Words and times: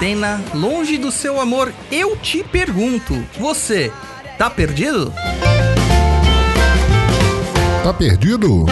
quarentena, 0.00 0.42
longe 0.54 0.96
do 0.96 1.12
seu 1.12 1.38
amor, 1.38 1.72
eu 1.92 2.16
te 2.16 2.42
pergunto: 2.42 3.22
você 3.38 3.92
tá 4.38 4.48
perdido? 4.48 5.12
Tá 7.84 7.92
perdido? 7.92 8.64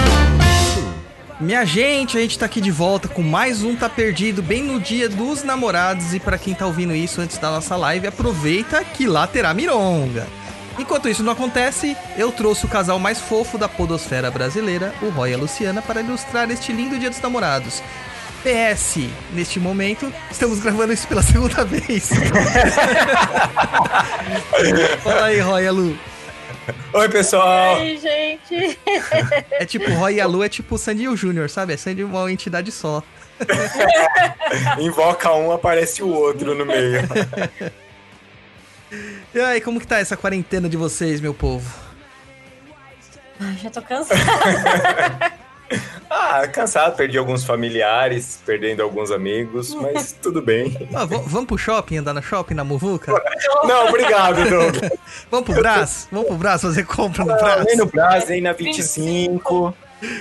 Minha 1.39 1.65
gente, 1.67 2.17
a 2.17 2.21
gente 2.21 2.39
tá 2.39 2.47
aqui 2.47 2.61
de 2.61 2.71
volta 2.71 3.07
com 3.07 3.23
mais 3.23 3.63
um 3.63 3.77
Tá 3.77 3.89
Perdido, 3.89 4.43
bem 4.43 4.63
no 4.63 4.81
dia 4.81 5.09
dos 5.09 5.45
namorados. 5.45 6.13
E 6.13 6.19
para 6.19 6.37
quem 6.37 6.53
tá 6.53 6.67
ouvindo 6.67 6.95
isso 6.95 7.21
antes 7.21 7.39
da 7.39 7.51
nossa 7.51 7.77
live, 7.77 8.09
aproveita 8.09 8.83
que 8.83 9.07
lá 9.07 9.25
terá 9.25 9.55
mironga. 9.55 10.27
Enquanto 10.79 11.09
isso 11.09 11.23
não 11.23 11.33
acontece, 11.33 11.97
eu 12.17 12.33
trouxe 12.33 12.65
o 12.65 12.69
casal 12.69 12.99
mais 12.99 13.21
fofo 13.21 13.57
da 13.57 13.69
podosfera 13.69 14.31
brasileira, 14.31 14.93
o 15.01 15.11
Roy 15.11 15.31
e 15.31 15.35
a 15.35 15.39
Luciana, 15.39 15.81
para 15.81 16.01
ilustrar 16.01 16.51
este 16.51 16.73
lindo 16.73 16.99
dia 16.99 17.11
dos 17.11 17.21
namorados. 17.21 17.83
PS, 18.43 19.09
neste 19.33 19.59
momento, 19.59 20.13
estamos 20.31 20.61
gravando 20.61 20.93
isso 20.93 21.09
pela 21.09 21.23
segunda 21.25 21.65
vez. 21.65 22.11
Fala 25.03 25.25
aí, 25.27 25.41
Roy 25.41 25.65
e 25.65 25.67
a 25.67 25.73
Lu. 25.73 25.99
Oi, 26.93 27.09
pessoal! 27.09 27.79
Oi, 27.79 27.99
gente! 27.99 28.79
É 29.53 29.65
tipo, 29.65 29.91
Roy 29.93 30.15
e 30.17 30.21
a 30.21 30.27
Lu 30.27 30.45
é 30.45 30.49
tipo 30.49 30.75
o 30.75 30.79
Sandy 30.79 31.05
e 31.05 31.09
o 31.09 31.17
Júnior, 31.17 31.49
sabe? 31.51 31.73
É 31.73 31.77
Sandy 31.77 32.05
uma 32.05 32.31
entidade 32.31 32.71
só. 32.71 33.03
Invoca 34.79 35.33
um, 35.33 35.51
aparece 35.53 36.03
o 36.03 36.09
outro 36.09 36.55
no 36.55 36.67
meio. 36.67 37.01
E 39.35 39.41
aí, 39.41 39.61
como 39.61 39.81
que 39.81 39.87
tá 39.87 39.99
essa 39.99 40.17
quarentena 40.17 40.69
de 40.69 40.77
vocês, 40.77 41.21
meu 41.21 41.35
povo? 41.35 41.69
Ai, 43.41 43.57
já 43.63 43.71
tô 43.71 43.81
cansada. 43.83 44.21
Ah, 46.11 46.47
cansado, 46.49 46.97
perdi 46.97 47.19
alguns 47.19 47.45
familiares, 47.45 48.41
perdendo 48.45 48.83
alguns 48.83 49.11
amigos, 49.11 49.75
mas 49.75 50.13
tudo 50.23 50.41
bem. 50.41 50.89
Ah, 50.95 51.05
vamos 51.05 51.47
pro 51.47 51.59
shopping, 51.59 51.99
andar 51.99 52.15
no 52.15 52.23
shopping, 52.23 52.55
na 52.55 52.65
Muvuca? 52.65 53.13
Não, 53.65 53.89
obrigado, 53.89 54.49
Douglas. 54.49 54.93
Vamos 55.31 55.47
pro 55.47 55.55
Brás? 55.61 56.09
Vamos 56.11 56.29
pro 56.29 56.37
Brás 56.37 56.63
fazer 56.63 56.85
compra 56.85 57.25
no 57.25 57.33
Não, 57.33 57.39
Brás? 57.39 57.65
nem 57.65 57.77
no 57.77 57.87
Brás, 57.87 58.29
nem 58.29 58.41
na 58.41 58.53
25. 58.53 59.75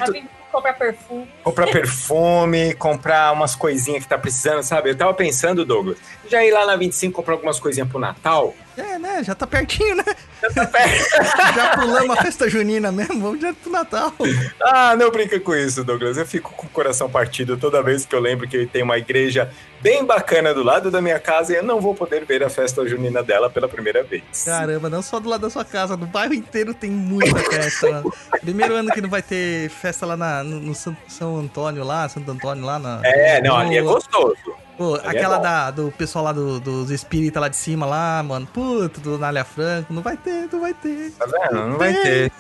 Eu 0.06 0.14
vim 0.14 0.28
comprar 0.52 0.74
perfume. 0.74 1.28
Comprar 1.44 1.68
perfume, 1.68 2.74
comprar 2.74 3.32
umas 3.34 3.56
coisinhas 3.56 4.04
que 4.04 4.10
tá 4.10 4.18
precisando, 4.18 4.64
sabe? 4.64 4.90
Eu 4.90 4.98
tava 4.98 5.14
pensando, 5.14 5.64
Douglas, 5.66 5.98
já 6.30 6.44
ir 6.44 6.52
lá 6.52 6.66
na 6.66 6.76
25 6.76 7.14
comprar 7.14 7.36
algumas 7.36 7.60
coisinhas 7.60 7.90
pro 7.90 8.00
Natal. 8.00 8.54
É, 8.78 9.00
né? 9.00 9.24
Já 9.24 9.34
tá 9.34 9.48
pertinho, 9.48 9.96
né? 9.96 10.04
Já 10.42 10.50
tá 10.52 10.66
perto. 10.68 11.10
Já 11.56 11.76
pulamos 11.76 12.18
a 12.18 12.22
festa 12.22 12.48
junina 12.48 12.92
mesmo, 12.92 13.20
vamos 13.20 13.40
direto 13.40 13.58
pro 13.64 13.72
Natal. 13.72 14.14
Ah, 14.62 14.96
não 14.96 15.10
brinca 15.10 15.40
com 15.40 15.56
isso, 15.56 15.84
Douglas. 15.84 16.18
Eu 16.18 16.28
fico 16.28 16.54
com 16.54 16.68
o 16.68 16.70
coração 16.70 17.10
partido 17.10 17.58
toda 17.58 17.82
vez 17.82 18.06
que 18.06 18.14
eu 18.14 18.20
lembro 18.20 18.48
que 18.48 18.68
tem 18.68 18.84
uma 18.84 18.98
igreja 18.98 19.52
bem 19.82 20.06
bacana 20.06 20.54
do 20.54 20.64
lado 20.64 20.92
da 20.92 21.02
minha 21.02 21.20
casa 21.20 21.54
e 21.54 21.56
eu 21.56 21.64
não 21.64 21.82
vou 21.82 21.96
poder 21.96 22.24
ver 22.26 22.44
a 22.44 22.50
festa 22.50 22.88
junina 22.88 23.24
dela 23.24 23.50
pela 23.50 23.68
primeira 23.68 24.04
vez. 24.04 24.24
Caramba, 24.46 24.90
não 24.90 25.02
só 25.02 25.20
do 25.20 25.28
lado 25.28 25.42
da 25.42 25.50
sua 25.50 25.66
casa, 25.66 25.98
no 25.98 26.06
bairro 26.06 26.34
inteiro 26.34 26.74
tem 26.74 26.92
muita 26.92 27.40
festa. 27.40 28.02
Né? 28.02 28.12
Primeiro 28.42 28.76
ano 28.76 28.92
que 28.92 29.02
não 29.02 29.10
vai 29.10 29.24
ter 29.24 29.70
festa 29.70 30.06
lá 30.06 30.16
na, 30.16 30.44
no, 30.44 30.60
no 30.60 30.76
São, 30.76 30.96
Antônio, 31.38 31.84
lá, 31.84 32.08
Santo 32.08 32.30
Antônio, 32.30 32.64
lá 32.64 32.78
na. 32.78 33.02
É, 33.04 33.42
não, 33.42 33.58
ali 33.58 33.78
é 33.78 33.82
gostoso. 33.82 34.67
Pô, 34.78 34.96
é 34.98 35.08
aquela 35.08 35.38
bom. 35.38 35.42
da, 35.44 35.72
do 35.72 35.92
pessoal 35.92 36.26
lá 36.26 36.32
do- 36.32 36.60
dos 36.60 36.92
espíritas 36.92 37.42
lá 37.42 37.48
de 37.48 37.56
cima, 37.58 37.86
lá, 37.86 38.22
mano. 38.22 38.46
Puto, 38.46 39.00
do 39.02 39.18
Nália 39.18 39.44
Franco. 39.44 39.92
Não 39.92 40.02
vai 40.04 40.16
ter, 40.16 40.48
não 40.52 40.62
vai 40.62 40.74
ter. 40.74 41.12
Tá 41.12 41.26
vendo? 41.26 41.68
Não 41.70 41.78
vai 41.78 41.94
ter. 41.94 42.32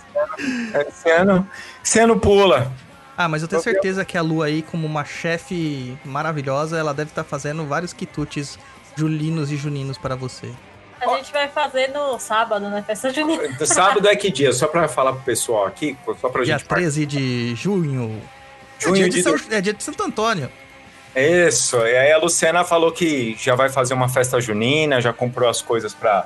Esse 0.87 1.09
ano, 1.09 1.47
esse 1.83 1.99
ano 1.99 2.19
pula. 2.19 2.71
Ah, 3.17 3.27
mas 3.27 3.41
eu 3.41 3.47
tenho 3.47 3.59
é? 3.59 3.63
certeza 3.63 4.05
que 4.05 4.15
a 4.17 4.21
Lu 4.21 4.43
aí, 4.43 4.61
como 4.61 4.85
uma 4.85 5.03
chefe 5.03 5.97
maravilhosa, 6.05 6.77
ela 6.77 6.93
deve 6.93 7.09
estar 7.09 7.23
fazendo 7.23 7.65
vários 7.65 7.91
quitutes 7.91 8.59
julinos 8.95 9.51
e 9.51 9.57
juninos 9.57 9.97
para 9.97 10.15
você. 10.15 10.51
A 11.01 11.15
gente 11.17 11.31
vai 11.31 11.47
fazer 11.47 11.87
no 11.89 12.19
sábado, 12.19 12.69
né? 12.69 12.83
Festa 12.85 13.11
junina. 13.13 13.47
Do 13.49 13.65
sábado 13.65 14.07
é 14.07 14.15
que 14.15 14.29
dia? 14.31 14.51
Só 14.53 14.67
pra 14.67 14.87
falar 14.87 15.13
pro 15.13 15.21
pessoal 15.21 15.65
aqui, 15.65 15.97
só 16.21 16.29
pra 16.29 16.43
Dia 16.43 16.57
gente... 16.57 16.67
13 16.67 17.05
de 17.05 17.55
junho. 17.55 18.21
É 18.79 18.83
Junho 18.83 18.95
dia 18.95 19.09
de 19.09 19.15
de, 19.17 19.23
São, 19.23 19.35
é 19.51 19.61
dia 19.61 19.73
de 19.73 19.83
Santo 19.83 20.03
Antônio. 20.03 20.51
Isso, 21.17 21.77
e 21.77 21.97
aí 21.97 22.11
a 22.11 22.17
Luciana 22.17 22.63
falou 22.63 22.91
que 22.91 23.35
já 23.39 23.55
vai 23.55 23.69
fazer 23.69 23.93
uma 23.93 24.07
festa 24.07 24.39
junina, 24.39 25.01
já 25.01 25.11
comprou 25.11 25.49
as 25.49 25.61
coisas 25.61 25.93
pra, 25.93 26.25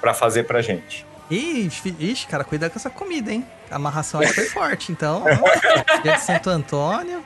pra 0.00 0.14
fazer 0.14 0.44
pra 0.44 0.62
gente. 0.62 1.04
Ixi, 1.30 1.96
ixi, 1.98 2.26
cara, 2.26 2.44
cuida 2.44 2.70
com 2.70 2.78
essa 2.78 2.90
comida, 2.90 3.32
hein? 3.32 3.46
A 3.70 3.76
amarração 3.76 4.20
aí 4.20 4.28
foi 4.28 4.44
forte, 4.46 4.92
então. 4.92 5.24
dia 6.02 6.16
de 6.16 6.22
Santo 6.22 6.50
Antônio. 6.50 7.22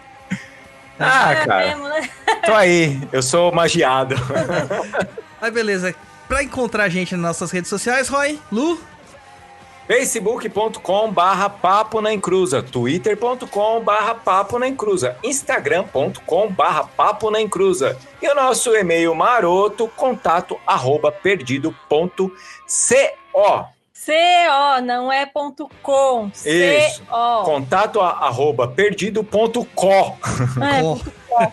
Ah, 0.99 1.33
é 1.33 1.47
cara, 1.47 1.67
mesmo, 1.69 1.89
né? 1.89 2.09
tô 2.45 2.55
aí, 2.55 3.01
eu 3.13 3.23
sou 3.23 3.53
magiado. 3.53 4.15
Aí, 5.43 5.51
beleza. 5.51 5.95
Pra 6.27 6.43
encontrar 6.43 6.85
a 6.85 6.89
gente 6.89 7.13
nas 7.15 7.21
nossas 7.21 7.51
redes 7.51 7.69
sociais, 7.69 8.09
Roy, 8.09 8.41
Lu, 8.51 8.81
facebook.com 9.87 11.13
barra 11.13 11.49
papo 11.51 12.01
na 12.01 12.13
encruza, 12.13 12.63
twitter.com 12.63 13.81
barra 13.83 14.15
papo 14.15 14.59
na 14.59 14.67
encruza, 14.69 15.17
instagram.com 15.23 16.51
barra 16.51 16.85
papo 16.85 17.31
na 17.31 17.41
encruza 17.41 17.97
e 18.23 18.29
o 18.29 18.35
nosso 18.35 18.75
e-mail 18.75 19.15
maroto, 19.15 19.87
contato 19.97 20.59
arroba 20.67 21.13
perdido.co. 21.13 22.33
CO, 24.07 24.83
não 24.85 25.11
é 25.11 25.25
ponto 25.25 25.71
.com. 25.83 26.31
Isso. 26.35 27.03
CO. 27.07 27.43
Contato 27.45 28.01
a- 28.03 28.27
arroba 28.27 28.69
perdido.co. 28.69 29.89
É, 29.89 30.83
Có. 30.83 30.97
ponto 30.97 31.13
.com. 31.29 31.53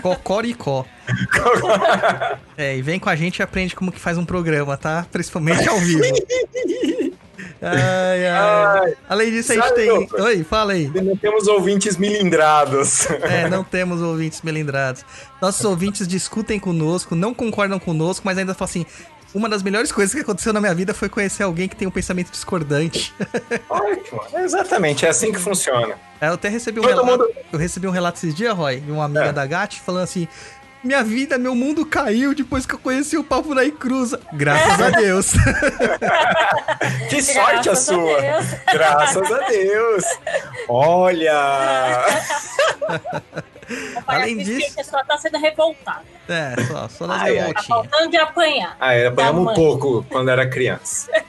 Cocoricó. 0.02 0.84
É, 2.56 2.76
e 2.76 2.82
vem 2.82 2.98
com 3.00 3.08
a 3.10 3.16
gente 3.16 3.38
e 3.38 3.42
aprende 3.42 3.74
como 3.76 3.90
que 3.92 3.98
faz 4.00 4.16
um 4.16 4.24
programa, 4.24 4.76
tá? 4.76 5.04
Principalmente 5.12 5.68
ao 5.68 5.76
vivo. 5.78 6.02
Ai, 7.62 8.26
ai. 8.26 8.80
Ai, 8.84 8.94
Além 9.08 9.30
disso, 9.30 9.52
a 9.52 9.54
gente 9.54 9.64
Sabe, 9.64 9.76
tem. 9.76 9.86
doutor? 9.88 10.20
Oi, 10.20 10.44
fala 10.44 10.72
aí. 10.72 10.88
não 10.88 11.16
temos 11.16 11.46
ouvintes 11.48 11.96
milindrados. 11.96 13.06
É, 13.22 13.48
não 13.48 13.64
temos 13.64 14.00
ouvintes 14.02 14.42
melindrados. 14.42 15.04
Nossos 15.40 15.64
ouvintes 15.64 16.06
discutem 16.06 16.58
conosco, 16.58 17.14
não 17.14 17.32
concordam 17.34 17.78
conosco, 17.78 18.22
mas 18.24 18.38
ainda 18.38 18.54
falam 18.54 18.70
assim. 18.70 18.86
Uma 19.34 19.48
das 19.48 19.64
melhores 19.64 19.90
coisas 19.90 20.14
que 20.14 20.20
aconteceu 20.20 20.52
na 20.52 20.60
minha 20.60 20.72
vida 20.72 20.94
foi 20.94 21.08
conhecer 21.08 21.42
alguém 21.42 21.68
que 21.68 21.74
tem 21.74 21.88
um 21.88 21.90
pensamento 21.90 22.30
discordante. 22.30 23.12
Ótimo, 23.68 24.20
exatamente, 24.38 25.04
é 25.04 25.08
assim 25.08 25.32
que 25.32 25.40
funciona. 25.40 25.96
É, 26.20 26.28
eu 26.28 26.34
até 26.34 26.48
recebi 26.48 26.78
um 26.78 26.82
Todo 26.84 26.90
relato. 27.02 27.10
mundo- 27.24 27.28
Eu 27.52 27.58
recebi 27.58 27.88
um 27.88 27.90
relato 27.90 28.16
esses 28.18 28.32
dias, 28.32 28.54
Roy, 28.56 28.78
de 28.78 28.92
uma 28.92 29.06
amiga 29.06 29.24
É. 29.24 29.32
da 29.32 29.44
Gat 29.44 29.80
falando 29.80 30.04
assim: 30.04 30.28
Minha 30.84 31.02
vida, 31.02 31.38
meu 31.38 31.54
mundo 31.54 31.86
caiu 31.86 32.34
depois 32.34 32.66
que 32.66 32.74
eu 32.74 32.78
conheci 32.78 33.16
o 33.16 33.24
Papo 33.24 33.54
na 33.54 33.68
Cruza. 33.70 34.20
Graças 34.34 34.80
a 34.80 34.90
Deus. 34.90 35.32
Que 37.08 37.22
sorte 37.22 37.70
a 37.70 37.72
Graças 37.72 37.88
a 37.88 37.94
sua! 37.94 38.20
Deus. 38.20 38.46
Graças 38.72 39.32
a 39.32 39.38
Deus! 39.48 40.04
Olha! 40.68 42.04
Além 44.06 44.36
disso- 44.38 44.72
a 44.72 44.76
pessoa 44.76 45.04
tá 45.06 45.16
sendo 45.16 45.38
revoltada. 45.38 46.02
É, 46.28 46.54
só, 46.66 46.88
só 46.88 47.06
nas 47.06 47.22
Ai, 47.22 47.30
ai. 47.30 47.34
Tá 47.36 47.40
revoltinhas. 47.62 47.66
faltando 47.66 48.10
de 48.10 48.16
apanhar. 48.18 48.76
Ah, 48.78 49.08
apanhamos 49.08 49.50
um 49.52 49.54
pouco 49.54 50.04
quando 50.10 50.28
era 50.30 50.46
criança. 50.48 51.10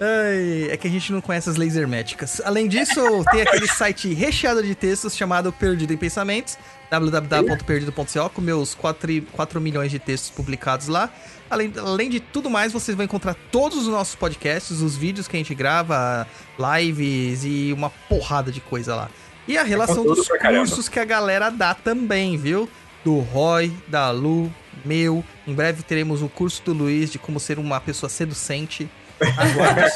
Ai, 0.00 0.68
é 0.70 0.76
que 0.76 0.86
a 0.86 0.90
gente 0.90 1.12
não 1.12 1.20
conhece 1.20 1.50
as 1.50 1.56
laser 1.56 1.88
médicas. 1.88 2.40
Além 2.44 2.68
disso, 2.68 3.00
tem 3.32 3.42
aquele 3.42 3.66
site 3.66 4.14
recheado 4.14 4.62
de 4.62 4.76
textos 4.76 5.16
chamado 5.16 5.52
Perdido 5.52 5.92
em 5.92 5.96
Pensamentos, 5.96 6.56
www.perdido.co, 6.98 8.30
com 8.30 8.40
meus 8.40 8.74
4, 8.74 9.22
4 9.32 9.60
milhões 9.60 9.90
de 9.90 9.98
textos 9.98 10.30
publicados 10.30 10.88
lá. 10.88 11.10
Além, 11.50 11.72
além 11.76 12.08
de 12.08 12.20
tudo 12.20 12.48
mais, 12.48 12.72
vocês 12.72 12.96
vão 12.96 13.04
encontrar 13.04 13.34
todos 13.50 13.78
os 13.78 13.88
nossos 13.88 14.14
podcasts, 14.14 14.80
os 14.80 14.96
vídeos 14.96 15.28
que 15.28 15.36
a 15.36 15.38
gente 15.38 15.54
grava, 15.54 16.26
lives 16.58 17.44
e 17.44 17.72
uma 17.72 17.90
porrada 17.90 18.50
de 18.50 18.60
coisa 18.60 18.94
lá. 18.94 19.10
E 19.46 19.58
a 19.58 19.62
relação 19.62 19.96
conteúdo 19.96 20.16
dos 20.16 20.28
cursos 20.28 20.88
que 20.88 20.98
a 20.98 21.04
galera 21.04 21.50
dá 21.50 21.74
também, 21.74 22.36
viu? 22.36 22.68
Do 23.04 23.18
Roy, 23.18 23.70
da 23.86 24.10
Lu, 24.10 24.52
meu. 24.84 25.22
Em 25.46 25.52
breve 25.54 25.82
teremos 25.82 26.22
o 26.22 26.28
curso 26.28 26.62
do 26.64 26.72
Luiz 26.72 27.10
de 27.10 27.18
como 27.18 27.38
ser 27.38 27.58
uma 27.58 27.80
pessoa 27.80 28.08
seducente. 28.08 28.88
Aguarde 29.20 29.90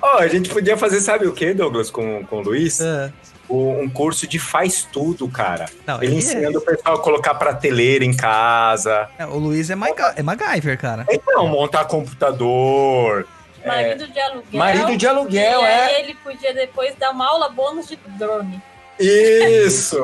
Ó, 0.00 0.18
a 0.18 0.28
gente 0.28 0.48
podia 0.50 0.76
fazer, 0.76 1.00
sabe 1.00 1.26
o 1.26 1.32
que, 1.32 1.52
Douglas, 1.52 1.90
com, 1.90 2.24
com 2.24 2.38
o 2.38 2.42
Luiz? 2.42 2.80
É. 2.80 3.12
Um 3.50 3.90
curso 3.90 4.28
de 4.28 4.38
faz 4.38 4.86
tudo, 4.92 5.28
cara. 5.28 5.66
Não, 5.84 5.96
Ele 5.96 6.12
ele 6.12 6.16
ensinando 6.16 6.58
o 6.58 6.60
pessoal 6.60 6.94
a 6.96 6.98
colocar 7.00 7.34
prateleira 7.34 8.04
em 8.04 8.16
casa. 8.16 9.08
É, 9.18 9.26
o 9.26 9.38
Luiz 9.38 9.70
é, 9.70 9.74
Maga 9.74 10.14
é 10.16 10.22
MacGyver, 10.22 10.78
cara. 10.78 11.04
Então, 11.10 11.48
montar 11.48 11.84
computador. 11.86 13.26
Marido 13.66 14.06
de 14.06 14.20
aluguel. 14.20 14.58
Marido 14.58 14.96
de 14.96 15.06
aluguel, 15.06 15.60
e 15.60 15.64
aí 15.64 15.92
é. 15.92 16.00
ele 16.00 16.14
podia 16.14 16.54
depois 16.54 16.94
dar 16.96 17.10
uma 17.10 17.26
aula 17.26 17.48
bônus 17.48 17.86
de 17.88 17.96
drone. 18.18 18.62
Isso! 19.00 19.98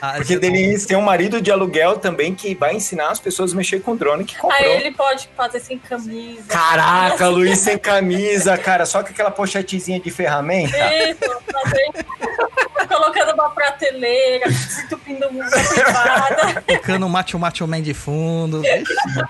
Ah, 0.00 0.14
Porque 0.16 0.34
você- 0.34 0.38
dele 0.38 0.78
tem 0.86 0.96
um 0.96 1.02
marido 1.02 1.40
de 1.40 1.50
aluguel 1.50 1.98
também 1.98 2.34
que 2.34 2.54
vai 2.54 2.74
ensinar 2.74 3.10
as 3.10 3.20
pessoas 3.20 3.52
a 3.52 3.56
mexer 3.56 3.80
com 3.80 3.94
drone 3.94 4.24
que 4.24 4.36
comprou. 4.36 4.60
Aí 4.60 4.76
ele 4.80 4.90
pode 4.92 5.28
fazer 5.36 5.60
sem 5.60 5.78
camisa. 5.78 6.42
Caraca, 6.48 7.28
Luiz 7.28 7.58
sem 7.58 7.76
camisa, 7.78 8.56
cara, 8.56 8.86
só 8.86 9.02
com 9.02 9.08
aquela 9.10 9.30
pochetezinha 9.30 10.00
de 10.00 10.10
ferramenta. 10.10 10.76
Isso, 10.76 11.18
fazer 11.52 12.04
colocando 12.88 13.32
uma 13.34 13.50
prateleira, 13.50 14.44
entupindo 14.84 15.26
uma 15.28 15.44
privada. 15.48 16.62
Tocando 16.66 17.06
um 17.06 17.08
Macho 17.08 17.38
Macho 17.38 17.66
Man 17.66 17.82
de 17.82 17.92
fundo. 17.94 18.62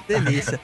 Delícia. 0.06 0.60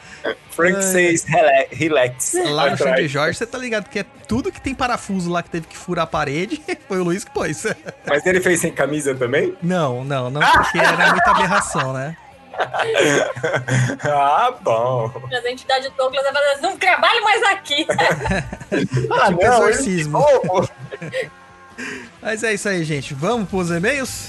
Frank 0.50 0.82
says 0.82 1.24
rela- 1.24 1.66
relax. 1.70 2.34
Lá 2.34 2.66
no 2.66 2.74
Atrás. 2.74 2.78
Sandy 2.78 3.08
Jorge, 3.08 3.38
você 3.38 3.46
tá 3.46 3.56
ligado 3.58 3.88
que 3.88 3.98
é 4.00 4.04
tudo 4.26 4.50
que 4.52 4.60
tem 4.60 4.74
parafuso 4.74 5.30
lá 5.30 5.42
que 5.42 5.50
teve 5.50 5.66
que 5.66 5.76
furar 5.76 6.04
a 6.04 6.06
parede, 6.06 6.60
foi 6.88 6.98
o 6.98 7.04
Luiz 7.04 7.24
que 7.24 7.30
pôs. 7.30 7.64
Mas 8.06 8.24
ele 8.26 8.40
fez 8.40 8.60
sem 8.60 8.72
camisa 8.72 9.14
também? 9.14 9.54
Não, 9.62 10.04
não, 10.04 10.30
não, 10.30 10.40
porque 10.40 10.78
era 10.78 11.10
muita 11.10 11.30
aberração, 11.30 11.92
né? 11.92 12.16
ah, 14.04 14.52
bom. 14.60 15.10
A 15.32 15.50
entidade 15.50 15.88
do 15.88 15.94
Douglas 15.96 16.22
vai 16.24 16.32
fazer 16.32 16.50
assim, 16.50 16.62
não 16.62 16.76
trabalho 16.76 17.24
mais 17.24 17.42
aqui. 17.44 17.86
Ah, 19.12 19.26
Tipo 19.28 19.42
não, 19.42 19.68
exorcismo. 19.68 20.24
Mas 22.22 22.44
é 22.44 22.52
isso 22.54 22.68
aí, 22.68 22.84
gente. 22.84 23.14
Vamos 23.14 23.48
pros 23.48 23.70
e-mails? 23.70 24.28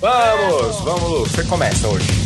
Vamos, 0.00 0.80
vamos, 0.80 1.02
Lu. 1.02 1.26
Você 1.26 1.42
começa 1.44 1.88
hoje. 1.88 2.23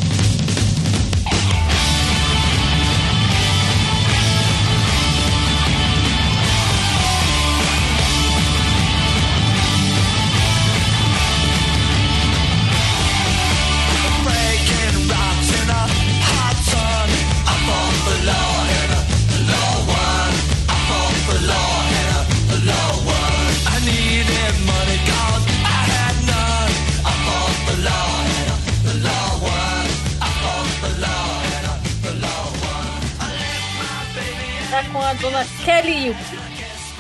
Dona 35.21 35.45
Kelly 35.65 36.09
Yuki. 36.09 36.39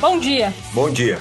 Bom 0.00 0.18
dia. 0.18 0.52
Bom 0.72 0.90
dia. 0.90 1.20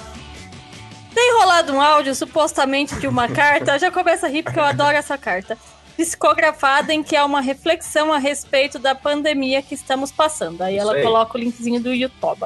Tem 1.14 1.34
rolado 1.40 1.74
um 1.74 1.82
áudio 1.82 2.14
supostamente 2.14 2.96
de 2.96 3.08
uma 3.08 3.28
carta, 3.28 3.80
já 3.80 3.92
começa 3.92 4.28
a 4.28 4.30
rir 4.30 4.44
porque 4.44 4.60
eu 4.60 4.64
adoro 4.64 4.96
essa 4.96 5.18
carta. 5.18 5.58
Psicografada 5.96 6.94
em 6.94 7.02
que 7.02 7.16
há 7.16 7.26
uma 7.26 7.42
reflexão 7.42 8.14
a 8.14 8.20
respeito 8.20 8.78
da 8.78 8.94
pandemia 8.94 9.62
que 9.62 9.74
estamos 9.74 10.12
passando. 10.12 10.62
Aí 10.62 10.78
ela 10.78 11.02
coloca 11.02 11.38
o 11.38 11.42
linkzinho 11.42 11.82
do 11.82 11.94
YouTube. 11.94 12.46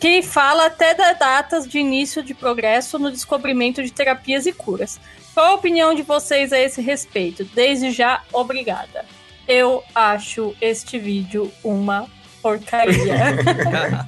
Que 0.00 0.20
fala 0.20 0.66
até 0.66 0.92
das 0.92 1.18
datas 1.18 1.66
de 1.66 1.78
início 1.78 2.22
de 2.22 2.34
progresso 2.34 2.98
no 2.98 3.10
descobrimento 3.10 3.82
de 3.82 3.92
terapias 3.92 4.46
e 4.46 4.52
curas. 4.52 5.00
Qual 5.32 5.46
a 5.46 5.54
opinião 5.54 5.94
de 5.94 6.02
vocês 6.02 6.52
a 6.52 6.58
esse 6.58 6.80
respeito? 6.80 7.44
Desde 7.44 7.90
já, 7.90 8.22
obrigada. 8.32 9.04
Eu 9.46 9.82
acho 9.94 10.56
este 10.60 10.98
vídeo 10.98 11.52
uma 11.62 12.08
porcaria. 12.46 13.38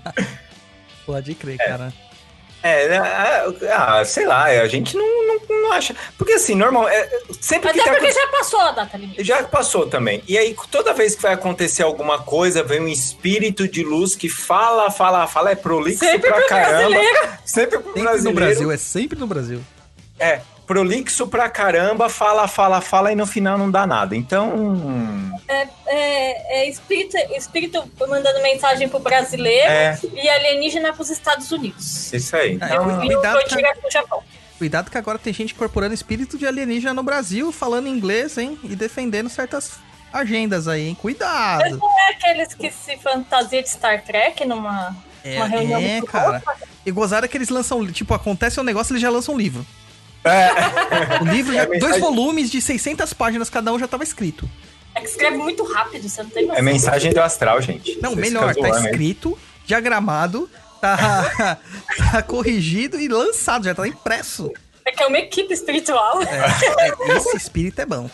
Pode 1.05 1.35
crer, 1.35 1.59
cara. 1.59 1.93
É, 2.61 2.89
né, 2.89 2.99
ah, 3.73 4.05
sei 4.05 4.27
lá, 4.27 4.45
a 4.45 4.67
gente 4.67 4.97
não, 4.97 5.27
não, 5.27 5.41
não 5.49 5.73
acha. 5.73 5.95
Porque 6.17 6.33
assim, 6.33 6.57
normal, 6.57 6.89
é, 6.89 7.09
sempre 7.41 7.69
Mas 7.69 7.75
que 7.75 7.81
é 7.81 7.85
tá 7.85 7.99
porque 7.99 8.11
já 8.13 8.27
passou 8.29 8.61
a 8.61 8.71
data 8.73 8.97
limite. 8.97 9.25
Já 9.25 9.45
passou 9.45 9.87
também. 9.87 10.23
E 10.27 10.37
aí, 10.37 10.57
toda 10.71 10.93
vez 10.93 11.15
que 11.15 11.23
vai 11.23 11.35
acontecer 11.35 11.85
alguma 11.85 12.19
coisa, 12.19 12.63
vem 12.65 12.81
um 12.81 12.89
espírito 12.89 13.69
de 13.69 13.85
luz 13.85 14.17
que 14.17 14.29
fala, 14.29 14.91
fala, 14.91 15.27
fala, 15.29 15.53
é 15.53 15.55
prolixo 15.55 16.01
Sempre 16.01 16.29
pra 16.31 16.41
pro 16.41 16.49
caramba. 16.49 16.89
brasileiro. 16.89 17.19
Sempre 17.45 17.79
pro 17.79 17.93
Sempre 17.93 18.03
brasileiro. 18.03 18.25
no 18.25 18.35
Brasil, 18.35 18.73
é 18.73 18.77
sempre 18.77 19.19
no 19.19 19.27
Brasil. 19.29 19.61
É, 20.19 20.41
prolixo 20.69 21.27
pra 21.27 21.49
caramba, 21.49 22.11
fala, 22.11 22.47
fala, 22.47 22.81
fala 22.83 23.11
e 23.11 23.17
no 23.17 23.27
final 23.27 23.57
não 23.57 23.71
dá 23.71 23.87
nada. 23.87 24.15
Então. 24.15 24.53
É, 25.49 25.67
é, 25.87 26.61
é 26.61 26.69
espírito, 26.69 27.17
espírito 27.35 27.91
mandando 28.07 28.41
mensagem 28.43 28.87
pro 28.87 28.99
brasileiro 28.99 29.67
É. 29.67 29.99
e 30.15 30.29
alienígena 30.29 30.93
pros 30.93 31.09
Estados 31.09 31.51
Unidos. 31.51 32.13
Isso 32.13 32.37
aí. 32.37 32.59
É, 32.61 32.67
Então, 32.67 33.03
E 33.03 33.07
o 33.07 33.21
Cuidado, 33.21 33.41
Gojira 33.43 33.75
pro 33.81 33.91
Japão. 33.91 34.23
Cuidado 34.59 34.91
que 34.91 34.99
agora 34.99 35.19
tem 35.19 35.33
gente 35.33 35.55
incorporando 35.55 35.95
espírito 35.95 36.37
de 36.37 36.47
alienígena 36.47 36.93
no 36.93 37.03
Brasil, 37.03 37.51
falando 37.51 37.89
inglês, 37.89 38.37
hein? 38.37 38.59
E 38.63 38.77
defendendo 38.77 39.31
certas 39.31 39.73
agendas 40.13 40.69
aí, 40.69 40.89
hein? 40.89 40.95
Cuidado! 41.01 41.81
É 42.09 42.13
aqueles 42.13 42.53
que 42.53 42.71
se 42.71 42.97
fantasia 42.99 43.63
de 43.63 43.71
Star 43.71 44.03
Trek 44.05 44.45
numa 44.47 44.95
É, 45.25 45.37
uma 45.37 45.47
reunião 45.47 45.81
é, 45.81 45.93
muito 45.93 46.07
cara. 46.07 46.31
louca. 46.47 46.57
E 46.85 46.91
gozada 46.91 47.27
que 47.29 47.37
eles 47.39 47.49
lançam, 47.49 47.87
tipo, 47.91 48.13
acontece 48.13 48.59
um 48.61 48.65
negócio, 48.65 48.93
eles 48.93 49.03
já 49.03 49.11
lançam 49.11 49.35
um 49.35 49.39
livro. 49.39 49.65
É. 50.25 51.23
O 51.23 51.25
livro, 51.27 51.53
já, 51.55 51.63
É 51.63 51.67
mensagem- 51.67 51.81
dois 51.81 52.01
volumes 52.01 52.51
de 52.51 52.61
600 52.61 53.13
páginas 53.13 53.49
cada 53.49 53.73
um 53.73 53.79
já 53.79 53.87
tava 53.89 54.03
escrito. 54.03 54.49
É 54.95 55.01
que 55.01 55.07
escreve 55.07 55.37
muito 55.37 55.63
rápido, 55.65 56.09
você 56.09 56.23
não 56.23 56.31
tem 56.31 56.45
é 56.45 56.47
noção. 56.49 56.65
mensagem 56.65 57.13
do 57.13 57.21
astral, 57.21 57.63
gente. 57.63 57.99
Não, 58.03 58.11
Vocês 58.15 58.21
melhor, 58.33 58.55
tá 58.55 58.61
zoando 58.69 58.87
escrito, 58.89 59.39
diagramado, 59.65 60.51
tá, 60.81 61.59
tá 62.13 62.23
corrigido 62.23 62.99
e 62.99 63.07
lançado, 63.09 63.65
já 63.65 63.75
tá 63.75 63.87
impresso. 63.87 64.51
É 64.85 64.91
que 64.91 65.03
é 65.03 65.07
uma 65.07 65.19
equipe 65.19 65.53
espiritual. 65.55 66.21
É, 66.23 67.13
é, 67.13 67.17
esse 67.17 67.37
espírito 67.37 67.81
é 67.81 67.87
bom. 67.87 68.11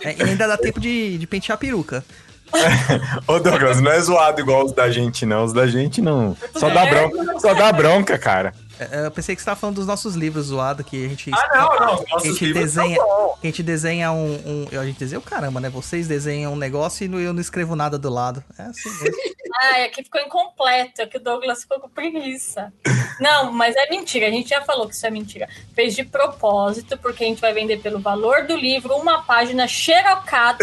É, 0.00 0.14
e 0.16 0.22
ainda 0.22 0.46
dá 0.46 0.56
tempo 0.56 0.80
de, 0.80 1.18
de 1.18 1.26
pentear 1.26 1.56
a 1.56 1.58
peruca. 1.58 2.04
Ô, 3.26 3.38
Douglas, 3.40 3.80
não 3.80 3.90
é 3.90 4.00
zoado 4.00 4.40
igual 4.40 4.64
os 4.64 4.72
da 4.72 4.88
gente, 4.90 5.26
não. 5.26 5.44
Os 5.44 5.52
da 5.52 5.66
gente 5.66 6.00
não. 6.00 6.36
Só 6.56 6.68
dá 6.70 6.86
É. 6.86 6.90
bronca, 6.90 7.40
só 7.40 7.52
dá 7.54 7.72
bronca, 7.72 8.16
cara. 8.18 8.54
É, 8.78 9.06
Eu 9.06 9.10
pensei 9.10 9.34
que 9.36 9.40
você 9.42 9.46
tava 9.46 9.58
falando 9.60 9.76
dos 9.76 9.86
nossos 9.86 10.14
livros 10.14 10.46
zoado, 10.46 10.82
que 10.84 11.04
a 11.06 11.08
gente. 11.08 11.30
Ah, 11.32 11.48
não, 11.54 11.86
não. 11.86 11.96
que 12.04 12.10
a 12.12 12.14
Nossos 12.16 12.38
gente 12.38 12.52
desenha, 12.52 12.96
que 13.40 13.46
a 13.46 13.46
gente 13.46 13.62
desenha 13.62 14.12
um, 14.12 14.66
um- 14.72 14.80
A 14.80 14.84
gente 14.84 14.98
desenha 14.98 15.18
o 15.18 15.22
caramba, 15.22 15.60
né? 15.60 15.68
Vocês 15.70 16.08
desenham 16.08 16.52
um 16.52 16.56
negócio 16.56 17.04
e 17.04 17.08
não- 17.08 17.20
eu 17.20 17.32
não 17.32 17.40
escrevo 17.40 17.76
nada 17.76 17.98
do 17.98 18.10
lado. 18.10 18.42
É 18.58 18.62
assim 18.62 18.88
mesmo. 19.00 19.16
Ah, 19.60 19.78
é 19.80 19.88
que 19.88 20.02
ficou 20.02 20.20
incompleto, 20.20 21.00
é 21.02 21.06
que 21.06 21.16
o 21.16 21.20
Douglas 21.20 21.62
ficou 21.62 21.78
com 21.78 21.88
preguiça. 21.88 22.72
Não, 23.20 23.52
mas 23.52 23.76
é 23.76 23.88
mentira, 23.88 24.26
a 24.26 24.30
gente 24.30 24.48
já 24.48 24.60
falou 24.62 24.88
que 24.88 24.94
isso 24.96 25.06
é 25.06 25.10
mentira. 25.10 25.48
Fez 25.74 25.94
de 25.94 26.02
propósito, 26.04 26.98
porque 26.98 27.22
a 27.22 27.26
gente 27.28 27.40
vai 27.40 27.52
vender 27.52 27.78
pelo 27.80 28.00
valor 28.00 28.42
do 28.46 28.56
livro 28.56 28.94
uma 28.96 29.22
página 29.22 29.68
xerocada 29.68 30.58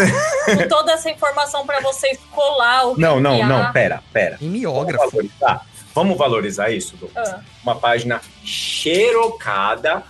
com 0.45 0.67
toda 0.67 0.91
essa 0.91 1.09
informação 1.09 1.65
para 1.65 1.79
vocês 1.79 2.19
colar 2.31 2.87
o 2.87 2.99
Não, 2.99 3.19
não, 3.21 3.41
não, 3.47 3.71
pera, 3.71 4.03
pera. 4.11 4.35
Em 4.41 4.47
Vamos 4.47 4.59
miógrafo. 4.59 5.09
valorizar? 5.11 5.65
Vamos 5.93 6.17
valorizar 6.17 6.69
isso, 6.69 6.95
Douglas? 6.95 7.29
Ah. 7.29 7.41
Uma 7.63 7.75
página 7.75 8.21
xerocada. 8.43 10.03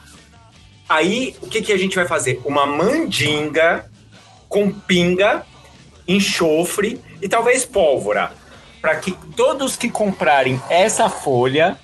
Aí, 0.88 1.36
o 1.42 1.48
que, 1.48 1.62
que 1.62 1.72
a 1.72 1.78
gente 1.78 1.96
vai 1.96 2.08
fazer? 2.08 2.42
Uma 2.46 2.66
mandinga 2.66 3.90
com 4.48 4.72
pinga, 4.72 5.46
enxofre 6.08 7.02
e 7.22 7.30
talvez 7.30 7.66
pólvora. 7.66 8.32
Para 8.82 8.96
que 8.96 9.12
todos 9.36 9.76
que 9.76 9.90
comprarem 9.90 10.62
essa 10.70 11.10
folha 11.10 11.78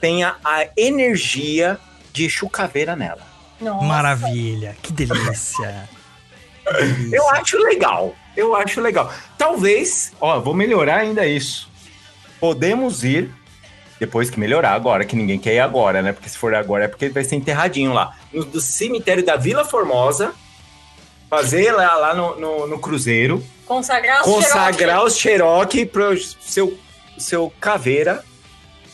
tenha 0.00 0.36
a 0.44 0.66
energia 0.76 1.78
de 2.12 2.28
chucaveira 2.28 2.96
nela. 2.96 3.22
Nossa. 3.60 3.84
Maravilha, 3.84 4.76
que 4.82 4.92
delícia. 4.92 5.88
Que 6.64 6.72
delícia. 6.72 7.16
Eu 7.16 7.28
acho 7.30 7.56
legal. 7.58 8.14
Eu 8.36 8.56
acho 8.56 8.80
legal. 8.80 9.12
Talvez, 9.38 10.12
ó, 10.20 10.40
vou 10.40 10.54
melhorar 10.54 11.00
ainda 11.00 11.26
isso. 11.26 11.70
Podemos 12.42 13.04
ir 13.04 13.30
depois 14.00 14.28
que 14.28 14.40
melhorar 14.40 14.72
agora, 14.72 15.04
que 15.04 15.14
ninguém 15.14 15.38
quer 15.38 15.54
ir 15.54 15.60
agora, 15.60 16.02
né? 16.02 16.12
Porque 16.12 16.28
se 16.28 16.36
for 16.36 16.52
agora 16.56 16.86
é 16.86 16.88
porque 16.88 17.08
vai 17.08 17.22
ser 17.22 17.36
enterradinho 17.36 17.92
lá. 17.92 18.16
No 18.32 18.44
do 18.44 18.60
cemitério 18.60 19.24
da 19.24 19.36
Vila 19.36 19.64
Formosa, 19.64 20.32
fazer 21.30 21.70
lá, 21.70 21.94
lá 21.94 22.12
no, 22.12 22.34
no, 22.40 22.66
no 22.66 22.78
cruzeiro, 22.80 23.40
Consagrar 23.64 24.22
os 24.22 24.26
consagrar 24.26 25.04
os 25.04 25.16
Cherokee 25.16 25.86
pro 25.86 26.18
seu, 26.18 26.76
seu 27.16 27.52
caveira 27.60 28.24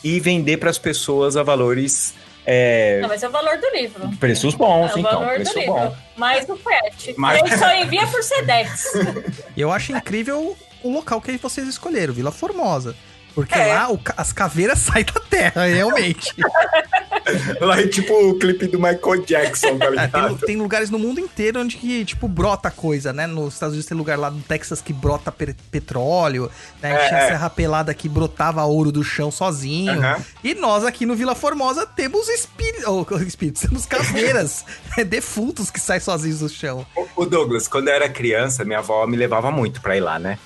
e 0.05 0.21
vender 0.21 0.59
para 0.59 0.69
as 0.69 0.79
pessoas 0.79 1.35
a 1.39 1.43
valores. 1.43 2.13
é, 2.45 2.99
Não, 3.01 3.09
mas 3.09 3.23
é 3.23 3.29
o 3.29 3.33
valor 3.33 3.57
do 3.57 3.71
livro. 3.71 4.11
preços 4.21 4.55
bons, 4.55 4.91
é 4.91 4.95
o 4.95 4.99
então. 4.99 5.21
valor 5.21 5.35
Preço 5.37 5.55
do 5.55 5.59
livro. 5.61 5.73
bom. 5.75 5.97
Mais 6.19 6.47
o 6.51 6.55
frete. 6.59 7.15
Mais- 7.17 7.41
Ele 7.41 7.57
só 7.57 7.75
envia 7.75 8.07
por 8.09 8.23
Sedex. 8.23 8.93
Eu 9.57 9.73
acho 9.73 9.93
incrível 9.93 10.55
o 10.85 10.93
local 10.93 11.19
que 11.23 11.35
vocês 11.39 11.67
escolheram, 11.67 12.13
Vila 12.13 12.31
Formosa. 12.31 12.95
Porque 13.39 13.55
É. 13.55 13.73
lá 13.73 13.93
o 13.93 14.01
as 14.17 14.33
caveiras 14.33 14.81
saem 14.83 15.05
da 15.05 15.21
terra, 15.21 15.65
realmente. 15.67 16.35
Lá 17.61 17.79
é 17.79 17.87
tipo 17.87 18.15
o 18.15 18.39
clipe 18.39 18.67
do 18.69 18.79
Michael 18.79 19.23
Jackson, 19.27 19.77
tá 19.77 19.85
É, 19.87 19.91
ligado? 19.91 20.37
tem, 20.39 20.47
tem 20.47 20.57
lugares 20.57 20.89
no 20.89 20.99
mundo 20.99 21.21
inteiro 21.21 21.61
onde 21.61 21.77
que, 21.77 22.03
tipo, 22.05 22.27
brota 22.27 22.71
coisa, 22.71 23.13
né? 23.13 23.27
Nos 23.27 23.53
Estados 23.55 23.75
Unidos 23.75 23.87
tem 23.87 23.97
lugar 23.99 24.19
lá 24.19 24.31
no 24.31 24.41
Texas 24.41 24.81
que 24.81 24.95
brota 24.95 25.31
pe- 25.31 25.55
petróleo, 25.71 26.51
né? 26.83 26.91
É, 26.95 27.09
Tinha 27.09 27.21
é. 27.21 27.29
Serra 27.29 27.51
Pelada 27.51 27.93
que 27.93 28.09
brotava 28.09 28.65
ouro 28.65 28.91
do 28.91 29.05
chão 29.05 29.31
sozinho. 29.31 29.93
Aham. 29.93 30.17
E 30.43 30.55
nós 30.55 30.85
aqui 30.85 31.05
no 31.05 31.15
Vila 31.15 31.35
Formosa 31.35 31.85
temos 31.87 32.29
espíritos, 32.31 32.87
ou 32.87 33.07
espíritos, 33.21 33.61
temos 33.61 33.85
caveiras, 33.85 34.65
né, 34.97 35.05
defuntos 35.05 35.71
que 35.71 35.81
saem 35.81 36.01
sozinhos 36.01 36.39
do 36.41 36.49
chão. 36.49 36.87
O 37.15 37.27
Douglas, 37.27 37.69
quando 37.69 37.89
eu 37.89 37.95
era 37.95 38.09
criança, 38.09 38.65
minha 38.65 38.79
avó 38.79 39.07
me 39.07 39.19
levava 39.19 39.51
muito 39.51 39.83
pra 39.83 39.95
ir 39.97 40.01
lá, 40.01 40.19
né? 40.19 40.39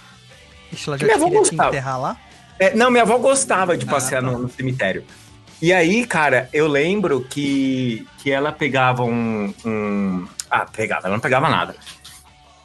Ixi, 0.72 0.88
ela 0.88 0.98
já 0.98 1.04
Minha 1.04 1.16
avó 1.16 1.26
queria 1.26 1.42
te 1.42 1.48
gostava. 1.50 1.68
enterrar 1.68 2.00
lá. 2.00 2.16
É, 2.58 2.74
não, 2.74 2.90
minha 2.90 3.02
avó 3.02 3.18
gostava 3.18 3.76
de 3.76 3.86
Ah, 3.86 3.90
passear 3.90 4.22
tá. 4.22 4.30
no, 4.30 4.38
no 4.38 4.48
cemitério. 4.48 5.04
E 5.60 5.72
aí, 5.72 6.04
cara, 6.06 6.48
eu 6.52 6.66
lembro 6.66 7.22
que, 7.22 8.06
que 8.18 8.30
ela 8.30 8.50
pegava 8.52 9.04
um, 9.04 9.54
um. 9.64 10.26
Ah, 10.50 10.66
pegava, 10.66 11.06
ela 11.06 11.16
não 11.16 11.20
pegava 11.20 11.48
nada. 11.48 11.76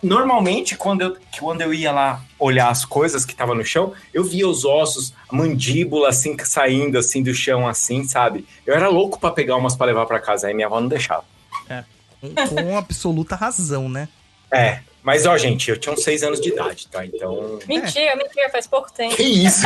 Normalmente, 0.02 0.76
quando 0.76 1.02
eu, 1.02 1.18
quando 1.40 1.62
eu 1.62 1.74
ia 1.74 1.92
lá 1.92 2.22
olhar 2.38 2.70
as 2.70 2.86
coisas 2.86 3.26
que 3.26 3.32
estavam 3.34 3.56
no 3.56 3.66
chão, 3.66 3.94
eu 4.14 4.24
via 4.24 4.48
os 4.48 4.64
ossos, 4.64 5.14
a 5.28 5.36
mandíbula 5.36 6.10
assim, 6.10 6.36
saindo 6.44 6.98
assim 6.98 7.24
do 7.24 7.34
chão, 7.34 7.68
assim, 7.68 8.04
sabe? 8.04 8.48
Eu 8.66 8.76
era 8.76 8.90
louco 8.90 9.20
para 9.20 9.32
pegar 9.32 9.56
umas 9.56 9.76
para 9.76 9.88
levar 9.88 10.06
para 10.06 10.20
casa, 10.20 10.48
aí 10.48 10.54
minha 10.54 10.68
avó 10.68 10.80
não 10.80 10.88
deixava. 10.88 11.24
É, 11.68 11.84
com, 12.22 12.34
com 12.34 12.78
absoluta 12.78 13.36
razão, 13.36 13.90
né? 13.90 14.08
É, 14.52 14.80
mas 15.08 15.26
ó, 15.26 15.38
gente, 15.38 15.72
eu 15.72 15.78
tinha 15.78 15.94
uns 15.94 16.04
seis 16.04 16.22
anos 16.22 16.42
de 16.42 16.50
idade, 16.50 16.90
tá? 16.90 17.06
Então. 17.06 17.60
Mentira, 17.66 18.14
mentira, 18.18 18.50
faz 18.50 18.68
pouco 18.68 18.92
tempo. 18.92 19.16
Que 19.16 19.24
isso? 19.24 19.66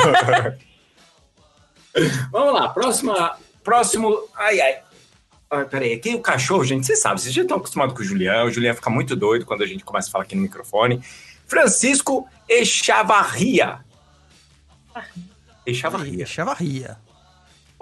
Vamos 2.31 2.53
lá, 2.53 2.69
próxima. 2.69 3.39
Próximo. 3.63 4.29
Ai, 4.35 4.61
ai. 4.61 4.79
Ah, 5.49 5.65
peraí, 5.65 5.93
aqui 5.93 6.13
o 6.13 6.21
cachorro, 6.21 6.63
gente, 6.63 6.85
vocês 6.85 7.01
sabem, 7.01 7.17
vocês 7.17 7.33
já 7.33 7.41
estão 7.41 7.57
acostumados 7.57 7.95
com 7.95 8.03
o 8.03 8.05
Julião. 8.05 8.45
O 8.45 8.51
Julião 8.51 8.75
fica 8.75 8.91
muito 8.91 9.15
doido 9.15 9.43
quando 9.43 9.63
a 9.63 9.65
gente 9.65 9.83
começa 9.83 10.09
a 10.09 10.11
falar 10.11 10.25
aqui 10.25 10.35
no 10.35 10.43
microfone. 10.43 11.03
Francisco 11.47 12.29
Echavarria. 12.47 13.79
Echavarria. 15.65 16.21
Echavarria. 16.21 16.97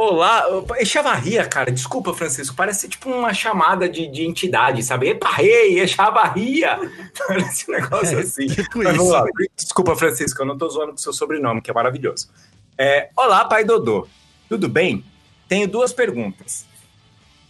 Olá, 0.01 0.45
Echavarria, 0.77 1.45
cara, 1.45 1.69
desculpa, 1.73 2.13
Francisco, 2.13 2.55
parece 2.55 2.87
tipo 2.87 3.09
uma 3.09 3.33
chamada 3.33 3.89
de, 3.89 4.07
de 4.07 4.25
entidade, 4.25 4.81
sabe? 4.81 5.09
Epa, 5.09 5.29
rei, 5.29 5.77
Echavarria. 5.81 6.79
Parece 7.27 7.69
um 7.69 7.73
negócio 7.73 8.17
é, 8.17 8.21
assim. 8.21 8.47
Tipo. 8.47 8.79
Desculpa, 9.53 9.97
Francisco, 9.97 10.41
eu 10.41 10.45
não 10.45 10.57
tô 10.57 10.69
zoando 10.69 10.91
com 10.93 10.97
seu 10.97 11.11
sobrenome, 11.11 11.61
que 11.61 11.69
é 11.69 11.73
maravilhoso. 11.73 12.29
É, 12.77 13.09
Olá, 13.13 13.43
pai 13.43 13.65
Dodô. 13.65 14.07
Tudo 14.47 14.69
bem? 14.69 15.03
Tenho 15.49 15.67
duas 15.67 15.91
perguntas. 15.91 16.65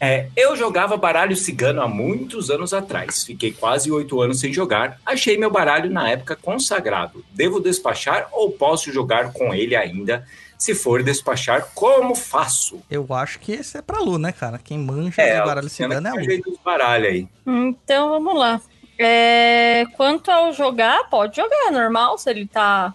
É, 0.01 0.29
eu 0.36 0.56
jogava 0.56 0.98
baralho 0.98 1.36
cigano 1.36 1.84
há 1.84 1.88
muitos 1.88 2.50
anos 2.50 2.74
atrás. 2.74 3.24
Fiquei 3.25 3.51
quase 3.51 3.91
oito 3.91 4.20
anos 4.22 4.39
sem 4.39 4.51
jogar. 4.51 5.00
Achei 5.06 5.38
meu 5.38 5.51
baralho 5.51 5.91
na 5.91 6.10
época 6.10 6.36
consagrado. 6.36 7.24
Devo 7.32 7.60
despachar 7.60 8.27
ou 8.32 8.51
posso 8.51 8.91
jogar 8.91 9.34
com 9.34 9.53
ele 9.53 9.75
ainda? 9.75 10.25
Se 10.59 10.75
for 10.75 11.01
despachar, 11.01 11.69
como 11.73 12.13
faço? 12.13 12.81
Eu 12.91 13.07
acho 13.13 13.39
que 13.39 13.53
esse 13.53 13.77
é 13.77 13.81
pra 13.81 14.01
Lu, 14.01 14.17
né, 14.19 14.33
cara? 14.33 14.59
Quem 14.59 14.77
manja 14.77 15.21
é, 15.21 15.39
do 15.39 15.47
baralho 15.47 15.69
cigano 15.69 16.05
é 16.05 16.11
a 16.11 16.13
Lu. 16.13 16.59
Baralho 16.63 17.05
aí. 17.05 17.27
Então 17.47 18.09
vamos 18.09 18.37
lá. 18.37 18.61
É, 18.99 19.85
quanto 19.95 20.29
ao 20.29 20.51
jogar, 20.51 21.09
pode 21.09 21.37
jogar, 21.37 21.67
é 21.67 21.71
normal, 21.71 22.17
se 22.17 22.29
ele 22.29 22.45
tá, 22.45 22.93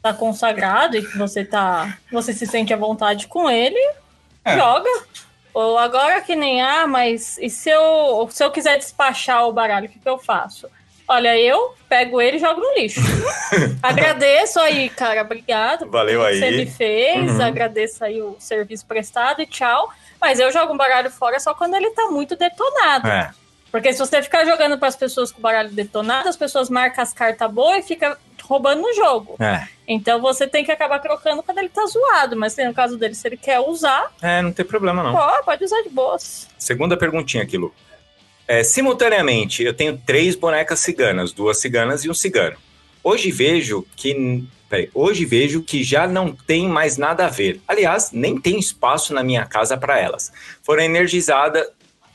tá 0.00 0.14
consagrado 0.14 0.96
e 0.96 1.06
que 1.06 1.18
você 1.18 1.44
tá. 1.44 1.98
Você 2.10 2.32
se 2.32 2.46
sente 2.46 2.72
à 2.72 2.76
vontade 2.78 3.28
com 3.28 3.50
ele, 3.50 3.78
é. 4.42 4.56
joga. 4.56 4.88
Ou 5.52 5.78
agora 5.78 6.22
que 6.22 6.34
nem, 6.34 6.62
ah, 6.62 6.86
mas 6.86 7.36
e 7.36 7.50
se 7.50 7.68
eu, 7.68 8.26
se 8.30 8.42
eu 8.42 8.50
quiser 8.50 8.78
despachar 8.78 9.46
o 9.46 9.52
baralho, 9.52 9.86
o 9.86 9.88
que, 9.90 9.98
que 9.98 10.08
eu 10.08 10.18
faço? 10.18 10.70
Olha, 11.06 11.38
eu 11.38 11.74
pego 11.88 12.20
ele 12.20 12.38
e 12.38 12.40
jogo 12.40 12.60
no 12.60 12.74
lixo. 12.74 13.00
agradeço 13.82 14.58
aí, 14.58 14.88
cara. 14.88 15.22
Obrigado. 15.22 15.90
Valeu 15.90 16.24
aí. 16.24 16.38
Você 16.38 16.50
me 16.50 16.66
fez. 16.66 17.30
Uhum. 17.32 17.42
Agradeço 17.42 18.04
aí 18.04 18.22
o 18.22 18.36
serviço 18.38 18.86
prestado 18.86 19.42
e 19.42 19.46
tchau. 19.46 19.90
Mas 20.20 20.40
eu 20.40 20.50
jogo 20.50 20.72
um 20.72 20.76
baralho 20.76 21.10
fora 21.10 21.38
só 21.38 21.52
quando 21.54 21.74
ele 21.74 21.90
tá 21.90 22.06
muito 22.06 22.36
detonado. 22.36 23.06
É. 23.06 23.30
Porque 23.70 23.92
se 23.92 23.98
você 23.98 24.22
ficar 24.22 24.44
jogando 24.44 24.78
para 24.78 24.88
as 24.88 24.96
pessoas 24.96 25.32
com 25.32 25.40
o 25.40 25.42
baralho 25.42 25.68
detonado, 25.70 26.28
as 26.28 26.36
pessoas 26.36 26.70
marcam 26.70 27.02
as 27.02 27.12
cartas 27.12 27.50
boas 27.50 27.84
e 27.84 27.88
fica 27.88 28.16
roubando 28.44 28.80
no 28.80 28.94
jogo. 28.94 29.36
É. 29.40 29.66
Então 29.86 30.20
você 30.22 30.46
tem 30.46 30.64
que 30.64 30.72
acabar 30.72 31.00
trocando 31.00 31.42
quando 31.42 31.58
ele 31.58 31.68
tá 31.68 31.84
zoado. 31.84 32.36
Mas 32.36 32.56
no 32.56 32.72
caso 32.72 32.96
dele, 32.96 33.14
se 33.14 33.26
ele 33.28 33.36
quer 33.36 33.60
usar. 33.60 34.10
É, 34.22 34.40
não 34.40 34.52
tem 34.52 34.64
problema 34.64 35.02
não. 35.02 35.12
Pô, 35.12 35.44
pode 35.44 35.64
usar 35.64 35.82
de 35.82 35.90
boas. 35.90 36.48
Segunda 36.56 36.96
perguntinha 36.96 37.42
aqui, 37.42 37.58
Lu. 37.58 37.74
É, 38.46 38.62
simultaneamente, 38.62 39.62
eu 39.62 39.72
tenho 39.72 39.96
três 39.96 40.34
bonecas 40.34 40.80
ciganas, 40.80 41.32
duas 41.32 41.58
ciganas 41.58 42.04
e 42.04 42.10
um 42.10 42.14
cigano. 42.14 42.56
Hoje 43.02 43.30
vejo 43.30 43.86
que. 43.96 44.44
Peraí, 44.68 44.90
hoje 44.94 45.24
vejo 45.24 45.62
que 45.62 45.84
já 45.84 46.06
não 46.06 46.34
tem 46.34 46.68
mais 46.68 46.96
nada 46.96 47.26
a 47.26 47.28
ver. 47.28 47.60
Aliás, 47.68 48.10
nem 48.12 48.40
tem 48.40 48.58
espaço 48.58 49.12
na 49.12 49.22
minha 49.22 49.44
casa 49.46 49.76
para 49.76 49.98
elas. 49.98 50.32
Foram 50.62 50.82
energizadas. 50.82 51.66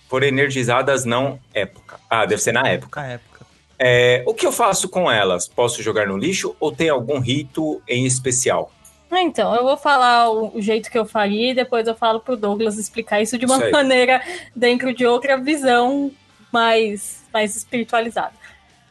Foram 0.07 0.27
energizadas 0.27 1.05
não 1.05 1.39
época. 1.53 1.99
Ah, 2.09 2.25
deve 2.25 2.41
ser 2.41 2.51
na 2.51 2.67
época. 2.67 2.99
Na 2.99 3.07
época. 3.07 3.45
É, 3.77 4.23
o 4.25 4.33
que 4.33 4.45
eu 4.45 4.51
faço 4.51 4.89
com 4.89 5.09
elas? 5.09 5.47
Posso 5.47 5.81
jogar 5.83 6.07
no 6.07 6.17
lixo 6.17 6.55
ou 6.59 6.71
tem 6.71 6.89
algum 6.89 7.19
rito 7.19 7.81
em 7.87 8.05
especial? 8.05 8.71
Então, 9.11 9.55
eu 9.55 9.63
vou 9.63 9.77
falar 9.77 10.29
o, 10.29 10.61
jeito 10.61 10.89
que 10.89 10.97
eu 10.97 11.05
faria 11.05 11.51
e 11.51 11.55
depois 11.55 11.87
eu 11.87 11.95
falo 11.95 12.19
pro 12.19 12.37
Douglas 12.37 12.77
explicar 12.77 13.21
isso 13.21 13.37
de 13.37 13.45
uma 13.45 13.57
isso 13.57 13.71
maneira 13.71 14.21
dentro 14.55 14.93
de 14.93 15.05
outra 15.05 15.37
visão 15.37 16.11
mais, 16.51 17.25
mais 17.33 17.55
espiritualizada. 17.55 18.33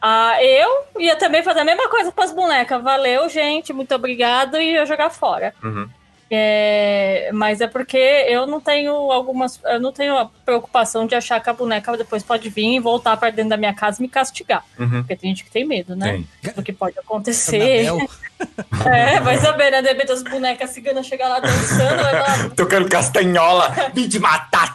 Ah, 0.01 0.41
eu 0.43 0.85
ia 0.99 1.15
também 1.15 1.43
fazer 1.43 1.59
a 1.59 1.65
mesma 1.65 1.89
coisa 1.89 2.11
com 2.11 2.21
as 2.21 2.31
bonecas. 2.31 2.81
Valeu, 2.81 3.27
gente, 3.29 3.73
muito 3.73 3.93
obrigado 3.93 4.57
e 4.57 4.73
ia 4.73 4.85
jogar 4.85 5.09
fora. 5.09 5.53
Uhum. 5.63 5.89
É, 6.31 7.31
mas 7.33 7.59
é 7.59 7.67
porque 7.67 7.97
eu 7.97 8.45
não 8.45 8.61
tenho 8.61 8.93
algumas. 8.93 9.59
Eu 9.63 9.79
não 9.79 9.91
tenho 9.91 10.15
a 10.15 10.25
preocupação 10.45 11.07
de 11.07 11.15
achar 11.15 11.39
que 11.39 11.49
a 11.49 11.53
boneca 11.53 11.97
depois 11.97 12.21
pode 12.21 12.49
vir 12.49 12.75
e 12.75 12.79
voltar 12.79 13.17
para 13.17 13.31
dentro 13.31 13.49
da 13.49 13.57
minha 13.57 13.73
casa 13.73 13.99
e 13.99 14.03
me 14.03 14.09
castigar. 14.09 14.63
Uhum. 14.77 15.01
Porque 15.01 15.15
tem 15.15 15.31
gente 15.31 15.43
que 15.43 15.49
tem 15.49 15.65
medo, 15.65 15.95
né? 15.95 16.23
Tem. 16.41 16.53
Do 16.53 16.61
que 16.61 16.71
pode 16.71 16.99
acontecer. 16.99 17.85
é, 18.85 19.19
vai 19.21 19.37
saber, 19.39 19.71
né? 19.71 19.81
De 19.81 19.87
repente 19.87 20.11
as 20.11 20.21
bonecas 20.21 20.69
ciganas 20.69 21.07
chegam 21.07 21.29
lá 21.29 21.39
dançando, 21.39 22.01
lá. 22.03 22.49
Tocando 22.55 22.87
castanhola, 22.87 23.73
vim 23.93 24.07
de 24.07 24.19
matar. 24.19 24.71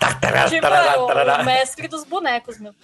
tipo, 0.49 0.67
é 0.67 1.41
o 1.41 1.45
mestre 1.45 1.87
dos 1.87 2.05
bonecos, 2.05 2.59
meu. 2.59 2.75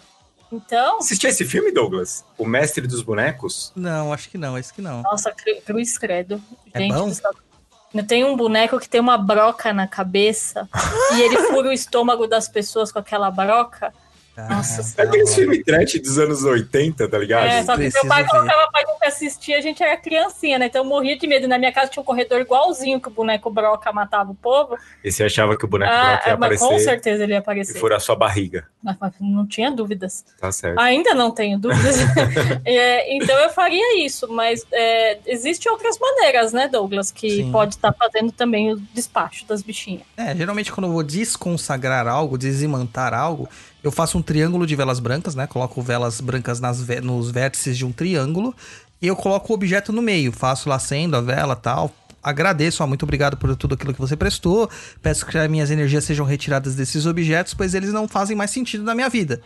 Então. 0.53 0.99
Assistiu 0.99 1.31
esse 1.31 1.45
filme, 1.45 1.71
Douglas? 1.71 2.25
O 2.37 2.45
Mestre 2.45 2.85
dos 2.87 3.03
Bonecos? 3.03 3.73
Não, 3.77 4.13
acho 4.13 4.29
que 4.29 4.37
não, 4.37 4.59
esse 4.59 4.75
que 4.75 4.83
não. 4.83 5.01
Nossa, 5.03 5.33
Cruz 5.65 5.97
Credo. 5.97 6.43
É 6.75 6.81
gente, 6.81 6.93
bom? 6.93 7.09
Eu 7.09 7.50
tenho 8.07 8.29
um 8.29 8.37
boneco 8.37 8.79
que 8.79 8.89
tem 8.89 9.01
uma 9.01 9.19
broca 9.19 9.73
na 9.73 9.87
cabeça 9.87 10.69
e 11.15 11.23
ele 11.23 11.37
fura 11.49 11.69
o 11.69 11.73
estômago 11.73 12.27
das 12.27 12.49
pessoas 12.49 12.93
com 12.93 12.99
aquela 12.99 13.31
broca. 13.31 13.93
Nossa, 14.37 15.01
é 15.01 15.05
aqueles 15.05 15.35
filmes 15.35 15.63
trash 15.65 16.01
dos 16.01 16.19
anos 16.19 16.45
80, 16.45 17.09
tá 17.09 17.19
ligado? 17.19 17.47
É, 17.47 17.63
só 17.63 17.77
que 17.77 17.83
meu 17.83 18.07
pai 18.07 18.27
colocava 18.27 18.71
pra 18.71 18.81
gente 18.81 19.05
assistir, 19.05 19.55
a 19.55 19.61
gente 19.61 19.83
era 19.83 19.97
criancinha, 19.97 20.59
né? 20.59 20.67
Então 20.67 20.83
eu 20.83 20.89
morria 20.89 21.17
de 21.17 21.27
medo. 21.27 21.49
Na 21.49 21.59
minha 21.59 21.73
casa 21.73 21.91
tinha 21.91 22.01
um 22.01 22.05
corredor 22.05 22.41
igualzinho 22.41 23.01
que 23.01 23.09
o 23.09 23.11
boneco 23.11 23.51
Broca 23.51 23.93
matava 23.93 24.31
o 24.31 24.35
povo. 24.35 24.77
E 25.05 25.11
você 25.11 25.25
achava 25.25 25.57
que 25.57 25.65
o 25.65 25.69
boneco 25.69 25.93
ah, 25.93 26.05
Broca 26.05 26.29
ia 26.29 26.35
aparecer? 26.35 26.69
Com 26.69 26.79
certeza 26.79 27.23
ele 27.25 27.33
ia 27.33 27.39
aparecer. 27.39 27.77
E 27.77 27.81
furar 27.81 28.01
sua 28.01 28.17
barriga. 28.17 28.67
Não 29.21 29.47
tinha 29.47 29.71
dúvidas. 29.71 30.25
Tá 30.41 30.51
certo. 30.51 30.79
Ainda 30.79 31.15
não 31.15 31.31
tenho 31.31 31.59
dúvidas. 31.59 31.97
é, 32.65 33.17
então 33.17 33.37
eu 33.39 33.51
faria 33.51 34.05
isso, 34.05 34.33
mas 34.33 34.65
é, 34.73 35.19
existem 35.27 35.71
outras 35.71 35.99
maneiras, 35.99 36.53
né, 36.53 36.69
Douglas, 36.69 37.11
que 37.11 37.31
Sim. 37.31 37.53
pode 37.53 37.75
estar 37.75 37.93
tá 37.93 37.99
fazendo 37.99 38.33
também 38.33 38.73
o 38.73 38.77
despacho 38.95 39.45
das 39.47 39.63
bichinhas. 39.63 40.03
É, 40.17 40.35
geralmente 40.35 40.73
quando 40.73 40.87
eu 40.87 40.93
vou 40.93 41.03
desconsagrar 41.03 42.07
algo, 42.07 42.39
desimantar 42.39 43.13
algo, 43.13 43.49
eu 43.83 43.91
faço 43.91 44.19
um 44.19 44.23
triângulo 44.23 44.67
de 44.67 44.77
velas 44.77 45.01
brancas, 45.01 45.35
né? 45.35 45.47
Coloco 45.47 45.81
velas 45.81 46.21
brancas 46.21 46.61
nas, 46.61 46.87
nos 47.03 47.31
vértices 47.31 47.77
de 47.77 47.85
um 47.85 47.93
triângulo 47.93 48.55
e 49.01 49.07
eu 49.07 49.17
coloco 49.17 49.53
o 49.53 49.55
objeto 49.55 49.93
no 49.93 50.03
meio. 50.03 50.33
Faço 50.33 50.69
lá 50.69 50.77
acendo 50.77 51.17
a 51.17 51.21
vela 51.21 51.57
tal. 51.57 51.91
Agradeço, 52.23 52.83
ó, 52.85 52.87
muito 52.87 53.03
obrigado 53.03 53.37
por 53.39 53.55
tudo 53.57 53.75
aquilo 53.75 53.95
que 53.95 54.01
você 54.01 54.15
prestou. 54.15 54.69
Peço 55.01 55.25
que 55.25 55.39
as 55.39 55.49
minhas 55.49 55.71
energias 55.71 56.05
sejam 56.05 56.27
retiradas 56.27 56.75
desses 56.75 57.07
objetos, 57.07 57.55
pois 57.55 57.75
eles 57.75 57.93
não 57.93 58.07
fazem 58.07 58.37
mais 58.37 58.51
sentido 58.51 58.85
na 58.85 58.95
minha 58.95 59.09
vida. 59.09 59.41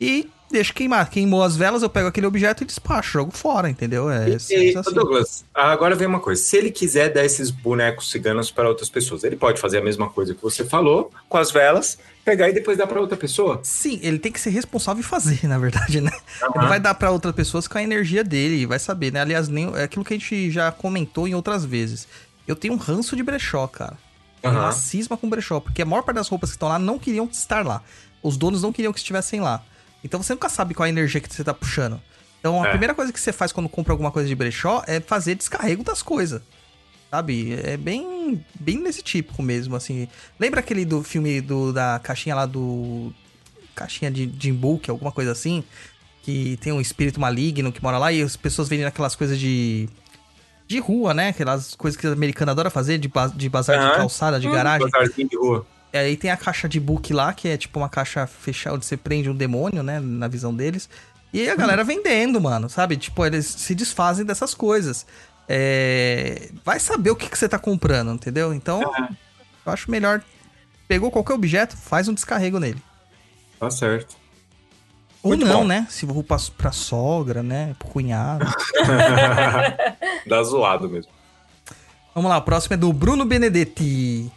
E 0.00 0.28
deixo 0.52 0.74
queimar. 0.74 1.08
Queimou 1.08 1.42
as 1.42 1.56
velas, 1.56 1.82
eu 1.82 1.88
pego 1.88 2.06
aquele 2.06 2.26
objeto 2.26 2.62
e 2.62 2.66
despacho, 2.66 3.12
jogo 3.12 3.32
fora, 3.32 3.68
entendeu? 3.68 4.10
É 4.10 4.28
e, 4.28 4.32
e 4.32 4.34
assim. 4.34 4.72
Douglas, 4.92 5.44
agora 5.54 5.96
vem 5.96 6.06
uma 6.06 6.20
coisa. 6.20 6.40
Se 6.40 6.56
ele 6.58 6.70
quiser 6.70 7.12
dar 7.12 7.24
esses 7.24 7.50
bonecos 7.50 8.10
ciganos 8.10 8.50
para 8.50 8.68
outras 8.68 8.90
pessoas, 8.90 9.24
ele 9.24 9.34
pode 9.34 9.60
fazer 9.60 9.78
a 9.78 9.82
mesma 9.82 10.08
coisa 10.10 10.34
que 10.34 10.42
você 10.42 10.64
falou 10.64 11.10
com 11.28 11.38
as 11.38 11.50
velas, 11.50 11.98
pegar 12.24 12.50
e 12.50 12.52
depois 12.52 12.76
dar 12.76 12.86
para 12.86 13.00
outra 13.00 13.16
pessoa? 13.16 13.60
Sim, 13.62 13.98
ele 14.02 14.18
tem 14.18 14.30
que 14.30 14.40
ser 14.40 14.50
responsável 14.50 15.00
e 15.00 15.04
fazer, 15.04 15.40
na 15.48 15.58
verdade, 15.58 16.00
né? 16.00 16.12
Uhum. 16.42 16.60
Ele 16.60 16.68
vai 16.68 16.78
dar 16.78 16.94
para 16.94 17.10
outras 17.10 17.34
pessoas 17.34 17.66
com 17.66 17.78
a 17.78 17.82
energia 17.82 18.22
dele, 18.22 18.66
vai 18.66 18.78
saber, 18.78 19.12
né? 19.12 19.20
Aliás, 19.22 19.48
nem, 19.48 19.72
é 19.74 19.84
aquilo 19.84 20.04
que 20.04 20.14
a 20.14 20.18
gente 20.18 20.50
já 20.50 20.70
comentou 20.70 21.26
em 21.26 21.34
outras 21.34 21.64
vezes. 21.64 22.06
Eu 22.46 22.54
tenho 22.54 22.74
um 22.74 22.78
ranço 22.78 23.16
de 23.16 23.22
brechó, 23.22 23.66
cara. 23.66 23.96
Uhum. 24.44 24.50
Uma 24.50 24.72
cisma 24.72 25.16
com 25.16 25.30
brechó, 25.30 25.60
porque 25.60 25.82
a 25.82 25.84
maior 25.84 26.02
parte 26.02 26.16
das 26.16 26.28
roupas 26.28 26.50
que 26.50 26.56
estão 26.56 26.68
lá 26.68 26.78
não 26.78 26.98
queriam 26.98 27.28
estar 27.30 27.64
lá. 27.64 27.80
Os 28.22 28.36
donos 28.36 28.62
não 28.62 28.72
queriam 28.72 28.92
que 28.92 28.98
estivessem 28.98 29.40
lá. 29.40 29.62
Então 30.04 30.22
você 30.22 30.32
nunca 30.32 30.48
sabe 30.48 30.74
qual 30.74 30.84
a 30.84 30.88
energia 30.88 31.20
que 31.20 31.32
você 31.32 31.44
tá 31.44 31.54
puxando. 31.54 32.00
Então 32.40 32.62
a 32.62 32.66
é. 32.66 32.70
primeira 32.70 32.94
coisa 32.94 33.12
que 33.12 33.20
você 33.20 33.32
faz 33.32 33.52
quando 33.52 33.68
compra 33.68 33.92
alguma 33.92 34.10
coisa 34.10 34.28
de 34.28 34.34
brechó 34.34 34.82
é 34.86 35.00
fazer 35.00 35.34
descarrego 35.36 35.84
das 35.84 36.02
coisas. 36.02 36.42
Sabe? 37.12 37.60
É 37.62 37.76
bem, 37.76 38.42
bem 38.58 38.78
nesse 38.78 39.02
tipo 39.02 39.42
mesmo, 39.42 39.76
assim. 39.76 40.08
Lembra 40.40 40.60
aquele 40.60 40.82
do 40.84 41.02
filme 41.02 41.42
do, 41.42 41.70
da 41.70 42.00
caixinha 42.02 42.34
lá 42.34 42.46
do. 42.46 43.12
Caixinha 43.74 44.10
de 44.10 44.32
Jimbo, 44.38 44.78
que 44.78 44.90
é 44.90 44.92
alguma 44.92 45.12
coisa 45.12 45.30
assim? 45.30 45.62
Que 46.22 46.56
tem 46.62 46.72
um 46.72 46.80
espírito 46.80 47.20
maligno 47.20 47.70
que 47.70 47.82
mora 47.82 47.98
lá 47.98 48.10
e 48.10 48.22
as 48.22 48.34
pessoas 48.34 48.66
vendem 48.66 48.86
aquelas 48.86 49.14
coisas 49.14 49.38
de. 49.38 49.90
De 50.66 50.78
rua, 50.78 51.12
né? 51.12 51.28
Aquelas 51.28 51.74
coisas 51.74 52.00
que 52.00 52.06
a 52.06 52.12
americana 52.12 52.52
adora 52.52 52.70
fazer, 52.70 52.96
de, 52.96 53.08
ba 53.08 53.26
de 53.26 53.46
bazar 53.46 53.78
uhum. 53.78 53.90
de 53.90 53.96
calçada, 53.96 54.40
de 54.40 54.48
hum, 54.48 54.52
garagem. 54.52 54.88
Bazarzinho 54.88 55.28
de 55.28 55.36
rua. 55.36 55.66
Aí 55.92 56.16
tem 56.16 56.30
a 56.30 56.36
caixa 56.36 56.68
de 56.68 56.80
book 56.80 57.12
lá, 57.12 57.32
que 57.32 57.48
é 57.48 57.56
tipo 57.56 57.78
uma 57.78 57.88
caixa 57.88 58.26
fechada 58.26 58.76
onde 58.76 58.86
você 58.86 58.96
prende 58.96 59.28
um 59.28 59.36
demônio, 59.36 59.82
né? 59.82 60.00
Na 60.00 60.26
visão 60.26 60.54
deles. 60.54 60.88
E 61.32 61.48
a 61.48 61.56
galera 61.56 61.82
vendendo, 61.84 62.40
mano, 62.40 62.68
sabe? 62.68 62.96
Tipo, 62.96 63.24
eles 63.24 63.46
se 63.46 63.74
desfazem 63.74 64.24
dessas 64.24 64.54
coisas. 64.54 65.06
É... 65.48 66.50
Vai 66.64 66.78
saber 66.78 67.10
o 67.10 67.16
que, 67.16 67.28
que 67.28 67.38
você 67.38 67.48
tá 67.48 67.58
comprando, 67.58 68.12
entendeu? 68.12 68.54
Então, 68.54 68.82
eu 69.64 69.72
acho 69.72 69.90
melhor. 69.90 70.22
Pegou 70.88 71.10
qualquer 71.10 71.34
objeto, 71.34 71.76
faz 71.76 72.08
um 72.08 72.14
descarrego 72.14 72.58
nele. 72.58 72.82
Tá 73.58 73.70
certo. 73.70 74.16
Ou 75.22 75.30
Muito 75.30 75.46
não, 75.46 75.60
bom. 75.60 75.66
né? 75.66 75.86
Se 75.88 76.06
for 76.06 76.22
pra, 76.24 76.36
pra 76.56 76.72
sogra, 76.72 77.42
né? 77.42 77.74
Pro 77.78 77.88
cunhado. 77.88 78.44
Dá 80.26 80.42
zoado 80.42 80.88
mesmo. 80.88 81.12
Vamos 82.14 82.28
lá, 82.30 82.38
o 82.38 82.42
próximo 82.42 82.74
é 82.74 82.76
do 82.76 82.92
Bruno 82.92 83.24
Benedetti. 83.24 84.30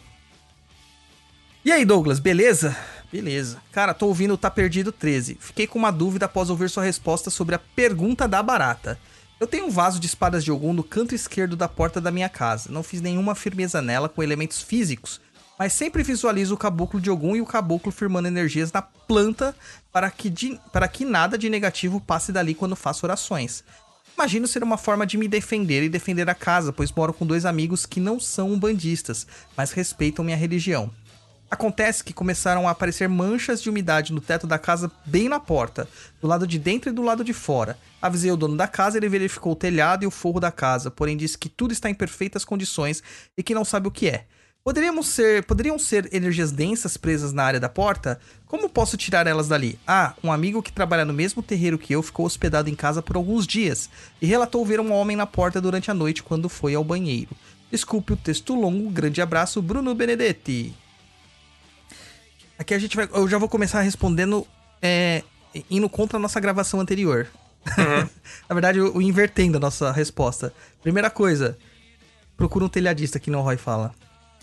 E 1.66 1.72
aí, 1.72 1.84
Douglas, 1.84 2.20
beleza? 2.20 2.76
Beleza. 3.10 3.60
Cara, 3.72 3.92
tô 3.92 4.06
ouvindo 4.06 4.34
o 4.34 4.38
Tá 4.38 4.48
Perdido 4.48 4.92
13. 4.92 5.36
Fiquei 5.40 5.66
com 5.66 5.76
uma 5.80 5.90
dúvida 5.90 6.26
após 6.26 6.48
ouvir 6.48 6.70
sua 6.70 6.84
resposta 6.84 7.28
sobre 7.28 7.56
a 7.56 7.58
pergunta 7.58 8.28
da 8.28 8.40
barata. 8.40 8.96
Eu 9.40 9.48
tenho 9.48 9.66
um 9.66 9.70
vaso 9.70 9.98
de 9.98 10.06
espadas 10.06 10.44
de 10.44 10.52
Ogum 10.52 10.72
no 10.72 10.84
canto 10.84 11.12
esquerdo 11.12 11.56
da 11.56 11.66
porta 11.66 12.00
da 12.00 12.12
minha 12.12 12.28
casa. 12.28 12.70
Não 12.70 12.84
fiz 12.84 13.00
nenhuma 13.00 13.34
firmeza 13.34 13.82
nela 13.82 14.08
com 14.08 14.22
elementos 14.22 14.62
físicos, 14.62 15.20
mas 15.58 15.72
sempre 15.72 16.04
visualizo 16.04 16.54
o 16.54 16.56
caboclo 16.56 17.00
de 17.00 17.10
Ogum 17.10 17.34
e 17.34 17.40
o 17.40 17.46
caboclo 17.46 17.90
firmando 17.90 18.28
energias 18.28 18.70
na 18.70 18.80
planta 18.80 19.52
para 19.92 20.08
que, 20.08 20.30
de- 20.30 20.60
para 20.72 20.86
que 20.86 21.04
nada 21.04 21.36
de 21.36 21.50
negativo 21.50 22.00
passe 22.00 22.30
dali 22.30 22.54
quando 22.54 22.76
faço 22.76 23.04
orações. 23.04 23.64
Imagino 24.16 24.46
ser 24.46 24.62
uma 24.62 24.78
forma 24.78 25.04
de 25.04 25.18
me 25.18 25.26
defender 25.26 25.82
e 25.82 25.88
defender 25.88 26.30
a 26.30 26.34
casa, 26.34 26.72
pois 26.72 26.92
moro 26.92 27.12
com 27.12 27.26
dois 27.26 27.44
amigos 27.44 27.84
que 27.84 27.98
não 27.98 28.20
são 28.20 28.52
umbandistas, 28.52 29.26
mas 29.56 29.72
respeitam 29.72 30.24
minha 30.24 30.36
religião. 30.36 30.92
Acontece 31.48 32.02
que 32.02 32.12
começaram 32.12 32.66
a 32.66 32.72
aparecer 32.72 33.08
manchas 33.08 33.62
de 33.62 33.70
umidade 33.70 34.12
no 34.12 34.20
teto 34.20 34.48
da 34.48 34.58
casa 34.58 34.90
bem 35.04 35.28
na 35.28 35.38
porta, 35.38 35.88
do 36.20 36.26
lado 36.26 36.44
de 36.46 36.58
dentro 36.58 36.90
e 36.90 36.92
do 36.92 37.02
lado 37.02 37.22
de 37.22 37.32
fora. 37.32 37.78
Avisei 38.02 38.32
o 38.32 38.36
dono 38.36 38.56
da 38.56 38.66
casa, 38.66 38.96
ele 38.96 39.08
verificou 39.08 39.52
o 39.52 39.56
telhado 39.56 40.02
e 40.02 40.06
o 40.06 40.10
forro 40.10 40.40
da 40.40 40.50
casa, 40.50 40.90
porém 40.90 41.16
disse 41.16 41.38
que 41.38 41.48
tudo 41.48 41.72
está 41.72 41.88
em 41.88 41.94
perfeitas 41.94 42.44
condições 42.44 43.00
e 43.38 43.44
que 43.44 43.54
não 43.54 43.64
sabe 43.64 43.86
o 43.86 43.92
que 43.92 44.08
é. 44.08 44.26
Poderíamos 44.64 45.06
ser, 45.06 45.44
poderiam 45.44 45.78
ser 45.78 46.12
energias 46.12 46.50
densas 46.50 46.96
presas 46.96 47.32
na 47.32 47.44
área 47.44 47.60
da 47.60 47.68
porta? 47.68 48.18
Como 48.46 48.68
posso 48.68 48.96
tirar 48.96 49.28
elas 49.28 49.46
dali? 49.46 49.78
Ah, 49.86 50.14
um 50.24 50.32
amigo 50.32 50.60
que 50.60 50.72
trabalha 50.72 51.04
no 51.04 51.12
mesmo 51.12 51.40
terreiro 51.40 51.78
que 51.78 51.94
eu 51.94 52.02
ficou 52.02 52.26
hospedado 52.26 52.68
em 52.68 52.74
casa 52.74 53.00
por 53.00 53.14
alguns 53.14 53.46
dias 53.46 53.88
e 54.20 54.26
relatou 54.26 54.66
ver 54.66 54.80
um 54.80 54.92
homem 54.92 55.16
na 55.16 55.24
porta 55.24 55.60
durante 55.60 55.88
a 55.92 55.94
noite 55.94 56.24
quando 56.24 56.48
foi 56.48 56.74
ao 56.74 56.82
banheiro. 56.82 57.30
Desculpe 57.70 58.14
o 58.14 58.16
texto 58.16 58.56
longo, 58.56 58.90
grande 58.90 59.22
abraço, 59.22 59.62
Bruno 59.62 59.94
Benedetti. 59.94 60.74
Aqui 62.58 62.74
a 62.74 62.78
gente 62.78 62.96
vai. 62.96 63.08
Eu 63.12 63.28
já 63.28 63.38
vou 63.38 63.48
começar 63.48 63.80
respondendo. 63.80 64.46
É, 64.82 65.22
indo 65.70 65.88
contra 65.88 66.18
a 66.18 66.20
nossa 66.20 66.38
gravação 66.38 66.80
anterior. 66.80 67.26
Na 68.48 68.54
verdade, 68.54 68.78
eu 68.78 69.00
invertendo 69.00 69.56
a 69.56 69.60
nossa 69.60 69.90
resposta. 69.90 70.52
Primeira 70.82 71.10
coisa, 71.10 71.56
procura 72.36 72.64
um 72.64 72.68
telhadista 72.68 73.18
que 73.18 73.30
não 73.30 73.40
o 73.40 73.42
Roy 73.42 73.56
fala. 73.56 73.94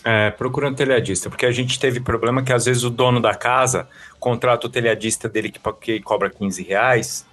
É, 0.04 0.32
procura 0.32 0.68
um 0.68 0.74
telhadista, 0.74 1.30
porque 1.30 1.46
a 1.46 1.52
gente 1.52 1.80
teve 1.80 2.00
problema 2.02 2.44
que 2.44 2.52
às 2.52 2.66
vezes 2.66 2.84
o 2.84 2.90
dono 2.90 3.22
da 3.22 3.34
casa 3.36 3.88
contrata 4.20 4.68
o 4.68 4.70
telhadista 4.70 5.30
dele 5.30 5.50
que, 5.50 5.60
que 5.80 6.02
cobra 6.02 6.30
15 6.30 6.62
reais 6.64 7.26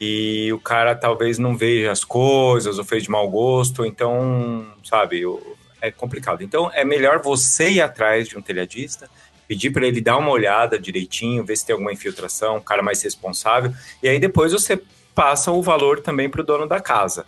e 0.00 0.50
o 0.50 0.58
cara 0.58 0.94
talvez 0.94 1.36
não 1.38 1.54
veja 1.54 1.92
as 1.92 2.02
coisas 2.04 2.78
ou 2.78 2.84
fez 2.86 3.02
de 3.02 3.10
mau 3.10 3.28
gosto, 3.28 3.84
então, 3.84 4.66
sabe, 4.82 5.26
o- 5.26 5.56
é 5.82 5.90
complicado. 5.90 6.42
Então 6.42 6.70
é 6.72 6.84
melhor 6.86 7.20
você 7.20 7.68
ir 7.70 7.82
atrás 7.82 8.28
de 8.28 8.38
um 8.38 8.40
telhadista, 8.40 9.10
pedir 9.50 9.72
para 9.72 9.84
ele 9.84 10.00
dar 10.00 10.16
uma 10.16 10.30
olhada 10.30 10.78
direitinho, 10.78 11.44
ver 11.44 11.56
se 11.56 11.66
tem 11.66 11.72
alguma 11.72 11.92
infiltração, 11.92 12.58
um 12.58 12.60
cara 12.60 12.84
mais 12.84 13.02
responsável, 13.02 13.72
e 14.00 14.08
aí 14.08 14.20
depois 14.20 14.52
você 14.52 14.80
passa 15.12 15.50
o 15.50 15.60
valor 15.60 15.98
também 15.98 16.30
para 16.30 16.40
o 16.40 16.44
dono 16.44 16.68
da 16.68 16.78
casa, 16.78 17.26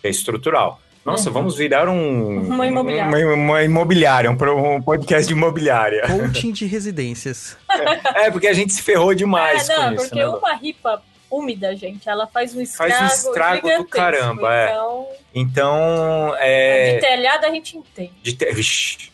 que 0.00 0.08
é 0.08 0.10
estrutural. 0.10 0.80
Nossa, 1.04 1.30
vamos 1.30 1.56
virar 1.56 1.88
um, 1.88 2.40
Uma 2.48 2.66
imobiliária. 2.66 3.26
uma, 3.26 3.34
uma 3.34 3.62
imobiliária, 3.62 4.28
um, 4.28 4.74
um 4.74 4.82
podcast 4.82 5.28
de 5.28 5.34
imobiliária. 5.34 6.02
Coaching 6.08 6.50
de 6.50 6.66
residências. 6.66 7.56
É, 8.16 8.28
porque 8.28 8.48
a 8.48 8.52
gente 8.52 8.72
se 8.72 8.82
ferrou 8.82 9.14
demais 9.14 9.68
É, 9.68 9.76
não, 9.76 9.82
com 9.90 9.94
isso, 9.94 10.04
porque 10.04 10.18
né? 10.18 10.26
Lu? 10.26 10.38
uma 10.38 10.54
ripa 10.56 11.02
úmida, 11.30 11.76
gente, 11.76 12.08
ela 12.08 12.26
faz 12.26 12.54
um 12.56 12.60
estrago, 12.60 12.92
Faz 12.92 13.02
um 13.24 13.28
estrago 13.28 13.68
do 13.78 13.84
caramba, 13.84 14.52
é. 14.54 14.66
Então, 14.72 15.06
Então, 15.32 16.30
de 16.32 16.38
é... 16.40 16.98
telhado 16.98 17.46
a 17.46 17.50
gente 17.50 17.76
entende. 17.78 18.12
de 18.20 18.32
te- 18.34 18.52
Vixe. 18.52 19.12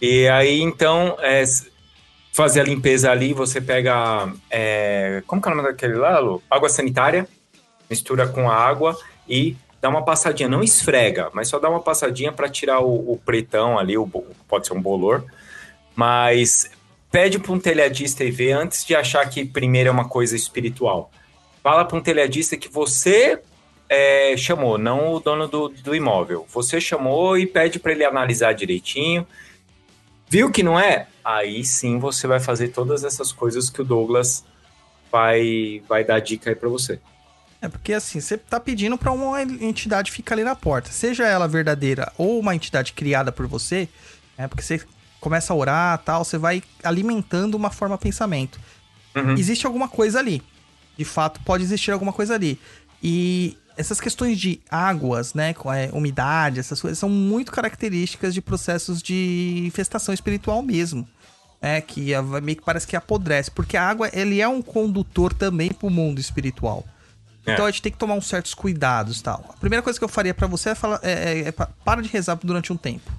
E 0.00 0.28
aí, 0.28 0.60
então, 0.60 1.16
é, 1.20 1.42
fazer 2.38 2.60
a 2.60 2.62
limpeza 2.62 3.10
ali, 3.10 3.32
você 3.32 3.60
pega... 3.60 4.32
é, 4.48 5.24
Como 5.26 5.42
que 5.42 5.48
é 5.48 5.52
o 5.52 5.56
nome 5.56 5.68
daquele 5.68 5.94
lá, 5.94 6.20
Lu? 6.20 6.40
Água 6.48 6.68
sanitária, 6.68 7.26
mistura 7.90 8.28
com 8.28 8.48
a 8.48 8.54
água 8.54 8.96
e 9.28 9.56
dá 9.82 9.88
uma 9.88 10.04
passadinha. 10.04 10.48
Não 10.48 10.62
esfrega, 10.62 11.30
mas 11.32 11.48
só 11.48 11.58
dá 11.58 11.68
uma 11.68 11.80
passadinha 11.80 12.30
para 12.30 12.48
tirar 12.48 12.78
o, 12.78 13.12
o 13.12 13.20
pretão 13.26 13.76
ali, 13.76 13.98
o, 13.98 14.06
pode 14.46 14.68
ser 14.68 14.72
um 14.72 14.80
bolor. 14.80 15.24
Mas 15.96 16.70
pede 17.10 17.40
para 17.40 17.50
um 17.50 17.58
telhadista 17.58 18.22
e 18.22 18.30
vê 18.30 18.52
antes 18.52 18.84
de 18.84 18.94
achar 18.94 19.28
que 19.28 19.44
primeiro 19.44 19.88
é 19.88 19.92
uma 19.92 20.08
coisa 20.08 20.36
espiritual. 20.36 21.10
Fala 21.60 21.84
para 21.84 21.98
um 21.98 22.00
telhadista 22.00 22.56
que 22.56 22.68
você 22.68 23.40
é, 23.88 24.36
chamou, 24.36 24.78
não 24.78 25.12
o 25.12 25.18
dono 25.18 25.48
do, 25.48 25.70
do 25.70 25.92
imóvel. 25.92 26.46
Você 26.54 26.80
chamou 26.80 27.36
e 27.36 27.48
pede 27.48 27.80
para 27.80 27.90
ele 27.90 28.04
analisar 28.04 28.52
direitinho. 28.52 29.26
Viu 30.30 30.50
que 30.50 30.62
não 30.62 30.78
é? 30.78 31.06
Aí 31.24 31.64
sim 31.64 31.98
você 31.98 32.26
vai 32.26 32.40
fazer 32.40 32.68
todas 32.68 33.04
essas 33.04 33.32
coisas 33.32 33.70
que 33.70 33.82
o 33.82 33.84
Douglas 33.84 34.44
vai, 35.10 35.82
vai 35.88 36.04
dar 36.04 36.20
dica 36.20 36.50
aí 36.50 36.56
para 36.56 36.68
você. 36.68 37.00
É 37.60 37.68
porque 37.68 37.92
assim, 37.92 38.20
você 38.20 38.38
tá 38.38 38.60
pedindo 38.60 38.96
pra 38.96 39.10
uma 39.10 39.42
entidade 39.42 40.12
ficar 40.12 40.36
ali 40.36 40.44
na 40.44 40.54
porta, 40.54 40.90
seja 40.92 41.26
ela 41.26 41.48
verdadeira 41.48 42.12
ou 42.16 42.38
uma 42.38 42.54
entidade 42.54 42.92
criada 42.92 43.32
por 43.32 43.48
você, 43.48 43.88
é 44.36 44.46
porque 44.46 44.62
você 44.62 44.80
começa 45.20 45.52
a 45.52 45.56
orar, 45.56 45.98
tal, 45.98 46.24
você 46.24 46.38
vai 46.38 46.62
alimentando 46.84 47.56
uma 47.56 47.70
forma 47.70 47.98
pensamento. 47.98 48.60
Uhum. 49.16 49.34
Existe 49.34 49.66
alguma 49.66 49.88
coisa 49.88 50.20
ali. 50.20 50.40
De 50.96 51.04
fato, 51.04 51.40
pode 51.44 51.64
existir 51.64 51.90
alguma 51.90 52.12
coisa 52.12 52.34
ali. 52.34 52.60
E 53.02 53.57
essas 53.78 54.00
questões 54.00 54.38
de 54.38 54.60
águas, 54.70 55.32
né, 55.34 55.54
com 55.54 55.72
é, 55.72 55.88
umidade, 55.92 56.58
essas 56.60 56.80
coisas 56.80 56.98
são 56.98 57.08
muito 57.08 57.50
características 57.52 58.34
de 58.34 58.42
processos 58.42 59.00
de 59.00 59.62
infestação 59.66 60.12
espiritual 60.12 60.60
mesmo. 60.62 61.08
É, 61.60 61.80
que 61.80 62.14
a- 62.14 62.22
meio 62.22 62.56
que 62.58 62.64
parece 62.64 62.86
que 62.86 62.94
apodrece, 62.94 63.50
porque 63.50 63.76
a 63.76 63.82
água, 63.88 64.08
ele 64.12 64.40
é 64.40 64.46
um 64.46 64.62
condutor 64.62 65.32
também 65.32 65.70
pro 65.72 65.90
mundo 65.90 66.20
espiritual. 66.20 66.84
É. 67.44 67.52
Então 67.52 67.64
a 67.66 67.70
gente 67.70 67.82
tem 67.82 67.90
que 67.90 67.98
tomar 67.98 68.14
uns 68.14 68.28
certos 68.28 68.54
cuidados 68.54 69.20
tal. 69.22 69.44
A 69.48 69.56
primeira 69.56 69.82
coisa 69.82 69.98
que 69.98 70.04
eu 70.04 70.08
faria 70.08 70.32
pra 70.34 70.46
você 70.46 70.70
é, 70.70 70.74
falar, 70.76 71.00
é, 71.02 71.10
é- 71.12 71.48
é 71.48 71.52
pa- 71.52 71.68
para 71.84 72.00
de 72.00 72.08
rezar 72.10 72.38
durante 72.44 72.72
um 72.72 72.76
tempo. 72.76 73.10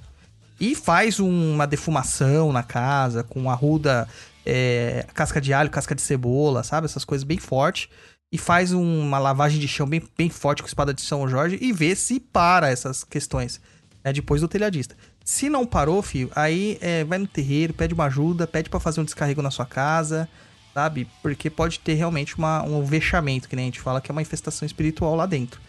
E 0.58 0.74
faz 0.74 1.20
um- 1.20 1.54
uma 1.54 1.66
defumação 1.66 2.50
na 2.52 2.62
casa 2.62 3.22
com 3.24 3.50
arruda, 3.50 4.08
é, 4.46 5.04
casca 5.12 5.38
de 5.40 5.52
alho, 5.52 5.68
casca 5.68 5.94
de 5.94 6.00
cebola, 6.00 6.62
sabe? 6.62 6.86
Essas 6.86 7.04
coisas 7.04 7.24
bem 7.24 7.38
fortes. 7.38 7.88
E 8.32 8.38
faz 8.38 8.72
um- 8.72 9.00
uma 9.00 9.18
lavagem 9.18 9.58
de 9.58 9.66
chão 9.66 9.86
bem, 9.86 10.02
bem 10.16 10.30
forte 10.30 10.62
com 10.62 10.68
espada 10.68 10.94
de 10.94 11.00
São 11.02 11.28
Jorge 11.28 11.58
e 11.60 11.72
vê 11.72 11.96
se 11.96 12.20
para 12.20 12.68
essas 12.68 13.02
questões. 13.04 13.60
né, 14.02 14.14
depois 14.14 14.40
do 14.40 14.48
telhadista. 14.48 14.96
Se 15.22 15.50
não 15.50 15.66
parou, 15.66 16.00
filho, 16.00 16.30
aí 16.34 16.78
é, 16.80 17.04
vai 17.04 17.18
no 17.18 17.26
terreiro, 17.26 17.74
pede 17.74 17.92
uma 17.92 18.06
ajuda, 18.06 18.46
pede 18.46 18.70
pra 18.70 18.80
fazer 18.80 18.98
um 18.98 19.04
descarrego 19.04 19.42
na 19.42 19.50
sua 19.50 19.66
casa, 19.66 20.26
sabe? 20.72 21.06
Porque 21.20 21.50
pode 21.50 21.78
ter 21.80 21.92
realmente 21.92 22.34
uma, 22.38 22.62
um 22.62 22.82
vexamento, 22.82 23.46
que 23.46 23.54
nem 23.54 23.66
a 23.66 23.68
gente 23.68 23.78
fala, 23.78 24.00
que 24.00 24.10
é 24.10 24.12
uma 24.14 24.22
infestação 24.22 24.64
espiritual 24.64 25.14
lá 25.14 25.26
dentro. 25.26 25.60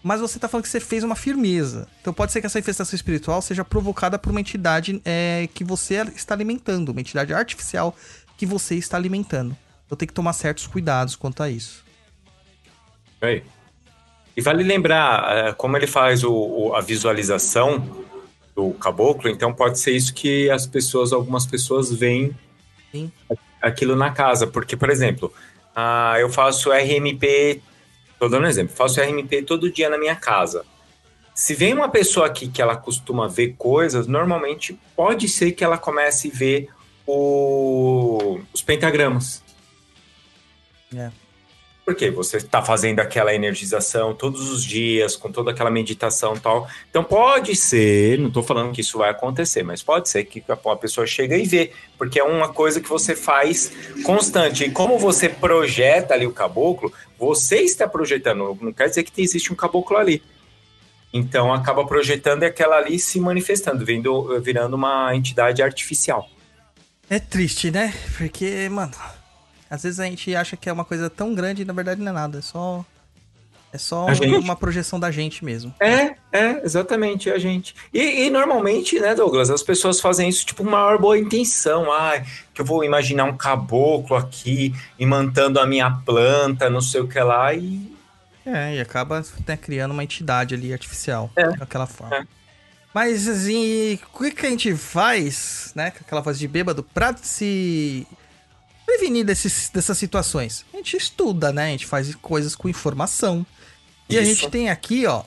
Mas 0.00 0.20
você 0.20 0.38
tá 0.38 0.46
falando 0.46 0.62
que 0.62 0.70
você 0.70 0.78
fez 0.78 1.02
uma 1.02 1.16
firmeza. 1.16 1.88
Então 2.00 2.14
pode 2.14 2.30
ser 2.30 2.40
que 2.40 2.46
essa 2.46 2.60
infestação 2.60 2.94
espiritual 2.94 3.42
seja 3.42 3.64
provocada 3.64 4.16
por 4.16 4.30
uma 4.30 4.40
entidade 4.40 5.02
é, 5.04 5.48
que 5.52 5.64
você 5.64 5.96
está 6.14 6.34
alimentando, 6.34 6.90
uma 6.90 7.00
entidade 7.00 7.34
artificial 7.34 7.96
que 8.36 8.46
você 8.46 8.76
está 8.76 8.96
alimentando. 8.96 9.56
Então 9.90 9.98
tem 9.98 10.06
que 10.06 10.14
tomar 10.14 10.32
certos 10.34 10.68
cuidados 10.68 11.16
quanto 11.16 11.42
a 11.42 11.50
isso. 11.50 11.84
Aí. 13.20 13.42
E 14.36 14.40
vale 14.40 14.62
lembrar, 14.62 15.36
eh, 15.48 15.52
como 15.52 15.76
ele 15.76 15.88
faz 15.88 16.22
o, 16.22 16.32
o- 16.32 16.74
a 16.76 16.80
visualização 16.80 18.04
do 18.54 18.70
caboclo, 18.74 19.28
então 19.28 19.52
pode 19.52 19.80
ser 19.80 19.90
isso 19.90 20.14
que 20.14 20.48
as 20.48 20.64
pessoas, 20.64 21.12
algumas 21.12 21.44
pessoas 21.44 21.92
veem 21.92 22.30
Sim. 22.92 23.10
aquilo 23.60 23.96
na 23.96 24.12
casa. 24.12 24.46
Porque, 24.46 24.76
por 24.76 24.90
exemplo, 24.90 25.34
ah, 25.74 26.14
eu 26.20 26.30
faço 26.30 26.70
RMP, 26.72 27.60
tô 28.16 28.28
dando 28.28 28.44
um 28.44 28.48
exemplo, 28.48 28.72
faço 28.76 29.00
RMP 29.00 29.42
todo 29.42 29.72
dia 29.72 29.90
na 29.90 29.98
minha 29.98 30.14
casa. 30.14 30.64
Se 31.34 31.52
vem 31.52 31.74
uma 31.74 31.88
pessoa 31.88 32.26
aqui 32.26 32.46
que 32.46 32.62
ela 32.62 32.76
costuma 32.76 33.26
ver 33.26 33.56
coisas, 33.58 34.06
normalmente 34.06 34.78
pode 34.94 35.26
ser 35.28 35.50
que 35.50 35.64
ela 35.64 35.76
comece 35.76 36.30
a 36.32 36.36
ver 36.38 36.68
o- 37.04 38.38
os 38.54 38.62
pentagramas. 38.62 39.42
É. 40.96 41.10
Porque 41.84 42.10
você 42.10 42.36
está 42.36 42.62
fazendo 42.62 43.00
aquela 43.00 43.34
energização 43.34 44.14
todos 44.14 44.48
os 44.50 44.62
dias, 44.62 45.16
com 45.16 45.32
toda 45.32 45.50
aquela 45.50 45.70
meditação 45.70 46.36
e 46.36 46.40
tal. 46.40 46.68
Então 46.88 47.02
pode 47.02 47.56
ser, 47.56 48.18
não 48.18 48.28
estou 48.28 48.42
falando 48.42 48.72
que 48.72 48.80
isso 48.80 48.98
vai 48.98 49.10
acontecer, 49.10 49.62
mas 49.64 49.82
pode 49.82 50.08
ser 50.08 50.24
que 50.24 50.44
a 50.48 50.76
pessoa 50.76 51.06
chega 51.06 51.36
e 51.36 51.44
vê, 51.44 51.72
porque 51.98 52.20
é 52.20 52.24
uma 52.24 52.52
coisa 52.52 52.80
que 52.80 52.88
você 52.88 53.16
faz 53.16 53.72
constante. 54.04 54.64
E 54.64 54.70
como 54.70 54.98
você 54.98 55.28
projeta 55.28 56.14
ali 56.14 56.26
o 56.26 56.32
caboclo, 56.32 56.92
você 57.18 57.56
está 57.56 57.88
projetando, 57.88 58.56
não 58.60 58.72
quer 58.72 58.88
dizer 58.88 59.02
que 59.02 59.20
existe 59.20 59.52
um 59.52 59.56
caboclo 59.56 59.96
ali. 59.96 60.22
Então 61.12 61.52
acaba 61.52 61.84
projetando 61.84 62.44
aquela 62.44 62.76
ali 62.76 63.00
se 63.00 63.18
manifestando, 63.18 63.84
vindo, 63.84 64.40
virando 64.40 64.76
uma 64.76 65.14
entidade 65.16 65.60
artificial. 65.60 66.28
É 67.08 67.18
triste, 67.18 67.72
né? 67.72 67.92
Porque, 68.16 68.68
mano, 68.68 68.92
às 69.70 69.84
vezes 69.84 70.00
a 70.00 70.04
gente 70.04 70.34
acha 70.34 70.56
que 70.56 70.68
é 70.68 70.72
uma 70.72 70.84
coisa 70.84 71.08
tão 71.08 71.32
grande 71.32 71.62
e 71.62 71.64
na 71.64 71.72
verdade 71.72 72.00
não 72.00 72.10
é 72.10 72.14
nada. 72.14 72.38
É 72.38 72.42
só. 72.42 72.84
É 73.72 73.78
só 73.78 74.06
uma 74.42 74.56
projeção 74.56 74.98
da 74.98 75.12
gente 75.12 75.44
mesmo. 75.44 75.72
É, 75.78 76.16
é, 76.32 76.60
exatamente, 76.64 77.30
a 77.30 77.38
gente. 77.38 77.72
E, 77.94 78.26
e, 78.26 78.30
normalmente, 78.30 78.98
né, 78.98 79.14
Douglas, 79.14 79.48
as 79.48 79.62
pessoas 79.62 80.00
fazem 80.00 80.28
isso 80.28 80.44
tipo 80.44 80.64
maior 80.64 80.98
boa 80.98 81.16
intenção. 81.16 81.90
Ah, 81.92 82.20
que 82.52 82.60
eu 82.60 82.64
vou 82.64 82.82
imaginar 82.82 83.26
um 83.26 83.36
caboclo 83.36 84.16
aqui 84.16 84.74
imantando 84.98 85.60
a 85.60 85.66
minha 85.68 85.88
planta, 85.88 86.68
não 86.68 86.80
sei 86.80 87.00
o 87.00 87.06
que 87.06 87.20
lá, 87.20 87.54
e. 87.54 87.96
É, 88.44 88.74
e 88.74 88.80
acaba 88.80 89.24
né, 89.46 89.56
criando 89.56 89.92
uma 89.92 90.02
entidade 90.02 90.52
ali 90.52 90.72
artificial, 90.72 91.30
é. 91.36 91.56
daquela 91.56 91.86
forma. 91.86 92.16
É. 92.16 92.24
Mas 92.92 93.28
assim, 93.28 94.00
o 94.12 94.18
que, 94.18 94.32
que 94.32 94.46
a 94.46 94.50
gente 94.50 94.74
faz, 94.74 95.70
né, 95.76 95.92
com 95.92 95.98
aquela 96.00 96.20
voz 96.20 96.40
de 96.40 96.48
bêbado, 96.48 96.82
pra 96.82 97.14
se 97.16 98.04
prevenir 98.90 99.24
desses, 99.24 99.70
dessas 99.70 99.96
situações? 99.96 100.64
A 100.74 100.78
gente 100.78 100.96
estuda, 100.96 101.52
né? 101.52 101.66
A 101.66 101.70
gente 101.70 101.86
faz 101.86 102.12
coisas 102.16 102.56
com 102.56 102.68
informação. 102.68 103.46
E 104.08 104.14
Isso. 104.14 104.22
a 104.22 104.24
gente 104.24 104.50
tem 104.50 104.68
aqui, 104.68 105.06
ó, 105.06 105.22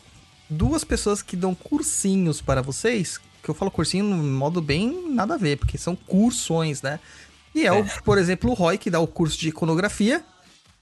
duas 0.50 0.84
pessoas 0.84 1.22
que 1.22 1.36
dão 1.36 1.56
cursinhos 1.56 2.42
para 2.42 2.62
vocês. 2.62 3.20
Que 3.42 3.50
eu 3.50 3.56
falo 3.56 3.72
cursinho 3.72 4.04
no 4.04 4.18
modo 4.18 4.62
bem 4.62 5.10
nada 5.10 5.36
a 5.36 5.38
ver, 5.38 5.58
porque 5.58 5.78
são 5.78 5.96
cursões, 5.96 6.82
né? 6.82 7.00
E 7.56 7.64
é, 7.64 7.68
é. 7.68 7.72
O, 7.72 7.86
por 8.04 8.18
exemplo, 8.18 8.52
o 8.52 8.54
Roy, 8.54 8.78
que 8.78 8.90
dá 8.90 9.00
o 9.00 9.08
curso 9.08 9.38
de 9.38 9.50
iconografia. 9.50 10.24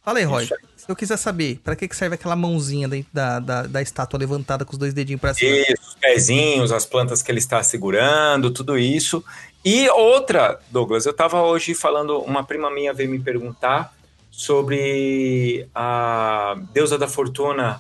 Fala 0.04 0.20
aí, 0.20 0.26
Roy. 0.26 0.50
Se 0.82 0.92
eu 0.92 0.96
quiser 0.96 1.18
saber, 1.18 1.60
para 1.64 1.76
que, 1.76 1.88
que 1.88 1.96
serve 1.96 2.16
aquela 2.16 2.36
mãozinha 2.36 2.90
da, 3.14 3.40
da, 3.40 3.62
da 3.68 3.82
estátua 3.84 4.18
levantada 4.18 4.66
com 4.66 4.72
os 4.72 4.80
dois 4.80 4.96
dedinhos 4.96 5.22
para 5.22 5.32
cima? 5.32 5.56
Isso, 5.58 5.76
os 5.80 5.94
pezinhos, 5.94 6.72
as 6.72 6.88
plantas 6.88 7.22
que 7.22 7.32
ele 7.32 7.38
está 7.38 7.62
segurando, 7.62 8.50
tudo 8.50 8.80
isso. 8.80 9.24
E 9.64 9.88
outra, 9.92 10.60
Douglas, 10.72 11.06
eu 11.06 11.12
estava 11.12 11.44
hoje 11.44 11.76
falando, 11.76 12.18
uma 12.22 12.44
prima 12.44 12.72
minha 12.72 12.92
veio 12.96 13.12
me 13.12 13.20
perguntar 13.20 13.94
sobre 14.32 15.70
a 15.76 16.56
deusa 16.74 16.98
da 16.98 17.08
fortuna 17.08 17.80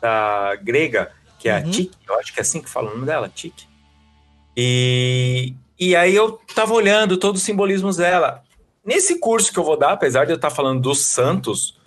da 0.00 0.54
grega, 0.62 1.10
que 1.40 1.48
é 1.48 1.54
uhum. 1.54 1.58
a 1.58 1.62
Tique, 1.72 1.96
eu 2.08 2.20
acho 2.20 2.32
que 2.32 2.38
é 2.38 2.42
assim 2.42 2.62
que 2.62 2.70
fala 2.70 2.88
o 2.88 2.94
nome 2.94 3.04
dela, 3.04 3.28
Tique. 3.28 3.66
E, 4.56 5.54
e 5.76 5.96
aí 5.96 6.14
eu 6.14 6.40
estava 6.48 6.72
olhando 6.72 7.16
todos 7.16 7.40
os 7.40 7.44
simbolismos 7.44 7.96
dela. 7.96 8.44
Nesse 8.86 9.18
curso 9.18 9.52
que 9.52 9.58
eu 9.58 9.64
vou 9.64 9.76
dar, 9.76 9.90
apesar 9.90 10.24
de 10.24 10.30
eu 10.30 10.36
estar 10.36 10.50
falando 10.50 10.80
dos 10.80 11.04
santos, 11.04 11.77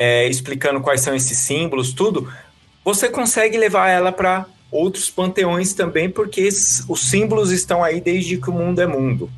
é, 0.00 0.26
explicando 0.26 0.80
quais 0.80 1.02
são 1.02 1.14
esses 1.14 1.36
símbolos, 1.36 1.92
tudo, 1.92 2.32
você 2.82 3.10
consegue 3.10 3.58
levar 3.58 3.90
ela 3.90 4.10
para 4.10 4.46
outros 4.72 5.10
panteões 5.10 5.74
também, 5.74 6.08
porque 6.08 6.48
os 6.88 7.00
símbolos 7.00 7.50
estão 7.50 7.84
aí 7.84 8.00
desde 8.00 8.38
que 8.38 8.48
o 8.48 8.52
mundo 8.52 8.80
é 8.80 8.86
mundo. 8.86 9.30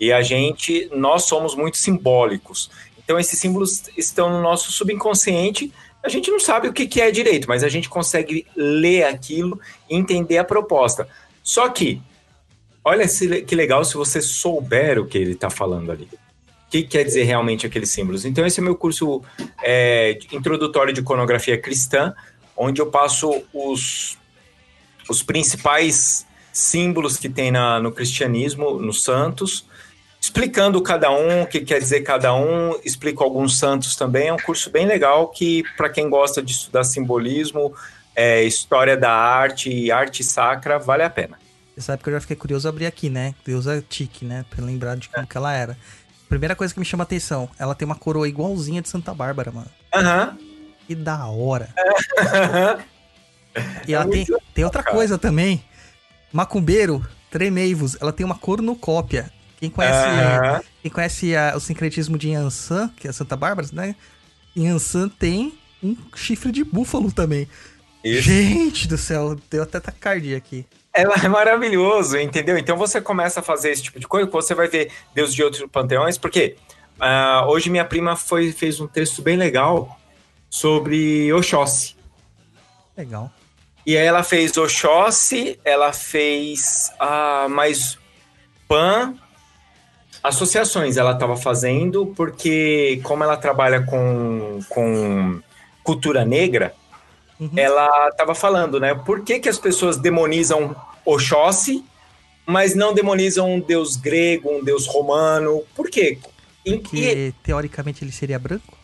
E 0.00 0.12
a 0.12 0.20
gente, 0.20 0.90
nós 0.92 1.26
somos 1.26 1.54
muito 1.54 1.76
simbólicos. 1.76 2.68
Então 2.98 3.20
esses 3.20 3.38
símbolos 3.38 3.84
estão 3.96 4.28
no 4.30 4.42
nosso 4.42 4.72
subconsciente. 4.72 5.72
A 6.02 6.08
gente 6.08 6.28
não 6.28 6.40
sabe 6.40 6.66
o 6.66 6.72
que, 6.72 6.88
que 6.88 7.00
é 7.00 7.12
direito, 7.12 7.46
mas 7.46 7.62
a 7.62 7.68
gente 7.68 7.88
consegue 7.88 8.44
ler 8.56 9.04
aquilo 9.04 9.60
e 9.88 9.94
entender 9.94 10.38
a 10.38 10.44
proposta. 10.44 11.06
Só 11.40 11.68
que, 11.68 12.02
olha 12.84 13.06
que 13.46 13.54
legal 13.54 13.84
se 13.84 13.94
você 13.94 14.20
souber 14.20 14.98
o 14.98 15.06
que 15.06 15.18
ele 15.18 15.32
está 15.32 15.50
falando 15.50 15.92
ali. 15.92 16.08
O 16.70 16.74
que 16.78 16.84
quer 16.84 17.02
dizer 17.02 17.24
realmente 17.24 17.66
aqueles 17.66 17.90
símbolos? 17.90 18.24
Então, 18.24 18.46
esse 18.46 18.60
é 18.60 18.62
meu 18.62 18.76
curso 18.76 19.22
é, 19.60 20.16
introdutório 20.30 20.92
de 20.92 21.00
iconografia 21.00 21.60
cristã, 21.60 22.14
onde 22.56 22.80
eu 22.80 22.86
passo 22.86 23.42
os 23.52 24.16
os 25.10 25.22
principais 25.24 26.24
símbolos 26.52 27.16
que 27.16 27.28
tem 27.28 27.50
na, 27.50 27.80
no 27.80 27.90
cristianismo, 27.90 28.78
nos 28.78 29.02
santos, 29.02 29.66
explicando 30.20 30.80
cada 30.80 31.10
um, 31.10 31.42
o 31.42 31.46
que 31.46 31.60
quer 31.60 31.80
dizer 31.80 32.02
cada 32.02 32.32
um, 32.32 32.78
explico 32.84 33.24
alguns 33.24 33.58
santos 33.58 33.96
também. 33.96 34.28
É 34.28 34.32
um 34.32 34.38
curso 34.38 34.70
bem 34.70 34.86
legal 34.86 35.28
que, 35.28 35.64
para 35.76 35.88
quem 35.88 36.08
gosta 36.08 36.40
de 36.40 36.52
estudar 36.52 36.84
simbolismo, 36.84 37.74
é, 38.14 38.44
história 38.44 38.96
da 38.96 39.12
arte 39.12 39.68
e 39.68 39.90
arte 39.90 40.22
sacra, 40.22 40.78
vale 40.78 41.02
a 41.02 41.10
pena. 41.10 41.38
Você 41.74 41.82
sabe 41.82 42.02
que 42.02 42.08
eu 42.08 42.12
já 42.12 42.20
fiquei 42.20 42.36
curioso 42.36 42.68
abrir 42.68 42.86
aqui, 42.86 43.08
né? 43.08 43.34
Deusa 43.44 43.82
Tique, 43.88 44.24
né? 44.24 44.44
Pra 44.50 44.64
lembrar 44.64 44.96
de 44.96 45.08
como 45.08 45.24
é. 45.24 45.26
que 45.26 45.36
ela 45.36 45.52
era. 45.52 45.76
Primeira 46.30 46.54
coisa 46.54 46.72
que 46.72 46.78
me 46.78 46.86
chama 46.86 47.02
a 47.02 47.06
atenção, 47.06 47.50
ela 47.58 47.74
tem 47.74 47.84
uma 47.84 47.96
coroa 47.96 48.28
igualzinha 48.28 48.80
de 48.80 48.88
Santa 48.88 49.12
Bárbara, 49.12 49.50
mano. 49.50 49.66
Aham. 49.92 50.28
Uhum. 50.30 50.48
Que 50.86 50.94
da 50.94 51.26
hora. 51.26 51.68
E 53.84 53.92
ela 53.92 54.04
é 54.04 54.08
tem, 54.08 54.26
tem 54.54 54.64
outra 54.64 54.80
coisa 54.80 55.18
também. 55.18 55.60
Macumbeiro, 56.32 57.04
Tremeivos, 57.32 57.96
ela 58.00 58.12
tem 58.12 58.24
uma 58.24 58.38
cornucópia. 58.38 59.28
Quem 59.58 59.68
conhece, 59.68 60.06
uhum. 60.06 60.60
quem 60.82 60.90
conhece 60.90 61.34
a, 61.34 61.56
o 61.56 61.60
sincretismo 61.60 62.16
de 62.16 62.28
Yansan, 62.28 62.88
que 62.96 63.08
é 63.08 63.12
Santa 63.12 63.36
Bárbara, 63.36 63.66
né? 63.72 63.96
Yansan 64.56 65.08
tem 65.08 65.58
um 65.82 65.96
chifre 66.14 66.52
de 66.52 66.62
búfalo 66.62 67.10
também. 67.10 67.48
Isso. 68.04 68.22
Gente 68.22 68.86
do 68.86 68.96
céu, 68.96 69.36
deu 69.50 69.64
até 69.64 69.80
taquicardia 69.80 70.36
aqui. 70.36 70.64
É, 70.92 71.02
é 71.02 71.28
maravilhoso, 71.28 72.18
entendeu? 72.18 72.58
Então 72.58 72.76
você 72.76 73.00
começa 73.00 73.40
a 73.40 73.42
fazer 73.42 73.70
esse 73.70 73.84
tipo 73.84 74.00
de 74.00 74.08
coisa, 74.08 74.28
você 74.28 74.54
vai 74.54 74.68
ver 74.68 74.90
Deus 75.14 75.32
de 75.32 75.42
outros 75.42 75.64
panteões, 75.70 76.18
porque 76.18 76.56
uh, 76.98 77.46
hoje 77.48 77.70
minha 77.70 77.84
prima 77.84 78.16
foi, 78.16 78.52
fez 78.52 78.80
um 78.80 78.86
texto 78.86 79.22
bem 79.22 79.36
legal 79.36 79.98
sobre 80.48 81.32
Oxóssi. 81.32 81.96
Legal. 82.96 83.30
E 83.86 83.96
aí 83.96 84.04
ela 84.04 84.22
fez 84.22 84.56
Oxóssi, 84.56 85.58
ela 85.64 85.92
fez 85.92 86.92
ah, 86.98 87.46
mais 87.48 87.98
PAN, 88.68 89.14
associações 90.22 90.96
ela 90.96 91.12
estava 91.12 91.36
fazendo, 91.36 92.06
porque 92.14 93.00
como 93.04 93.24
ela 93.24 93.36
trabalha 93.36 93.82
com, 93.82 94.60
com 94.68 95.40
cultura 95.82 96.24
negra, 96.24 96.74
uhum. 97.40 97.50
ela 97.56 98.08
estava 98.08 98.34
falando, 98.34 98.78
né? 98.78 98.94
Por 98.94 99.24
que, 99.24 99.40
que 99.40 99.48
as 99.48 99.58
pessoas 99.58 99.96
demonizam 99.96 100.76
Oxóssi, 101.04 101.84
mas 102.46 102.74
não 102.74 102.92
demonizam 102.92 103.50
um 103.54 103.60
deus 103.60 103.96
grego, 103.96 104.50
um 104.50 104.62
deus 104.62 104.86
romano? 104.86 105.64
Por 105.74 105.88
quê? 105.88 106.18
Porque, 106.64 106.96
e... 106.96 107.32
teoricamente, 107.42 108.04
ele 108.04 108.12
seria 108.12 108.38
branco? 108.38 108.78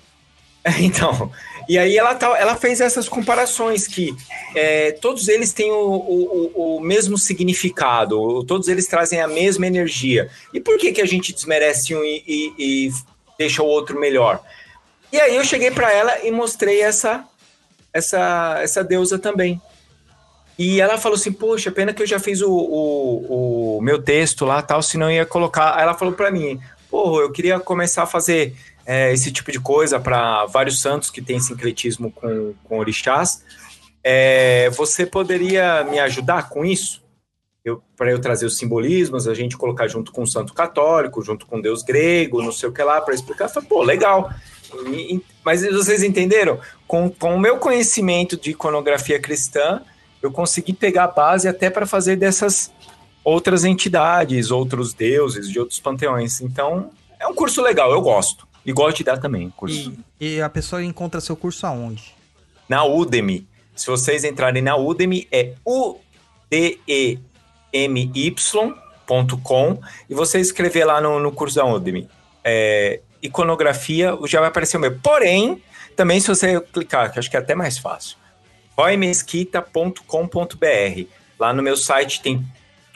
Então, 0.81 1.31
e 1.69 1.79
aí 1.79 1.97
ela, 1.97 2.15
tá, 2.15 2.37
ela 2.39 2.57
fez 2.57 2.81
essas 2.81 3.09
comparações 3.09 3.87
que 3.87 4.15
é, 4.55 4.93
todos 4.93 5.29
eles 5.29 5.53
têm 5.53 5.71
o, 5.71 5.77
o, 5.77 6.77
o, 6.77 6.81
mesmo 6.81 7.17
significado, 7.17 8.45
todos 8.45 8.69
eles 8.69 8.87
trazem 8.87 9.21
a 9.21 9.29
mesma 9.29 9.67
energia. 9.67 10.29
E 10.53 10.61
por 10.61 10.77
que, 10.79 10.93
que 10.93 11.01
a 11.01 11.07
gente 11.07 11.33
desmerece 11.33 11.95
um 11.95 12.03
e, 12.05 12.23
e, 12.27 12.55
e 12.59 12.93
deixa 13.39 13.63
o 13.63 13.67
outro 13.67 13.99
melhor? 13.99 14.43
E 15.13 15.21
aí 15.21 15.37
eu 15.37 15.45
cheguei 15.45 15.71
para 15.71 15.93
ela 15.93 16.25
e 16.25 16.31
mostrei 16.31 16.83
essa, 16.83 17.25
essa, 17.97 18.59
essa 18.61 18.85
deusa 18.85 19.19
também. 19.19 19.61
E 20.59 20.81
ela 20.81 20.97
falou 20.97 21.17
assim, 21.17 21.33
poxa, 21.33 21.71
pena 21.71 21.93
que 21.93 22.03
eu 22.03 22.07
já 22.07 22.19
fiz 22.19 22.41
o, 22.41 22.51
o, 22.51 23.77
o 23.79 23.83
meu 23.83 24.03
texto 24.03 24.45
lá, 24.45 24.63
tal, 24.63 24.83
senão 24.83 25.11
ia 25.11 25.27
colocar... 25.27 25.77
Aí 25.77 25.83
ela 25.83 25.95
falou 25.95 26.15
para 26.15 26.31
mim, 26.31 26.59
porra, 26.91 27.23
eu 27.23 27.31
queria 27.31 27.61
começar 27.61 28.05
a 28.05 28.07
fazer 28.07 28.55
é, 28.87 29.13
esse 29.13 29.31
tipo 29.31 29.53
de 29.53 29.61
coisa 29.61 30.01
para 30.01 30.47
vários 30.47 30.81
santos 30.81 31.11
que 31.11 31.21
têm 31.21 31.39
sincretismo 31.39 32.11
com, 32.11 32.55
com 32.65 32.79
orixás. 32.79 33.45
É, 34.03 34.71
você 34.71 35.05
poderia 35.05 35.85
me 35.85 35.99
ajudar 35.99 36.49
com 36.49 36.65
isso? 36.65 37.05
Para 37.97 38.13
eu 38.13 38.21
trazer 38.21 38.47
os 38.47 38.57
simbolismos, 38.57 39.27
a 39.27 39.35
gente 39.35 39.57
colocar 39.57 39.89
junto 39.89 40.13
com 40.13 40.23
o 40.23 40.27
santo 40.27 40.55
católico, 40.55 41.21
junto 41.21 41.47
com 41.47 41.61
Deus 41.61 41.83
grego, 41.83 42.41
não 42.41 42.53
sei 42.53 42.69
o 42.69 42.73
que 42.73 42.83
lá, 42.83 43.01
para 43.01 43.13
explicar. 43.13 43.49
Falei, 43.49 43.69
pô, 43.69 43.83
legal. 43.83 44.31
Mas 45.45 45.63
vocês 45.63 46.03
entenderam? 46.03 46.59
Com, 46.87 47.11
com 47.11 47.35
o 47.35 47.41
meu 47.41 47.59
conhecimento 47.59 48.37
de 48.37 48.51
iconografia 48.51 49.21
cristã, 49.21 49.81
eu 50.23 50.31
consegui 50.31 50.73
pegar 50.73 51.05
a 51.05 51.09
base 51.09 51.49
até 51.49 51.71
para 51.71 51.87
fazer 51.87 52.17
dessas 52.17 52.73
outras 53.25 53.65
entidades, 53.65 54.51
outros 54.51 54.95
deuses 54.95 55.51
de 55.51 55.59
outros 55.59 55.81
panteões. 55.81 56.41
Então, 56.41 56.91
é 57.19 57.27
um 57.27 57.35
curso 57.35 57.61
legal, 57.61 57.91
eu 57.91 58.01
gosto. 58.01 58.47
E 58.65 58.73
gosto 58.73 58.99
de 58.99 59.05
dar 59.05 59.19
também 59.19 59.51
curso. 59.51 59.93
E, 60.21 60.35
e 60.35 60.43
a 60.43 60.49
pessoa 60.49 60.83
encontra 60.83 61.21
seu 61.21 61.37
curso 61.37 61.67
aonde? 61.67 62.15
Na 62.69 62.85
Udemy. 62.85 63.47
Se 63.75 63.87
vocês 63.87 64.25
entrarem 64.25 64.63
na 64.63 64.77
Udemy, 64.77 65.29
é 65.31 65.53
udemy.com 65.65 66.19
e 70.09 70.15
você 70.15 70.41
escrever 70.41 70.85
lá 70.85 71.01
no, 71.01 71.21
no 71.21 71.31
curso 71.31 71.57
da 71.57 71.65
Udemy. 71.65 72.09
É, 72.43 73.01
iconografia, 73.23 74.17
já 74.27 74.41
vai 74.41 74.49
aparecer 74.49 74.77
o 74.77 74.81
meu. 74.81 74.99
Porém, 74.99 75.63
também 75.95 76.21
se 76.21 76.29
você 76.29 76.61
clicar, 76.61 77.13
que 77.13 77.19
acho 77.19 77.31
que 77.31 77.37
é 77.37 77.41
até 77.41 77.55
mais 77.55 77.79
fácil, 77.79 78.17
roymesquita.com.br. 78.77 81.09
Lá 81.39 81.53
no 81.53 81.63
meu 81.63 81.77
site 81.77 82.23
tem 82.23 82.45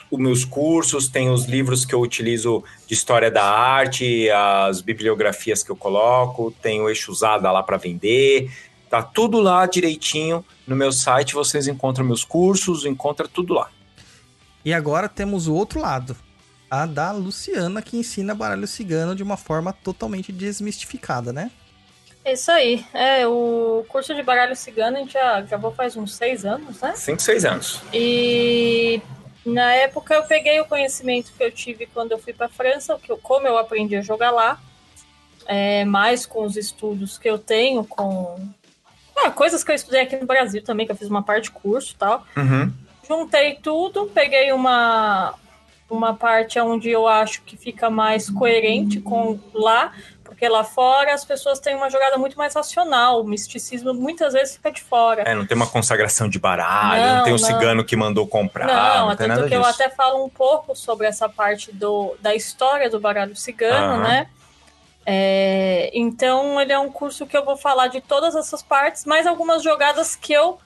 os 0.09 0.19
meus 0.19 0.43
cursos, 0.43 1.07
tem 1.07 1.29
os 1.29 1.45
livros 1.45 1.85
que 1.85 1.95
eu 1.95 2.01
utilizo 2.01 2.63
de 2.85 2.93
história 2.93 3.31
da 3.31 3.43
arte, 3.43 4.29
as 4.29 4.81
bibliografias 4.81 5.63
que 5.63 5.71
eu 5.71 5.75
coloco, 5.75 6.51
tem 6.61 6.81
o 6.81 6.89
eixo 6.89 7.11
usada 7.11 7.51
lá 7.51 7.63
para 7.63 7.77
vender. 7.77 8.51
Tá 8.89 9.01
tudo 9.01 9.39
lá 9.39 9.65
direitinho 9.65 10.43
no 10.67 10.75
meu 10.75 10.91
site, 10.91 11.33
vocês 11.33 11.67
encontram 11.67 12.05
meus 12.05 12.25
cursos, 12.25 12.85
encontra 12.85 13.27
tudo 13.27 13.53
lá. 13.53 13.69
E 14.65 14.73
agora 14.73 15.07
temos 15.07 15.47
o 15.47 15.53
outro 15.53 15.79
lado, 15.79 16.15
a 16.71 16.85
da 16.85 17.11
Luciana, 17.11 17.81
que 17.81 17.97
ensina 17.97 18.33
baralho 18.33 18.65
cigano 18.65 19.13
de 19.13 19.21
uma 19.21 19.35
forma 19.35 19.73
totalmente 19.73 20.31
desmistificada, 20.31 21.33
né? 21.33 21.51
Isso 22.25 22.49
aí. 22.49 22.85
É, 22.93 23.27
o 23.27 23.83
curso 23.89 24.15
de 24.15 24.23
baralho 24.23 24.55
cigano 24.55 24.95
a 24.95 24.99
gente 25.01 25.13
já 25.13 25.41
gravou 25.41 25.73
faz 25.73 25.97
uns 25.97 26.15
seis 26.15 26.45
anos, 26.45 26.79
né? 26.79 26.93
Cinco, 26.95 27.21
seis 27.21 27.43
anos. 27.43 27.81
E 27.93 29.01
na 29.45 29.73
época 29.73 30.13
eu 30.13 30.23
peguei 30.23 30.61
o 30.61 30.65
conhecimento 30.65 31.33
que 31.37 31.43
eu 31.43 31.51
tive 31.51 31.87
quando 31.87 32.13
eu 32.13 32.19
fui 32.19 32.31
para 32.31 32.47
França, 32.47 32.97
que 33.03 33.11
eu, 33.11 33.17
como 33.17 33.45
eu 33.45 33.57
aprendi 33.57 33.97
a 33.97 34.01
jogar 34.01 34.31
lá, 34.31 34.57
é, 35.47 35.83
mais 35.83 36.25
com 36.25 36.45
os 36.45 36.55
estudos 36.55 37.17
que 37.17 37.29
eu 37.29 37.37
tenho, 37.37 37.83
com 37.83 38.39
ah, 39.17 39.29
coisas 39.29 39.61
que 39.61 39.71
eu 39.71 39.75
estudei 39.75 40.01
aqui 40.01 40.15
no 40.15 40.25
Brasil 40.25 40.63
também, 40.63 40.85
que 40.85 40.93
eu 40.93 40.95
fiz 40.95 41.09
uma 41.09 41.23
parte 41.23 41.45
de 41.45 41.51
curso 41.51 41.93
e 41.93 41.97
tal. 41.97 42.25
Uhum. 42.37 42.71
Juntei 43.05 43.55
tudo, 43.55 44.05
peguei 44.05 44.53
uma, 44.53 45.33
uma 45.91 46.13
parte 46.15 46.59
onde 46.59 46.89
eu 46.89 47.07
acho 47.07 47.41
que 47.43 47.57
fica 47.57 47.89
mais 47.89 48.29
coerente 48.29 49.01
com 49.01 49.37
lá, 49.53 49.91
porque 50.23 50.47
lá 50.47 50.63
fora 50.63 51.13
as 51.13 51.25
pessoas 51.25 51.59
têm 51.59 51.75
uma 51.75 51.89
jogada 51.89 52.17
muito 52.17 52.37
mais 52.37 52.53
racional, 52.53 53.21
o 53.21 53.27
misticismo 53.27 53.93
muitas 53.93 54.33
vezes 54.33 54.55
fica 54.55 54.71
de 54.71 54.81
fora. 54.81 55.23
É, 55.23 55.35
não 55.35 55.45
tem 55.45 55.55
uma 55.55 55.67
consagração 55.67 56.29
de 56.29 56.39
baralho, 56.39 57.01
não, 57.01 57.15
não 57.17 57.23
tem 57.25 57.33
um 57.33 57.37
não. 57.37 57.45
cigano 57.45 57.83
que 57.83 57.95
mandou 57.95 58.25
comprar. 58.25 58.65
Não, 58.65 59.05
não 59.05 59.09
até 59.09 59.27
porque 59.27 59.43
disso. 59.43 59.55
eu 59.55 59.65
até 59.65 59.89
falo 59.89 60.23
um 60.23 60.29
pouco 60.29 60.75
sobre 60.75 61.05
essa 61.05 61.27
parte 61.27 61.71
do, 61.73 62.15
da 62.21 62.33
história 62.33 62.89
do 62.89 62.99
baralho 62.99 63.35
cigano, 63.35 63.97
uhum. 63.97 64.03
né? 64.03 64.27
É, 65.05 65.91
então 65.93 66.61
ele 66.61 66.71
é 66.71 66.79
um 66.79 66.91
curso 66.91 67.25
que 67.25 67.35
eu 67.35 67.43
vou 67.43 67.57
falar 67.57 67.87
de 67.87 67.99
todas 67.99 68.35
essas 68.35 68.61
partes, 68.61 69.03
mais 69.03 69.27
algumas 69.27 69.61
jogadas 69.61 70.15
que 70.15 70.31
eu 70.31 70.57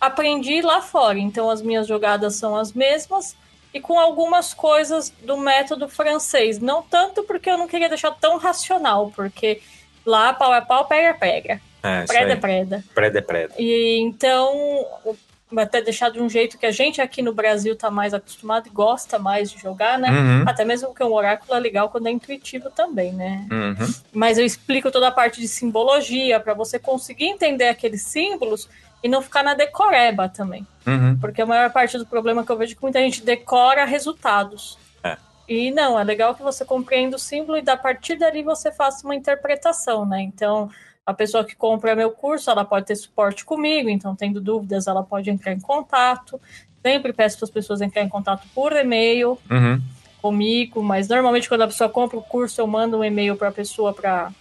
aprendi 0.00 0.60
lá 0.60 0.80
fora. 0.82 1.18
Então 1.18 1.48
as 1.48 1.62
minhas 1.62 1.86
jogadas 1.86 2.34
são 2.34 2.56
as 2.56 2.72
mesmas 2.72 3.36
e 3.74 3.80
com 3.80 3.98
algumas 3.98 4.54
coisas 4.54 5.12
do 5.22 5.36
método 5.36 5.88
francês. 5.88 6.60
Não 6.60 6.80
tanto 6.80 7.24
porque 7.24 7.50
eu 7.50 7.58
não 7.58 7.66
queria 7.66 7.88
deixar 7.88 8.12
tão 8.12 8.38
racional, 8.38 9.12
porque 9.14 9.60
lá 10.06 10.32
pau 10.32 10.54
é 10.54 10.60
pau, 10.60 10.86
pega 10.86 11.12
pega. 11.12 11.60
É, 11.82 12.04
preda 12.04 12.32
é 12.32 12.36
preda. 12.36 12.84
Preda 12.94 13.18
é 13.18 13.20
preda. 13.20 13.54
E 13.58 13.98
então, 14.00 14.86
até 15.58 15.82
deixar 15.82 16.10
de 16.10 16.20
um 16.20 16.28
jeito 16.28 16.56
que 16.56 16.64
a 16.64 16.70
gente 16.70 17.00
aqui 17.00 17.20
no 17.20 17.34
Brasil 17.34 17.76
tá 17.76 17.90
mais 17.90 18.14
acostumado 18.14 18.68
e 18.68 18.70
gosta 18.70 19.18
mais 19.18 19.50
de 19.50 19.60
jogar, 19.60 19.98
né? 19.98 20.08
Uhum. 20.10 20.44
Até 20.48 20.64
mesmo 20.64 20.88
porque 20.88 21.02
um 21.02 21.12
oráculo 21.12 21.54
é 21.54 21.58
legal 21.58 21.90
quando 21.90 22.06
é 22.06 22.10
intuitivo 22.10 22.70
também, 22.70 23.12
né? 23.12 23.46
Uhum. 23.50 23.94
Mas 24.12 24.38
eu 24.38 24.44
explico 24.44 24.90
toda 24.90 25.08
a 25.08 25.12
parte 25.12 25.40
de 25.40 25.48
simbologia 25.48 26.38
para 26.40 26.54
você 26.54 26.78
conseguir 26.78 27.26
entender 27.26 27.68
aqueles 27.68 28.02
símbolos 28.02 28.68
e 29.04 29.08
não 29.08 29.20
ficar 29.20 29.42
na 29.42 29.52
decoreba 29.52 30.30
também. 30.30 30.66
Uhum. 30.86 31.18
Porque 31.18 31.42
a 31.42 31.46
maior 31.46 31.70
parte 31.70 31.98
do 31.98 32.06
problema 32.06 32.42
que 32.42 32.50
eu 32.50 32.56
vejo 32.56 32.72
é 32.72 32.74
que 32.74 32.82
muita 32.82 32.98
gente 33.00 33.22
decora 33.22 33.84
resultados. 33.84 34.78
É. 35.04 35.18
E 35.46 35.70
não, 35.70 36.00
é 36.00 36.02
legal 36.02 36.34
que 36.34 36.42
você 36.42 36.64
compreenda 36.64 37.16
o 37.16 37.18
símbolo 37.18 37.58
e 37.58 37.62
da 37.62 37.76
partir 37.76 38.16
dali 38.16 38.42
você 38.42 38.72
faça 38.72 39.04
uma 39.04 39.14
interpretação, 39.14 40.06
né? 40.06 40.22
Então, 40.22 40.70
a 41.04 41.12
pessoa 41.12 41.44
que 41.44 41.54
compra 41.54 41.94
meu 41.94 42.12
curso, 42.12 42.50
ela 42.50 42.64
pode 42.64 42.86
ter 42.86 42.96
suporte 42.96 43.44
comigo, 43.44 43.90
então, 43.90 44.16
tendo 44.16 44.40
dúvidas, 44.40 44.86
ela 44.86 45.02
pode 45.02 45.28
entrar 45.28 45.52
em 45.52 45.60
contato. 45.60 46.40
Sempre 46.82 47.12
peço 47.12 47.36
para 47.36 47.44
as 47.44 47.50
pessoas 47.50 47.82
entrarem 47.82 48.06
em 48.06 48.10
contato 48.10 48.48
por 48.54 48.72
e-mail 48.72 49.38
uhum. 49.50 49.82
comigo, 50.22 50.82
mas 50.82 51.08
normalmente 51.08 51.46
quando 51.46 51.60
a 51.62 51.66
pessoa 51.66 51.90
compra 51.90 52.16
o 52.16 52.22
curso, 52.22 52.58
eu 52.58 52.66
mando 52.66 52.98
um 52.98 53.04
e-mail 53.04 53.36
para 53.36 53.48
a 53.48 53.52
pessoa 53.52 53.92
para 53.92 54.32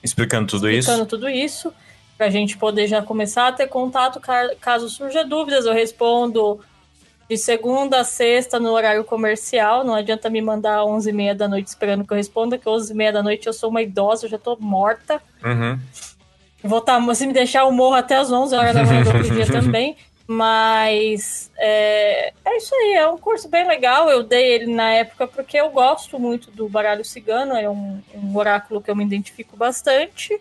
explicando 0.00 0.46
tudo 0.46 0.70
explicando 0.70 0.78
isso. 0.78 0.90
Explicando 0.90 1.08
tudo 1.08 1.28
isso 1.28 1.74
para 2.20 2.26
a 2.26 2.30
gente 2.30 2.58
poder 2.58 2.86
já 2.86 3.00
começar 3.00 3.48
a 3.48 3.52
ter 3.52 3.66
contato 3.66 4.20
caso 4.60 4.90
surja 4.90 5.24
dúvidas. 5.24 5.64
Eu 5.64 5.72
respondo 5.72 6.60
de 7.26 7.38
segunda 7.38 8.00
a 8.00 8.04
sexta 8.04 8.60
no 8.60 8.72
horário 8.72 9.02
comercial. 9.04 9.84
Não 9.84 9.94
adianta 9.94 10.28
me 10.28 10.42
mandar 10.42 10.80
11h30 10.80 11.32
da 11.32 11.48
noite 11.48 11.68
esperando 11.68 12.06
que 12.06 12.12
eu 12.12 12.16
responda, 12.18 12.58
que 12.58 12.66
11h30 12.66 13.12
da 13.12 13.22
noite 13.22 13.46
eu 13.46 13.54
sou 13.54 13.70
uma 13.70 13.80
idosa, 13.80 14.26
eu 14.26 14.30
já 14.30 14.36
estou 14.36 14.54
morta. 14.60 15.18
Uhum. 15.42 15.80
Vou 16.62 16.82
tá, 16.82 17.00
se 17.14 17.26
me 17.26 17.32
deixar, 17.32 17.60
eu 17.60 17.72
morro 17.72 17.94
até 17.94 18.16
as 18.16 18.30
11 18.30 18.54
horas 18.54 18.74
da 18.74 18.84
manhã 18.84 19.02
do 19.02 19.16
outro 19.16 19.34
dia 19.34 19.46
também. 19.50 19.96
Mas 20.26 21.50
é, 21.56 22.34
é 22.44 22.56
isso 22.58 22.74
aí, 22.74 22.96
é 22.96 23.08
um 23.08 23.16
curso 23.16 23.48
bem 23.48 23.66
legal. 23.66 24.10
Eu 24.10 24.22
dei 24.22 24.56
ele 24.56 24.66
na 24.74 24.90
época 24.90 25.26
porque 25.26 25.56
eu 25.56 25.70
gosto 25.70 26.18
muito 26.18 26.50
do 26.50 26.68
baralho 26.68 27.02
cigano, 27.02 27.54
é 27.54 27.66
um, 27.66 27.98
um 28.14 28.36
oráculo 28.36 28.82
que 28.82 28.90
eu 28.90 28.94
me 28.94 29.04
identifico 29.04 29.56
bastante. 29.56 30.38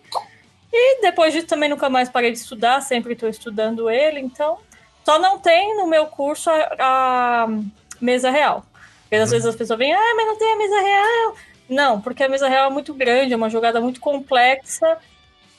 E 0.72 1.02
depois 1.02 1.34
disso 1.34 1.48
também 1.48 1.70
nunca 1.70 1.90
mais 1.90 2.10
parei 2.10 2.32
de 2.32 2.38
estudar, 2.38 2.82
sempre 2.82 3.14
estou 3.14 3.28
estudando 3.28 3.90
ele, 3.90 4.20
então 4.20 4.58
só 5.04 5.18
não 5.18 5.40
tem 5.40 5.76
no 5.76 5.88
meu 5.88 6.06
curso 6.06 6.50
a, 6.50 6.76
a 6.80 7.48
mesa 8.00 8.30
real. 8.30 8.64
Porque 9.04 9.16
às 9.16 9.30
uhum. 9.30 9.32
vezes 9.32 9.48
as 9.48 9.56
pessoas 9.56 9.80
vêm, 9.80 9.94
ah, 9.94 10.14
mas 10.16 10.28
não 10.28 10.38
tem 10.38 10.54
a 10.54 10.58
mesa 10.58 10.80
real. 10.80 11.36
Não, 11.70 12.02
porque 12.02 12.24
a 12.24 12.30
mesa 12.30 12.48
real 12.48 12.70
é 12.70 12.74
muito 12.74 12.94
grande, 12.94 13.34
é 13.34 13.36
uma 13.36 13.50
jogada 13.50 13.82
muito 13.82 14.00
complexa. 14.00 14.98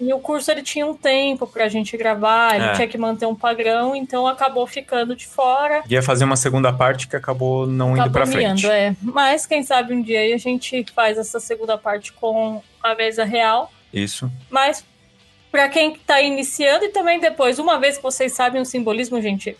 E 0.01 0.15
o 0.15 0.19
curso 0.19 0.51
ele 0.51 0.63
tinha 0.63 0.87
um 0.87 0.95
tempo 0.95 1.47
pra 1.47 1.69
gente 1.69 1.95
gravar, 1.95 2.57
ele 2.57 2.65
é. 2.65 2.73
tinha 2.73 2.89
que 2.89 2.97
manter 2.97 3.27
um 3.27 3.35
padrão, 3.35 3.95
então 3.95 4.27
acabou 4.27 4.67
ficando 4.67 5.15
de 5.15 5.27
fora. 5.27 5.83
Ia 5.89 6.03
fazer 6.03 6.25
uma 6.25 6.37
segunda 6.37 6.73
parte 6.73 7.07
que 7.07 7.15
acabou 7.15 7.67
não 7.67 7.93
acabou 7.93 8.07
indo 8.07 8.13
pra 8.13 8.27
frente. 8.27 8.67
é. 8.67 8.97
Mas 9.03 9.45
quem 9.45 9.63
sabe 9.63 9.93
um 9.93 10.01
dia 10.01 10.35
a 10.35 10.39
gente 10.39 10.87
faz 10.95 11.19
essa 11.19 11.39
segunda 11.39 11.77
parte 11.77 12.15
com 12.15 12.63
a 12.83 12.95
mesa 12.95 13.25
real. 13.25 13.71
Isso. 13.93 14.31
Mas 14.49 14.83
para 15.51 15.69
quem 15.69 15.95
está 15.95 16.21
iniciando 16.21 16.85
e 16.85 16.91
também 16.91 17.19
depois, 17.19 17.59
uma 17.59 17.77
vez 17.79 17.97
que 17.97 18.03
vocês 18.03 18.33
sabem 18.33 18.63
o 18.63 18.67
simbolismo, 18.67 19.21
gente, 19.21 19.57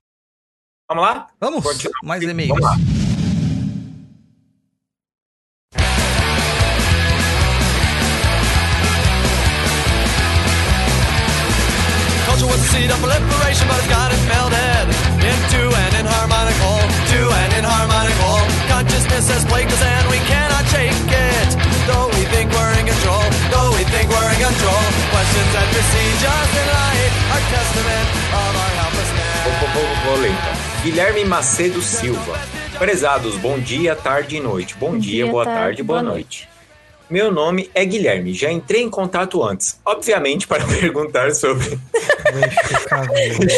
Vamos 0.89 1.05
lá? 1.05 1.27
Vamos, 1.41 1.65
Continua. 1.65 1.93
mais 2.05 2.23
e-mails. 2.23 2.51
Vamos 2.51 2.63
lá. 2.63 2.77
Culture 12.27 12.47
was 12.49 12.61
the 12.65 12.69
seed 12.73 12.91
of 12.91 12.99
proliferation, 13.03 13.67
but 13.69 13.77
it's 13.83 13.91
got 13.91 14.09
its 14.15 14.25
melted 14.31 14.87
into 15.21 15.61
an 15.69 15.91
inharmonic 16.01 16.57
whole, 16.63 16.87
to 17.13 17.21
an 17.43 17.51
inharmonic 17.61 18.17
whole. 18.23 18.47
Consciousness 18.71 19.29
has 19.29 19.45
plagued 19.45 19.71
us 19.73 19.83
and 19.83 20.05
we 20.09 20.19
cannot 20.31 20.65
shake 20.73 20.95
it. 20.95 21.49
Though 21.85 22.09
we 22.15 22.23
think 22.33 22.49
we're 22.55 22.73
in 22.79 22.87
control, 22.87 23.23
think 23.93 24.09
we're 24.09 24.31
in 24.33 24.41
control. 24.41 24.85
Questions 25.13 25.51
that 25.53 25.69
besiege 25.77 26.25
us 26.25 26.49
tonight 26.57 27.13
are 27.33 27.45
testament 27.53 28.09
of 28.41 28.53
our 28.63 28.73
helplessness. 28.81 29.37
Vou, 29.45 29.55
vou, 29.61 29.69
vou, 29.75 29.87
vou 30.05 30.17
ler 30.23 30.31
então. 30.31 30.83
Guilherme 30.83 31.25
Macedo 31.25 31.83
Silva. 31.83 32.41
Prezados, 32.79 33.37
bom 33.37 33.59
dia, 33.59 33.95
tarde 33.95 34.37
e 34.37 34.41
noite. 34.41 34.75
Bom, 34.77 34.93
bom 34.93 34.99
dia, 34.99 35.25
dia, 35.25 35.27
boa 35.27 35.45
tarde, 35.45 35.61
tarde 35.61 35.83
boa 35.83 36.03
noite. 36.03 36.49
noite. 36.49 36.49
Meu 37.11 37.31
nome 37.31 37.71
é 37.75 37.85
Guilherme, 37.85 38.33
já 38.33 38.51
entrei 38.51 38.81
em 38.81 38.89
contato 38.89 39.45
antes, 39.45 39.79
obviamente 39.85 40.47
para 40.47 40.65
perguntar 40.81 41.35
sobre 41.35 41.79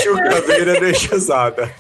chucaveira 0.03 0.81
do 0.81 0.87
Exusada. 0.87 1.73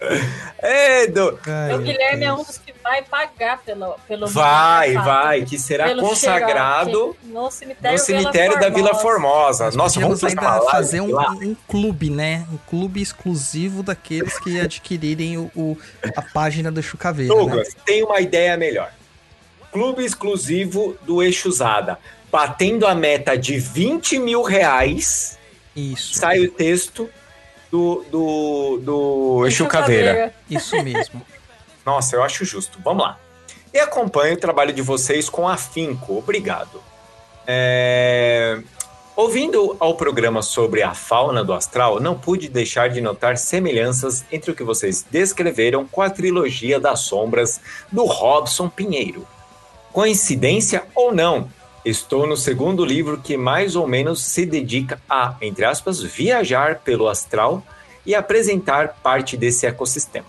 É, 0.58 1.06
do... 1.06 1.38
Ai, 1.46 1.64
o 1.74 1.78
meu 1.78 1.82
Guilherme 1.82 2.24
é 2.24 2.32
um 2.32 2.42
dos 2.42 2.58
que 2.58 2.72
vai 2.82 3.02
pagar 3.02 3.58
pelo, 3.62 3.94
pelo 4.08 4.26
Vai, 4.26 4.94
vai, 4.94 5.44
que 5.44 5.58
será 5.58 5.94
consagrado 5.94 7.16
no 7.24 7.50
cemitério, 7.50 7.98
no 7.98 8.04
cemitério 8.04 8.58
da 8.58 8.68
Vila 8.68 8.94
Formosa. 8.94 9.70
Nossa, 9.72 10.00
vamos 10.00 10.24
ainda 10.24 10.60
fazer 10.62 11.00
um, 11.02 11.16
um 11.18 11.54
clube, 11.68 12.10
né? 12.10 12.46
Um 12.52 12.56
clube 12.68 13.02
exclusivo 13.02 13.82
daqueles 13.82 14.38
que 14.38 14.58
adquirirem 14.60 15.36
o, 15.38 15.50
o- 15.54 15.78
a 16.16 16.22
página 16.22 16.72
do 16.72 16.82
Chucaveira, 16.82 17.34
né? 17.34 17.38
Douglas, 17.40 17.68
tem 17.84 18.02
uma 18.02 18.20
ideia 18.20 18.56
melhor. 18.56 18.90
Clube 19.70 20.04
exclusivo 20.04 20.96
do 21.02 21.22
Exusada. 21.22 21.98
Batendo 22.32 22.86
a 22.86 22.94
meta 22.94 23.36
de 23.36 23.58
20 23.58 24.18
mil 24.18 24.42
reais, 24.42 25.38
Isso, 25.76 26.14
sai 26.14 26.40
o 26.40 26.50
texto 26.50 27.08
do, 27.76 28.04
do, 28.10 28.80
do 28.82 29.46
Exu 29.46 29.66
Caveira. 29.66 30.34
isso 30.48 30.80
mesmo. 30.82 31.20
Nossa, 31.84 32.16
eu 32.16 32.22
acho 32.22 32.44
justo. 32.44 32.78
Vamos 32.82 33.04
lá. 33.04 33.18
E 33.72 33.78
acompanho 33.78 34.34
o 34.34 34.38
trabalho 34.38 34.72
de 34.72 34.82
vocês 34.82 35.28
com 35.28 35.48
afinco. 35.48 36.16
Obrigado. 36.18 36.82
É, 37.46 38.58
Ouvindo 39.14 39.76
ao 39.80 39.94
programa 39.94 40.42
sobre 40.42 40.82
a 40.82 40.92
fauna 40.92 41.42
do 41.42 41.54
astral, 41.54 42.00
não 42.00 42.18
pude 42.18 42.50
deixar 42.50 42.90
de 42.90 43.00
notar 43.00 43.38
semelhanças 43.38 44.26
entre 44.30 44.50
o 44.50 44.54
que 44.54 44.62
vocês 44.62 45.06
descreveram 45.10 45.86
com 45.86 46.02
a 46.02 46.10
trilogia 46.10 46.78
das 46.78 47.00
sombras 47.00 47.58
do 47.90 48.04
Robson 48.04 48.68
Pinheiro. 48.68 49.26
Coincidência 49.90 50.84
ou 50.94 51.14
não, 51.14 51.48
estou 51.86 52.26
no 52.26 52.36
segundo 52.36 52.84
livro 52.84 53.20
que 53.20 53.36
mais 53.36 53.76
ou 53.76 53.86
menos 53.86 54.20
se 54.20 54.44
dedica 54.44 55.00
a, 55.08 55.36
entre 55.40 55.64
aspas, 55.64 56.02
viajar 56.02 56.80
pelo 56.80 57.08
astral 57.08 57.64
e 58.04 58.12
apresentar 58.12 58.96
parte 59.02 59.36
desse 59.36 59.66
ecossistema. 59.66 60.26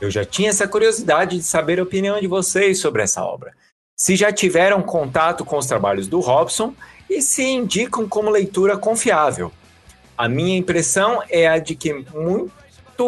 Eu 0.00 0.10
já 0.10 0.24
tinha 0.24 0.50
essa 0.50 0.66
curiosidade 0.66 1.36
de 1.36 1.44
saber 1.44 1.78
a 1.78 1.84
opinião 1.84 2.20
de 2.20 2.26
vocês 2.26 2.80
sobre 2.80 3.02
essa 3.02 3.22
obra. 3.22 3.52
Se 3.96 4.16
já 4.16 4.32
tiveram 4.32 4.82
contato 4.82 5.44
com 5.44 5.58
os 5.58 5.66
trabalhos 5.66 6.08
do 6.08 6.18
Robson 6.18 6.74
e 7.08 7.22
se 7.22 7.44
indicam 7.44 8.08
como 8.08 8.28
leitura 8.28 8.76
confiável. 8.76 9.52
A 10.18 10.28
minha 10.28 10.58
impressão 10.58 11.22
é 11.28 11.46
a 11.46 11.58
de 11.58 11.76
que, 11.76 11.92
muito 11.92 12.50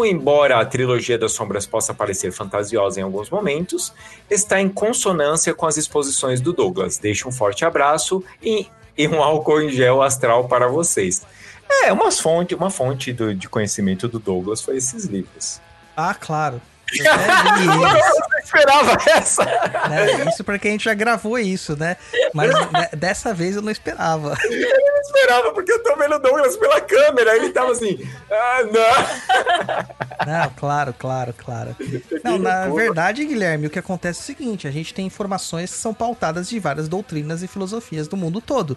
embora 0.04 0.58
a 0.58 0.64
trilogia 0.64 1.18
das 1.18 1.32
sombras 1.32 1.66
possa 1.66 1.92
parecer 1.92 2.32
fantasiosa 2.32 2.98
em 2.98 3.02
alguns 3.02 3.28
momentos, 3.28 3.92
está 4.30 4.60
em 4.60 4.68
consonância 4.68 5.52
com 5.54 5.66
as 5.66 5.76
exposições 5.76 6.40
do 6.40 6.52
Douglas. 6.52 6.96
Deixo 6.98 7.28
um 7.28 7.32
forte 7.32 7.64
abraço 7.64 8.24
e, 8.42 8.66
e 8.96 9.06
um 9.06 9.22
álcool 9.22 9.60
em 9.60 9.68
gel 9.70 10.00
astral 10.02 10.48
para 10.48 10.66
vocês. 10.68 11.22
É, 11.84 11.92
uma 11.92 12.10
fonte, 12.10 12.54
uma 12.54 12.70
fonte 12.70 13.12
do- 13.12 13.34
de 13.34 13.48
conhecimento 13.48 14.08
do 14.08 14.18
Douglas 14.18 14.60
foi 14.62 14.76
esses 14.76 15.04
livros. 15.04 15.60
Ah, 15.96 16.14
claro. 16.14 16.60
Eu 16.98 17.84
eles, 17.86 18.16
Eu 18.32 18.38
esperava 18.42 18.98
essa! 19.10 19.44
né? 19.88 20.28
Isso 20.28 20.44
porque 20.44 20.68
a 20.68 20.70
gente 20.70 20.84
já 20.84 20.94
gravou 20.94 21.38
isso, 21.38 21.76
né? 21.76 21.96
Mas 22.34 22.52
né, 22.70 22.88
dessa 22.96 23.32
vez 23.32 23.56
eu 23.56 23.62
não 23.62 23.70
esperava. 23.70 24.36
Eu 24.44 25.00
esperava, 25.00 25.52
porque 25.52 25.72
eu 25.72 25.82
tô 25.82 25.96
vendo 25.96 26.14
o 26.16 26.18
Douglas 26.18 26.56
pela 26.56 26.80
câmera. 26.80 27.36
Ele 27.36 27.50
tava 27.50 27.72
assim, 27.72 27.98
ah, 28.30 28.60
não. 28.64 30.32
Não, 30.32 30.50
claro, 30.56 30.94
claro, 30.96 31.34
claro. 31.36 31.76
Não, 32.22 32.38
na 32.38 32.68
verdade, 32.68 33.24
Guilherme, 33.24 33.66
o 33.66 33.70
que 33.70 33.78
acontece 33.78 34.20
é 34.20 34.22
o 34.22 34.26
seguinte: 34.26 34.68
a 34.68 34.70
gente 34.70 34.94
tem 34.94 35.06
informações 35.06 35.70
que 35.70 35.78
são 35.78 35.92
pautadas 35.94 36.48
de 36.48 36.58
várias 36.58 36.88
doutrinas 36.88 37.42
e 37.42 37.48
filosofias 37.48 38.08
do 38.08 38.16
mundo 38.16 38.40
todo. 38.40 38.76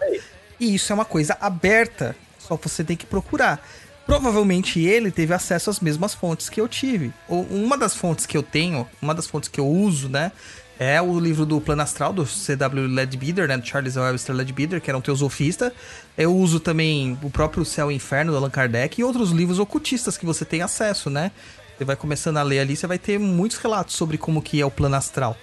E 0.58 0.74
isso 0.74 0.92
é 0.92 0.94
uma 0.94 1.04
coisa 1.04 1.36
aberta, 1.40 2.16
só 2.38 2.56
você 2.56 2.82
tem 2.82 2.96
que 2.96 3.06
procurar. 3.06 3.60
Provavelmente 4.06 4.80
ele 4.80 5.10
teve 5.10 5.34
acesso 5.34 5.68
às 5.68 5.80
mesmas 5.80 6.14
fontes 6.14 6.48
que 6.48 6.60
eu 6.60 6.68
tive. 6.68 7.12
Uma 7.28 7.76
das 7.76 7.94
fontes 7.94 8.24
que 8.24 8.36
eu 8.36 8.42
tenho, 8.42 8.86
uma 9.02 9.12
das 9.12 9.26
fontes 9.26 9.48
que 9.48 9.58
eu 9.58 9.66
uso, 9.66 10.08
né? 10.08 10.30
É 10.78 11.00
o 11.00 11.18
livro 11.18 11.46
do 11.46 11.60
Plano 11.60 11.82
Astral, 11.82 12.12
do 12.12 12.26
C.W. 12.26 12.86
Leadbeater, 12.86 13.48
né? 13.48 13.56
Do 13.56 13.66
Charles 13.66 13.96
Webster 13.96 14.36
Leadbeater, 14.36 14.80
que 14.80 14.90
era 14.90 14.96
um 14.96 15.00
teosofista. 15.00 15.72
Eu 16.16 16.36
uso 16.36 16.60
também 16.60 17.18
o 17.22 17.30
próprio 17.30 17.64
Céu 17.64 17.90
e 17.90 17.94
Inferno, 17.94 18.30
do 18.30 18.36
Allan 18.36 18.50
Kardec, 18.50 19.00
e 19.00 19.04
outros 19.04 19.30
livros 19.30 19.58
ocultistas 19.58 20.16
que 20.16 20.26
você 20.26 20.44
tem 20.44 20.62
acesso, 20.62 21.10
né? 21.10 21.32
Você 21.76 21.84
vai 21.84 21.96
começando 21.96 22.36
a 22.36 22.42
ler 22.42 22.60
ali, 22.60 22.76
você 22.76 22.86
vai 22.86 22.98
ter 22.98 23.18
muitos 23.18 23.58
relatos 23.58 23.96
sobre 23.96 24.16
como 24.18 24.40
que 24.40 24.60
é 24.60 24.66
o 24.66 24.70
plano 24.70 24.96
astral. 24.96 25.36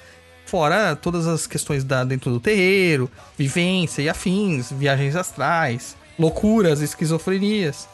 Fora 0.45 0.95
todas 0.95 1.27
as 1.27 1.47
questões 1.47 1.83
da, 1.83 2.03
dentro 2.03 2.31
do 2.31 2.39
terreiro, 2.39 3.09
vivência 3.37 4.01
e 4.01 4.09
afins, 4.09 4.71
viagens 4.71 5.15
astrais, 5.15 5.95
loucuras, 6.17 6.81
esquizofrenias. 6.81 7.87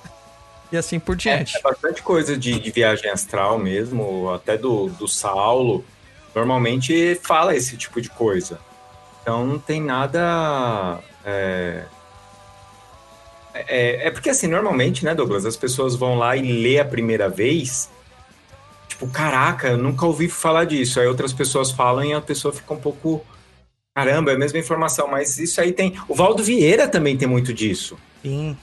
E 0.72 0.78
assim 0.78 1.00
por 1.00 1.16
diante. 1.16 1.58
É 1.58 1.62
bastante 1.62 2.02
coisa 2.04 2.38
de, 2.38 2.60
de 2.60 2.72
viagem 2.72 3.10
astral 3.10 3.58
mesmo, 3.58 4.30
até 4.32 4.58
do, 4.58 4.88
do 4.90 5.08
Saulo. 5.08 5.84
Normalmente 6.36 7.20
fala 7.24 7.56
esse 7.56 7.76
tipo 7.76 8.00
de 8.00 8.10
coisa. 8.10 8.60
Então 9.22 9.46
não 9.46 9.60
tem 9.60 9.82
nada. 9.82 11.00
É, 11.26 11.84
é, 13.54 14.08
é 14.08 14.12
porque 14.12 14.30
assim, 14.30 14.48
normalmente, 14.48 15.04
né, 15.04 15.16
Douglas, 15.16 15.46
as 15.46 15.58
pessoas 15.58 15.96
vão 15.96 16.18
lá 16.18 16.36
e 16.36 16.42
lê 16.42 16.80
a 16.80 16.86
primeira 16.86 17.28
vez. 17.28 17.90
Tipo, 18.88 19.08
caraca, 19.08 19.70
eu 19.70 19.78
nunca 19.78 20.06
ouvi 20.06 20.28
falar 20.28 20.66
disso. 20.66 21.00
Aí 21.00 21.08
outras 21.08 21.34
pessoas 21.34 21.72
falam 21.72 22.06
e 22.06 22.14
a 22.14 22.22
pessoa 22.22 22.54
fica 22.54 22.74
um 22.74 22.80
pouco. 22.80 23.26
Caramba, 23.96 24.32
é 24.32 24.36
a 24.36 24.38
mesma 24.38 24.60
informação, 24.60 25.08
mas 25.08 25.38
isso 25.40 25.60
aí 25.60 25.72
tem. 25.72 26.00
O 26.08 26.14
Valdo 26.14 26.44
Vieira 26.44 26.88
também 26.88 27.18
tem 27.18 27.28
muito 27.28 27.54
disso 27.54 27.98
Sim. 28.22 28.56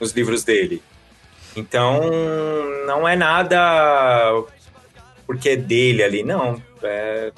nos 0.00 0.12
livros 0.12 0.42
dele. 0.42 0.82
Então, 1.56 2.00
não 2.86 3.06
é 3.08 3.16
nada 3.16 4.44
porque 5.26 5.50
é 5.50 5.56
dele 5.56 6.02
ali, 6.02 6.22
não. 6.22 6.60
É, 6.82 7.32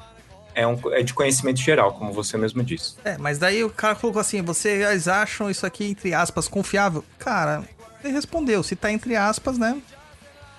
é, 0.55 0.67
um, 0.67 0.79
é 0.91 1.03
de 1.03 1.13
conhecimento 1.13 1.59
geral, 1.59 1.93
como 1.93 2.11
você 2.11 2.37
mesmo 2.37 2.63
disse. 2.63 2.95
É, 3.03 3.17
mas 3.17 3.37
daí 3.37 3.63
o 3.63 3.69
cara 3.69 3.95
colocou 3.95 4.19
assim: 4.19 4.41
vocês 4.41 5.07
acham 5.07 5.49
isso 5.49 5.65
aqui, 5.65 5.85
entre 5.85 6.13
aspas, 6.13 6.47
confiável? 6.47 7.03
Cara, 7.19 7.63
ele 8.03 8.13
respondeu: 8.13 8.63
se 8.63 8.75
tá 8.75 8.91
entre 8.91 9.15
aspas, 9.15 9.57
né? 9.57 9.79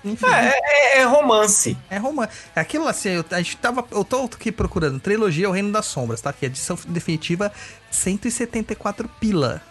Enfim. 0.03 0.27
É, 0.27 0.53
é- 0.63 0.99
é 0.99 1.03
romance. 1.03 1.75
É 1.89 1.97
romance. 1.97 2.31
É 2.55 2.59
aquilo 2.59 2.87
assim, 2.87 3.09
eu, 3.09 3.25
a 3.31 3.37
gente 3.37 3.57
tava. 3.57 3.83
Eu 3.91 4.03
tô 4.05 4.23
aqui 4.25 4.51
procurando. 4.51 4.99
Trilogia 4.99 5.49
O 5.49 5.51
Reino 5.51 5.71
das 5.71 5.87
Sombras, 5.87 6.21
tá? 6.21 6.29
Aqui, 6.29 6.45
edição 6.45 6.77
definitiva, 6.87 7.51
174 7.89 9.09
pila. 9.19 9.61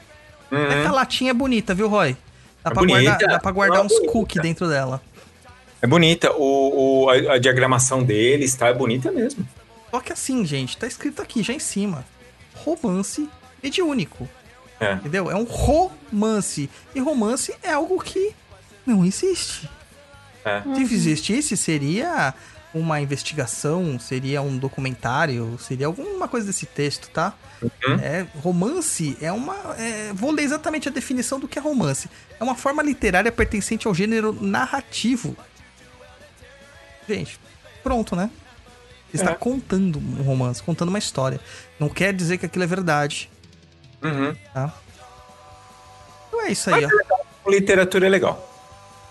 Uhum. 0.50 0.64
Até 0.66 0.82
que 0.82 0.86
a 0.88 0.92
latinha 0.92 1.30
é 1.30 1.34
bonita, 1.34 1.72
viu, 1.72 1.88
Roy? 1.88 2.16
Dá, 2.64 2.70
É 2.70 2.72
pra, 2.72 2.82
bonita. 2.82 3.02
guardar, 3.02 3.28
dá 3.28 3.38
pra 3.38 3.52
guardar 3.52 3.78
Não, 3.78 3.86
uns 3.86 3.92
bonita. 3.92 4.12
cookies 4.12 4.42
dentro 4.42 4.68
dela. 4.68 5.02
É 5.82 5.86
bonita. 5.86 6.32
O, 6.32 7.04
o- 7.04 7.10
a, 7.10 7.34
a 7.34 7.38
diagramação 7.38 8.02
deles 8.02 8.54
tá, 8.54 8.68
é 8.68 8.72
bonita 8.74 9.12
mesmo. 9.12 9.46
Só 9.90 10.00
que 10.00 10.12
assim, 10.12 10.44
gente, 10.44 10.76
tá 10.76 10.86
escrito 10.86 11.20
aqui 11.22 11.42
já 11.42 11.52
em 11.52 11.58
cima: 11.58 12.04
romance 12.54 13.28
mediúnico. 13.62 14.28
É. 14.80 14.94
Entendeu? 14.94 15.30
É 15.30 15.36
um 15.36 15.44
romance. 15.44 16.68
E 16.94 17.00
romance 17.00 17.54
é 17.62 17.72
algo 17.72 18.00
que 18.02 18.32
não 18.86 19.04
existe. 19.04 19.68
É. 20.44 20.62
Se 20.74 20.82
existisse, 20.94 21.56
seria 21.56 22.34
uma 22.74 23.00
investigação, 23.00 23.98
seria 24.00 24.42
um 24.42 24.58
documentário, 24.58 25.56
seria 25.60 25.86
alguma 25.86 26.26
coisa 26.26 26.46
desse 26.46 26.66
texto, 26.66 27.08
tá? 27.10 27.32
Uhum. 27.64 27.94
É, 28.02 28.26
romance 28.42 29.16
é 29.20 29.30
uma. 29.32 29.54
é, 29.78 30.12
vou 30.12 30.30
ler 30.30 30.42
exatamente 30.42 30.88
a 30.88 30.92
definição 30.92 31.38
do 31.40 31.48
que 31.48 31.58
é 31.58 31.62
romance. 31.62 32.08
É 32.38 32.44
uma 32.44 32.54
forma 32.54 32.82
literária 32.82 33.30
pertencente 33.32 33.86
ao 33.86 33.94
gênero 33.94 34.32
narrativo. 34.40 35.36
Gente, 37.08 37.38
pronto, 37.82 38.14
né? 38.16 38.30
Você 39.10 39.18
está 39.18 39.32
É. 39.32 39.34
contando 39.34 39.98
um 39.98 40.22
romance, 40.22 40.62
contando 40.62 40.88
uma 40.88 40.98
história. 40.98 41.40
Não 41.78 41.88
quer 41.88 42.12
dizer 42.12 42.38
que 42.38 42.46
aquilo 42.46 42.64
é 42.64 42.66
verdade, 42.66 43.30
Uhum. 44.02 44.34
tá? 44.52 44.74
Então 46.28 46.42
é 46.42 46.50
isso 46.52 46.74
aí, 46.74 46.84
ó. 46.84 47.50
Literatura 47.50 48.06
é 48.06 48.08
legal. 48.08 48.50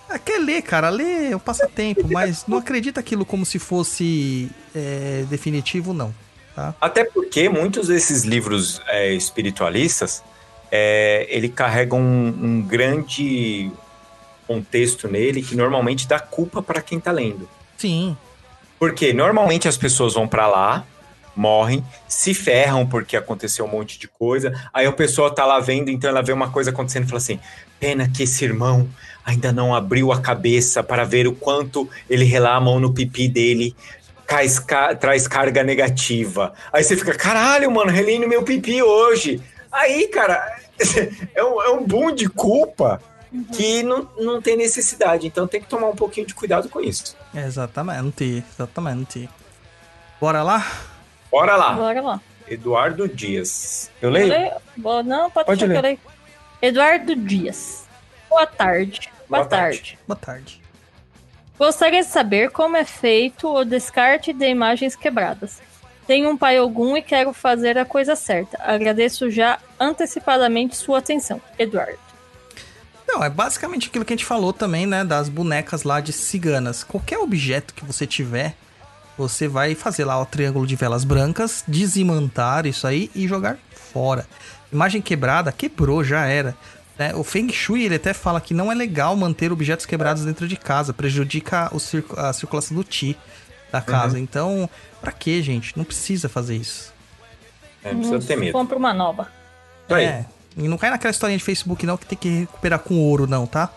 Ah, 0.10 0.20
quer 0.20 0.40
ler, 0.40 0.62
cara, 0.62 0.90
lê 0.90 1.32
é 1.32 1.36
um 1.36 1.40
passatempo, 1.40 2.08
mas 2.12 2.46
não 2.48 2.58
acredita 2.58 3.00
aquilo 3.00 3.26
como 3.26 3.46
se 3.46 3.58
fosse 3.58 4.52
é, 4.76 5.26
definitivo, 5.30 5.94
não. 5.94 6.14
Tá? 6.56 6.76
Até 6.80 7.04
porque 7.04 7.50
muitos 7.50 7.88
desses 7.88 8.24
livros 8.24 8.82
é, 8.88 9.14
espiritualistas, 9.14 10.24
é, 10.72 11.28
ele 11.30 11.50
carrega 11.50 11.96
um, 11.96 12.28
um 12.28 12.62
grande 12.62 13.72
contexto 14.48 15.08
nele 15.08 15.42
que 15.42 15.56
normalmente 15.56 16.08
dá 16.08 16.20
culpa 16.20 16.62
para 16.62 16.82
quem 16.82 17.00
tá 17.00 17.12
lendo. 17.12 17.50
Sim, 17.78 18.16
Porque 18.80 19.14
normalmente 19.14 19.68
as 19.68 19.78
pessoas 19.78 20.14
vão 20.14 20.28
pra 20.28 20.48
lá, 20.48 20.86
morrem, 21.36 21.84
se 22.08 22.34
ferram 22.34 22.86
porque 22.86 23.18
aconteceu 23.18 23.66
um 23.66 23.68
monte 23.68 24.00
de 24.00 24.08
coisa. 24.08 24.54
Aí 24.74 24.86
a 24.86 24.92
pessoa 24.92 25.34
tá 25.34 25.46
lá 25.46 25.60
vendo, 25.60 25.90
então 25.90 26.10
ela 26.10 26.22
vê 26.22 26.32
uma 26.32 26.50
coisa 26.50 26.70
acontecendo 26.70 27.06
e 27.06 27.08
fala 27.08 27.18
assim: 27.18 27.40
pena 27.80 28.10
que 28.10 28.24
esse 28.24 28.44
irmão 28.44 28.88
ainda 29.26 29.52
não 29.52 29.74
abriu 29.74 30.12
a 30.12 30.22
cabeça 30.22 30.84
para 30.84 31.04
ver 31.04 31.28
o 31.28 31.34
quanto 31.34 31.90
ele 32.10 32.26
relar 32.26 32.56
a 32.56 32.62
mão 32.62 32.80
no 32.80 32.94
pipi 32.94 33.28
dele. 33.28 33.76
Ca- 34.60 34.96
traz 34.96 35.28
carga 35.28 35.64
negativa. 35.64 36.54
Aí 36.72 36.84
você 36.84 36.96
fica, 36.96 37.14
caralho, 37.16 37.70
mano, 37.72 37.92
relei 37.92 38.20
no 38.20 38.28
meu 38.28 38.44
pipi 38.44 38.82
hoje. 38.82 39.42
Aí, 39.72 40.08
cara, 40.08 40.58
é 41.36 41.44
um, 41.44 41.62
é 41.62 41.70
um 41.72 41.84
boom 41.84 42.14
de 42.14 42.28
culpa 42.30 43.02
que 43.54 43.82
não, 43.84 44.08
não 44.18 44.42
tem 44.42 44.56
necessidade. 44.56 45.26
Então 45.28 45.48
tem 45.48 45.60
que 45.62 45.68
tomar 45.68 45.88
um 45.88 45.96
pouquinho 45.96 46.26
de 46.28 46.34
cuidado 46.36 46.70
com 46.70 46.80
isso. 46.80 47.16
Exatamente, 47.34 48.44
exatamente. 48.54 49.30
Bora 50.22 50.44
lá? 50.44 50.66
Bora 51.32 51.56
lá. 51.56 51.74
Bora 51.74 52.02
lá. 52.02 52.22
Eduardo 52.48 53.08
Dias. 53.08 53.90
Eu 54.02 54.10
leio? 54.10 54.28
Eu 54.32 54.40
leio? 54.40 54.52
Boa- 54.78 55.02
Não, 55.04 55.32
pode, 55.32 55.46
Pode 55.48 55.60
deixar 55.66 55.74
que 55.74 55.78
eu 55.80 55.82
ler. 55.82 55.88
leio. 55.88 56.00
Eduardo 56.62 57.16
Dias. 57.16 57.84
Boa 58.30 58.46
tarde. 58.46 59.10
Boa, 59.28 59.40
Boa 59.42 59.46
tarde. 59.50 59.78
tarde. 59.78 60.00
Boa 60.08 60.18
tarde. 60.18 60.62
Gostaria 61.58 62.02
de 62.02 62.08
saber 62.08 62.50
como 62.50 62.76
é 62.76 62.84
feito 62.84 63.48
o 63.48 63.64
descarte 63.64 64.34
de 64.34 64.48
imagens 64.48 64.96
quebradas. 64.96 65.62
Tenho 66.08 66.30
um 66.30 66.38
pai 66.38 66.58
algum 66.58 66.98
e 66.98 67.02
quero 67.02 67.32
fazer 67.32 67.78
a 67.78 67.86
coisa 67.86 68.16
certa. 68.16 68.58
Agradeço 68.62 69.30
já 69.30 69.60
antecipadamente 69.80 70.76
sua 70.76 71.00
atenção. 71.00 71.42
Eduardo. 71.58 72.00
Não, 73.08 73.24
é 73.24 73.30
basicamente 73.30 73.88
aquilo 73.88 74.04
que 74.04 74.14
a 74.14 74.16
gente 74.16 74.26
falou 74.26 74.52
também, 74.52 74.86
né? 74.86 75.06
Das 75.06 75.30
bonecas 75.30 75.84
lá 75.84 76.02
de 76.02 76.12
ciganas. 76.12 76.84
Qualquer 76.84 77.20
objeto 77.20 77.74
que 77.74 77.86
você 77.86 78.08
tiver, 78.08 78.56
você 79.18 79.48
vai 79.48 79.76
fazer 79.76 80.04
lá 80.04 80.20
o 80.20 80.26
triângulo 80.26 80.66
de 80.66 80.76
velas 80.76 81.04
brancas, 81.04 81.64
desimantar 81.68 82.66
isso 82.66 82.88
aí 82.88 83.12
e 83.14 83.28
jogar 83.28 83.58
fora. 83.72 84.28
Imagem 84.72 85.02
quebrada, 85.02 85.52
quebrou, 85.52 86.04
já 86.04 86.26
era. 86.26 86.56
Né? 86.98 87.14
O 87.16 87.24
Feng 87.24 87.52
Shui, 87.52 87.84
ele 87.86 87.96
até 87.96 88.14
fala 88.14 88.40
que 88.42 88.54
não 88.54 88.72
é 88.72 88.76
legal 88.76 89.16
manter 89.16 89.52
objetos 89.52 89.86
quebrados 89.86 90.24
dentro 90.26 90.48
de 90.48 90.56
casa, 90.56 90.94
prejudica 90.94 91.72
circo- 91.80 92.20
a 92.20 92.32
circulação 92.34 92.76
do 92.78 92.84
Ti 92.84 93.18
da 93.72 93.82
casa. 93.82 94.20
Então, 94.20 94.70
pra 95.02 95.12
que, 95.12 95.42
gente? 95.42 95.76
Não 95.78 95.84
precisa 95.84 96.30
fazer 96.30 96.56
isso. 96.56 96.94
É, 97.84 97.92
não 97.92 98.00
precisa 98.02 98.28
ter 98.28 98.36
medo. 98.38 98.54
Compra 98.54 98.78
uma 98.78 98.94
nova. 98.94 99.28
É, 99.90 100.26
e 100.56 100.68
não 100.68 100.78
cai 100.78 100.90
naquela 100.92 101.12
historinha 101.12 101.38
de 101.38 101.44
Facebook 101.44 101.86
não 101.86 101.98
que 101.98 102.06
tem 102.06 102.18
que 102.18 102.30
recuperar 102.42 102.80
com 102.80 102.96
ouro, 103.00 103.26
não, 103.28 103.46
tá? 103.48 103.70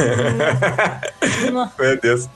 Meu 1.78 2.00
Deus. 2.00 2.28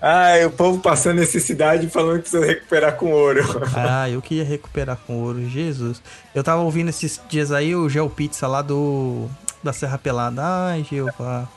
Ai, 0.00 0.44
o 0.44 0.50
povo 0.50 0.80
passando 0.80 1.18
necessidade 1.18 1.88
falando 1.88 2.16
que 2.16 2.30
precisa 2.30 2.46
recuperar 2.46 2.96
com 2.96 3.10
ouro. 3.10 3.42
Ah, 3.74 4.08
eu 4.08 4.22
queria 4.22 4.44
recuperar 4.44 4.96
com 5.06 5.22
ouro, 5.22 5.48
Jesus. 5.48 6.02
Eu 6.34 6.44
tava 6.44 6.62
ouvindo 6.62 6.88
esses 6.88 7.20
dias 7.28 7.50
aí 7.52 7.74
o 7.74 7.88
Geo 7.88 8.08
Pizza 8.08 8.46
lá 8.46 8.62
do 8.62 9.28
da 9.62 9.72
Serra 9.72 9.98
Pelada. 9.98 10.42
Ai, 10.44 10.86
Jeová. 10.88 11.48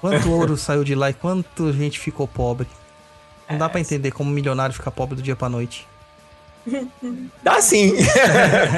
Quanto 0.00 0.30
ouro 0.30 0.56
saiu 0.56 0.82
de 0.82 0.94
lá 0.94 1.10
e 1.10 1.14
quanto 1.14 1.72
gente 1.72 1.98
ficou 1.98 2.26
pobre. 2.26 2.66
Não 3.48 3.58
dá 3.58 3.68
pra 3.68 3.80
entender 3.80 4.12
como 4.12 4.30
um 4.30 4.32
milionário 4.32 4.74
fica 4.74 4.90
pobre 4.90 5.16
do 5.16 5.22
dia 5.22 5.36
pra 5.36 5.48
noite. 5.48 5.86
Dá 7.42 7.60
sim. 7.60 7.94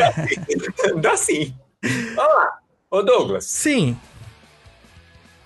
Dá 1.00 1.16
sim. 1.16 1.54
Vamos 2.14 2.34
lá. 2.34 2.58
Ô 2.90 3.02
Douglas, 3.02 3.46
Sim. 3.46 3.96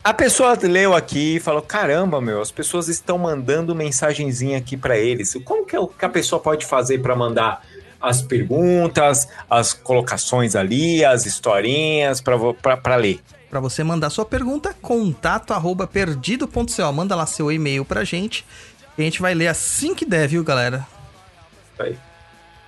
A 0.06 0.14
pessoa 0.14 0.56
leu 0.62 0.94
aqui 0.94 1.34
e 1.34 1.40
falou: 1.40 1.60
caramba, 1.60 2.20
meu, 2.20 2.40
as 2.40 2.52
pessoas 2.52 2.86
estão 2.86 3.18
mandando 3.18 3.74
mensagenzinha 3.74 4.56
aqui 4.56 4.76
pra 4.76 4.96
eles. 4.96 5.36
Como 5.44 5.66
que, 5.66 5.74
é 5.74 5.80
o 5.80 5.88
que 5.88 6.04
a 6.04 6.08
pessoa 6.08 6.40
pode 6.40 6.64
fazer 6.64 7.02
pra 7.02 7.16
mandar 7.16 7.66
as 8.00 8.22
perguntas, 8.22 9.26
as 9.50 9.72
colocações 9.72 10.54
ali, 10.54 11.04
as 11.04 11.26
historinhas 11.26 12.20
pra 12.20 12.94
ler? 12.94 13.20
Pra 13.50 13.58
você 13.58 13.82
mandar 13.82 14.10
sua 14.10 14.24
pergunta, 14.24 14.72
contato 14.80 15.52
arroba 15.52 15.88
perdido.co. 15.88 16.92
Manda 16.92 17.16
lá 17.16 17.26
seu 17.26 17.50
e-mail 17.50 17.84
pra 17.84 18.04
gente. 18.04 18.46
E 18.96 19.02
a 19.02 19.04
gente 19.04 19.20
vai 19.20 19.34
ler 19.34 19.48
assim 19.48 19.92
que 19.92 20.06
der, 20.06 20.28
viu, 20.28 20.44
galera? 20.44 20.86
Aí. 21.80 21.98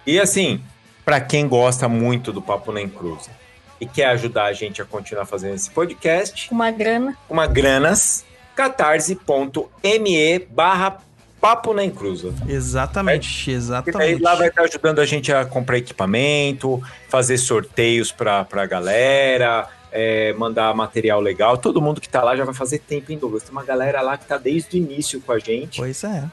E 0.05 0.19
assim, 0.19 0.61
pra 1.05 1.21
quem 1.21 1.47
gosta 1.47 1.89
muito 1.89 2.33
do 2.33 2.43
Papo 2.43 2.73
Nem 2.73 2.89
Cruza 2.89 3.38
e 3.81 3.87
quer 3.87 4.07
ajudar 4.07 4.45
a 4.47 4.53
gente 4.53 4.81
a 4.83 4.85
continuar 4.85 5.25
fazendo 5.27 5.55
esse 5.55 5.71
podcast, 5.71 6.49
Uma 6.53 6.71
grana. 6.71 7.17
uma 7.29 7.47
granas, 7.47 8.25
catarse.me 8.55 10.39
barra 10.51 10.99
Papo 11.41 11.73
Nem 11.73 11.89
Cruza. 11.91 12.35
Exatamente, 12.49 13.49
E 13.51 13.55
exatamente. 13.55 13.97
daí 13.97 14.19
lá 14.19 14.35
vai 14.35 14.49
estar 14.49 14.63
ajudando 14.63 14.99
a 15.01 15.07
gente 15.07 15.33
a 15.33 15.45
comprar 15.45 15.79
equipamento, 15.79 16.83
fazer 17.09 17.39
sorteios 17.39 18.11
pra, 18.11 18.45
pra 18.45 18.67
galera, 18.67 19.69
é, 19.93 20.33
mandar 20.33 20.75
material 20.75 21.21
legal. 21.21 21.57
Todo 21.57 21.81
mundo 21.81 22.01
que 22.01 22.09
tá 22.09 22.25
lá 22.25 22.35
já 22.35 22.45
vai 22.45 22.55
fazer 22.55 22.81
tempo, 22.81 23.13
hein, 23.13 23.19
Douglas? 23.19 23.45
Tem 23.45 23.53
uma 23.53 23.63
galera 23.65 24.01
lá 24.01 24.17
que 24.19 24.25
tá 24.27 24.37
desde 24.37 24.77
o 24.77 24.79
início 24.79 25.21
com 25.21 25.31
a 25.31 25.39
gente. 25.39 25.79
Pois 25.79 26.03
é. 26.03 26.25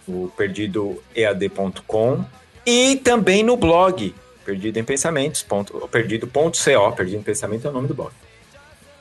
o 0.07 0.31
perdidoead.com 0.37 2.25
e 2.67 2.97
também 2.97 3.43
no 3.43 3.57
blog 3.57 4.15
perdido 4.45 4.79
em 4.79 4.85
pensamentos 4.85 5.47
perdido.co 5.91 6.93
perdido 6.93 7.19
em 7.19 7.23
pensamento 7.23 7.67
é 7.67 7.71
o 7.71 7.73
nome 7.73 7.87
do 7.87 7.95
blog 7.95 8.13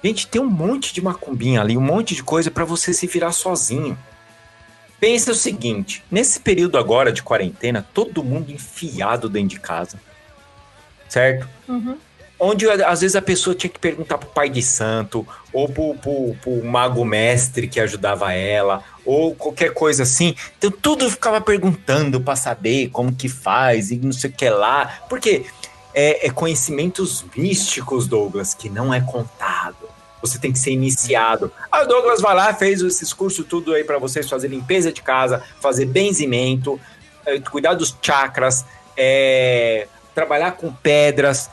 gente 0.06 0.28
tem 0.28 0.42
um 0.42 0.50
monte 0.50 0.94
de 0.94 1.02
macumbinha 1.02 1.62
ali 1.62 1.76
um 1.76 1.82
monte 1.82 2.14
de 2.14 2.24
coisa 2.24 2.52
para 2.52 2.66
você 2.66 2.94
se 2.94 3.08
virar 3.08 3.32
sozinho 3.32 3.98
pensa 5.00 5.32
o 5.32 5.36
seguinte 5.36 6.04
nesse 6.12 6.40
período 6.40 6.78
agora 6.78 7.12
de 7.12 7.24
quarentena 7.24 7.86
todo 7.94 8.24
mundo 8.24 8.52
enfiado 8.52 9.28
dentro 9.28 9.50
de 9.50 9.60
casa 9.60 10.00
certo 11.10 11.48
Uhum. 11.68 11.98
onde 12.40 12.70
às 12.70 13.02
vezes 13.02 13.16
a 13.16 13.22
pessoa 13.22 13.56
tinha 13.56 13.70
que 13.70 13.80
perguntar 13.80 14.18
pro 14.18 14.30
pai 14.30 14.50
de 14.50 14.62
santo, 14.62 15.28
ou 15.52 15.68
pro, 15.68 15.96
pro, 15.96 16.36
pro 16.42 16.64
mago 16.64 17.04
mestre 17.04 17.68
que 17.68 17.80
ajudava 17.80 18.32
ela, 18.32 18.84
ou 19.04 19.34
qualquer 19.34 19.74
coisa 19.74 20.04
assim. 20.04 20.36
Então 20.58 20.70
tudo 20.70 21.10
ficava 21.10 21.42
perguntando 21.42 22.22
para 22.22 22.36
saber 22.36 22.90
como 22.90 23.16
que 23.16 23.28
faz 23.28 23.90
e 23.90 23.98
não 23.98 24.12
sei 24.12 24.30
o 24.30 24.34
que 24.34 24.50
lá. 24.50 25.02
Porque 25.10 25.46
é, 25.94 26.28
é 26.28 26.30
conhecimentos 26.30 27.26
místicos, 27.36 28.08
Douglas, 28.08 28.54
que 28.54 28.70
não 28.70 28.94
é 28.94 29.02
contado. 29.02 29.87
Você 30.28 30.40
tem 30.40 30.52
que 30.52 30.60
ser 30.60 30.72
iniciado. 30.72 31.52
Aí 31.72 31.84
o 31.84 31.88
Douglas 31.88 32.22
vai 32.22 32.36
lá, 32.36 32.54
fez 32.54 32.82
esses 32.82 33.14
cursos 33.14 33.46
tudo 33.46 33.74
aí 33.74 33.84
para 33.84 33.98
vocês 33.98 34.30
fazer 34.30 34.48
limpeza 34.48 34.92
de 34.92 35.02
casa, 35.02 35.42
fazer 35.62 35.86
benzimento, 35.86 36.80
eh, 37.26 37.40
cuidar 37.40 37.74
dos 37.74 37.96
chakras, 38.02 38.66
eh, 38.96 39.88
trabalhar 40.14 40.52
com 40.52 40.72
pedras. 40.74 41.50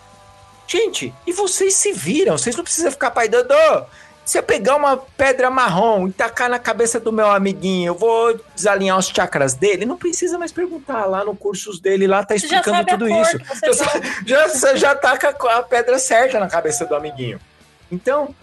Gente, 0.66 1.12
e 1.26 1.32
vocês 1.32 1.74
se 1.74 1.92
viram, 1.92 2.38
vocês 2.38 2.56
não 2.56 2.64
precisam 2.64 2.90
ficar 2.90 3.10
pai 3.10 3.28
Dodô. 3.28 3.84
Se 4.24 4.38
eu 4.38 4.42
pegar 4.42 4.76
uma 4.76 4.96
pedra 4.96 5.50
marrom 5.50 6.08
e 6.08 6.12
tacar 6.12 6.48
na 6.48 6.58
cabeça 6.58 6.98
do 6.98 7.12
meu 7.12 7.26
amiguinho, 7.26 7.88
eu 7.88 7.94
vou 7.94 8.40
desalinhar 8.54 8.98
os 8.98 9.08
chakras 9.08 9.52
dele? 9.52 9.84
Não 9.84 9.98
precisa 9.98 10.38
mais 10.38 10.50
perguntar. 10.50 11.04
Lá 11.04 11.22
no 11.22 11.36
cursos 11.36 11.78
dele, 11.78 12.06
lá 12.06 12.24
tá 12.24 12.34
explicando 12.34 12.86
tudo 12.86 13.06
isso. 13.06 13.38
Já, 14.24 14.48
já, 14.48 14.48
já, 14.48 14.76
já 14.76 14.94
taca 14.94 15.28
a 15.28 15.62
pedra 15.62 15.98
certa 15.98 16.40
na 16.40 16.48
cabeça 16.48 16.86
do 16.86 16.94
amiguinho. 16.94 17.38
Então, 17.92 18.34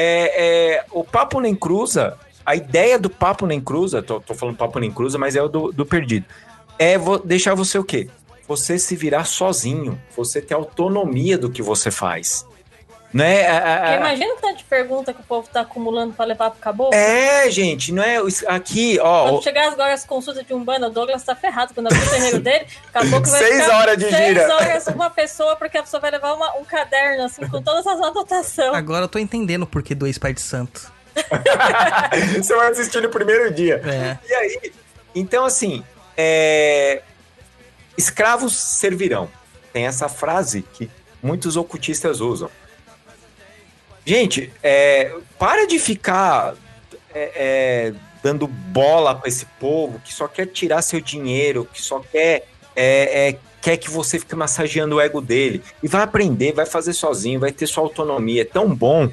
é, 0.00 0.76
é, 0.76 0.84
o 0.92 1.02
Papo 1.02 1.40
Nem 1.40 1.56
Cruza, 1.56 2.16
a 2.46 2.54
ideia 2.54 2.96
do 2.96 3.10
Papo 3.10 3.44
Nem 3.46 3.60
Cruza, 3.60 4.00
tô, 4.00 4.20
tô 4.20 4.32
falando 4.32 4.56
Papo 4.56 4.78
Nem 4.78 4.92
Cruza, 4.92 5.18
mas 5.18 5.34
é 5.34 5.42
o 5.42 5.48
do, 5.48 5.72
do 5.72 5.84
perdido, 5.84 6.24
é 6.78 6.94
deixar 7.24 7.56
você 7.56 7.76
o 7.76 7.84
quê? 7.84 8.08
Você 8.46 8.78
se 8.78 8.94
virar 8.94 9.24
sozinho, 9.24 10.00
você 10.16 10.40
ter 10.40 10.54
autonomia 10.54 11.36
do 11.36 11.50
que 11.50 11.60
você 11.60 11.90
faz. 11.90 12.46
Né? 13.12 13.46
A- 13.48 13.92
a- 13.92 13.96
Imagina 13.96 14.34
o 14.34 14.36
tanto 14.36 14.58
de 14.58 14.64
pergunta 14.64 15.14
que 15.14 15.20
o 15.20 15.24
povo 15.24 15.48
tá 15.50 15.62
acumulando 15.62 16.12
pra 16.12 16.26
levar 16.26 16.50
pro 16.50 16.60
caboclo. 16.60 16.94
É, 16.94 17.50
gente, 17.50 17.90
não 17.90 18.02
é 18.02 18.18
aqui, 18.46 18.98
ó. 19.00 19.30
Quando 19.30 19.42
chegar 19.44 19.72
agora 19.72 19.94
as 19.94 20.04
consultas 20.04 20.44
de 20.46 20.52
Umbanda, 20.52 20.88
o 20.88 20.90
Douglas 20.90 21.22
tá 21.24 21.34
ferrado. 21.34 21.72
Quando 21.72 21.86
abrir 21.86 22.06
o 22.06 22.10
terreiro 22.10 22.38
dele, 22.40 22.66
acabou 22.88 23.20
que 23.22 23.30
vai 23.30 23.40
Seis 23.40 23.62
ficar 23.62 23.78
horas 23.78 23.96
de 23.96 24.10
seis 24.10 24.26
gira. 24.28 24.54
horas 24.54 24.86
uma 24.88 25.08
pessoa, 25.08 25.56
porque 25.56 25.78
a 25.78 25.82
pessoa 25.82 26.00
vai 26.02 26.10
levar 26.10 26.34
uma- 26.34 26.54
um 26.58 26.64
caderno, 26.66 27.24
assim, 27.24 27.46
com 27.48 27.62
todas 27.62 27.86
as 27.86 27.98
anotações. 27.98 28.74
Agora 28.74 29.04
eu 29.04 29.08
tô 29.08 29.18
entendendo 29.18 29.66
por 29.66 29.82
que 29.82 29.94
dois 29.94 30.18
pais 30.18 30.34
de 30.34 30.42
santo. 30.42 30.92
Você 32.36 32.54
vai 32.54 32.70
assistir 32.70 33.00
no 33.02 33.08
primeiro 33.08 33.50
dia. 33.52 33.80
É. 33.86 34.18
E 34.28 34.34
aí, 34.34 34.72
então 35.14 35.44
assim, 35.46 35.82
é, 36.16 37.02
escravos 37.96 38.54
servirão. 38.54 39.30
Tem 39.72 39.86
essa 39.86 40.08
frase 40.10 40.62
que 40.74 40.90
muitos 41.22 41.56
ocultistas 41.56 42.20
usam. 42.20 42.50
Gente, 44.08 44.50
é, 44.62 45.14
para 45.38 45.66
de 45.66 45.78
ficar 45.78 46.54
é, 47.14 47.30
é, 47.36 47.94
dando 48.22 48.46
bola 48.46 49.14
para 49.14 49.28
esse 49.28 49.44
povo 49.60 50.00
que 50.02 50.14
só 50.14 50.26
quer 50.26 50.46
tirar 50.46 50.80
seu 50.80 50.98
dinheiro, 50.98 51.68
que 51.70 51.82
só 51.82 52.00
quer 52.00 52.48
é, 52.74 53.28
é, 53.28 53.38
quer 53.60 53.76
que 53.76 53.90
você 53.90 54.18
fique 54.18 54.34
massageando 54.34 54.96
o 54.96 55.00
ego 55.02 55.20
dele 55.20 55.62
e 55.82 55.88
vai 55.88 56.00
aprender, 56.00 56.54
vai 56.54 56.64
fazer 56.64 56.94
sozinho, 56.94 57.38
vai 57.38 57.52
ter 57.52 57.66
sua 57.66 57.84
autonomia. 57.84 58.40
É 58.40 58.44
tão 58.46 58.74
bom, 58.74 59.10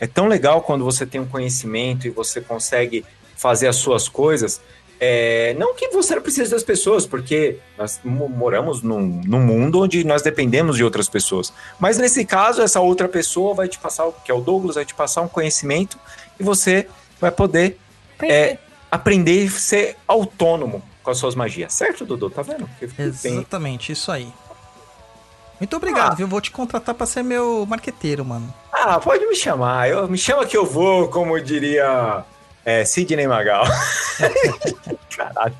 é 0.00 0.06
tão 0.06 0.26
legal 0.26 0.62
quando 0.62 0.82
você 0.82 1.04
tem 1.04 1.20
um 1.20 1.28
conhecimento 1.28 2.06
e 2.06 2.10
você 2.10 2.40
consegue 2.40 3.04
fazer 3.36 3.68
as 3.68 3.76
suas 3.76 4.08
coisas. 4.08 4.62
É, 5.00 5.54
não 5.58 5.74
que 5.76 5.88
você 5.90 6.14
não 6.16 6.22
precise 6.22 6.50
das 6.50 6.64
pessoas, 6.64 7.06
porque 7.06 7.58
nós 7.76 8.00
mo- 8.04 8.28
moramos 8.28 8.82
num, 8.82 9.20
num 9.24 9.40
mundo 9.40 9.82
onde 9.82 10.02
nós 10.04 10.22
dependemos 10.22 10.76
de 10.76 10.82
outras 10.82 11.08
pessoas. 11.08 11.52
Mas 11.78 11.98
nesse 11.98 12.24
caso, 12.24 12.60
essa 12.62 12.80
outra 12.80 13.08
pessoa 13.08 13.54
vai 13.54 13.68
te 13.68 13.78
passar, 13.78 14.10
que 14.24 14.30
é 14.30 14.34
o 14.34 14.40
Douglas, 14.40 14.74
vai 14.74 14.84
te 14.84 14.94
passar 14.94 15.22
um 15.22 15.28
conhecimento 15.28 15.96
e 16.38 16.42
você 16.42 16.88
vai 17.20 17.30
poder 17.30 17.78
é, 18.22 18.58
aprender 18.90 19.44
e 19.44 19.48
ser 19.50 19.96
autônomo 20.06 20.82
com 21.02 21.10
as 21.12 21.18
suas 21.18 21.36
magias. 21.36 21.72
Certo, 21.74 22.04
Dudu? 22.04 22.28
Tá 22.28 22.42
vendo? 22.42 22.68
Exatamente, 22.98 23.92
isso 23.92 24.10
aí. 24.10 24.28
Muito 25.60 25.76
obrigado, 25.76 26.12
Ah. 26.12 26.14
viu? 26.16 26.26
Vou 26.28 26.40
te 26.40 26.50
contratar 26.50 26.94
pra 26.94 27.06
ser 27.06 27.22
meu 27.22 27.64
marqueteiro, 27.66 28.24
mano. 28.24 28.52
Ah, 28.72 28.98
pode 29.00 29.26
me 29.26 29.34
chamar. 29.34 29.88
Eu, 29.88 30.08
me 30.08 30.16
chama 30.18 30.46
que 30.46 30.56
eu 30.56 30.64
vou, 30.64 31.08
como 31.08 31.40
diria 31.40 32.24
é, 32.68 32.84
Sidney 32.84 33.26
Magal. 33.26 33.64
Caralho, 35.16 35.54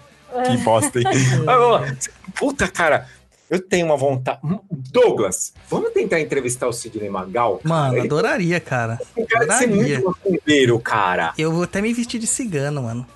que 0.46 0.56
bosta, 0.58 0.98
hein? 0.98 1.04
Mas 1.44 1.56
vamos 1.58 1.80
lá. 1.80 1.96
Puta, 2.36 2.68
cara, 2.68 3.06
eu 3.50 3.60
tenho 3.60 3.86
uma 3.86 3.96
vontade. 3.96 4.40
Douglas, 4.70 5.52
vamos 5.68 5.92
tentar 5.92 6.20
entrevistar 6.20 6.68
o 6.68 6.72
Sidney 6.72 7.08
Magal? 7.08 7.60
Mano, 7.64 7.96
Ele 7.96 8.06
adoraria, 8.06 8.60
cara. 8.60 8.98
cara 9.28 9.46
de 9.46 9.58
ser 9.58 9.64
adoraria. 9.64 10.00
muito 10.00 10.04
macumbeiro, 10.06 10.78
cara. 10.80 11.32
Eu 11.38 11.52
vou 11.52 11.62
até 11.64 11.80
me 11.80 11.92
vestir 11.92 12.18
de 12.20 12.26
cigano, 12.26 12.82
mano. 12.82 13.06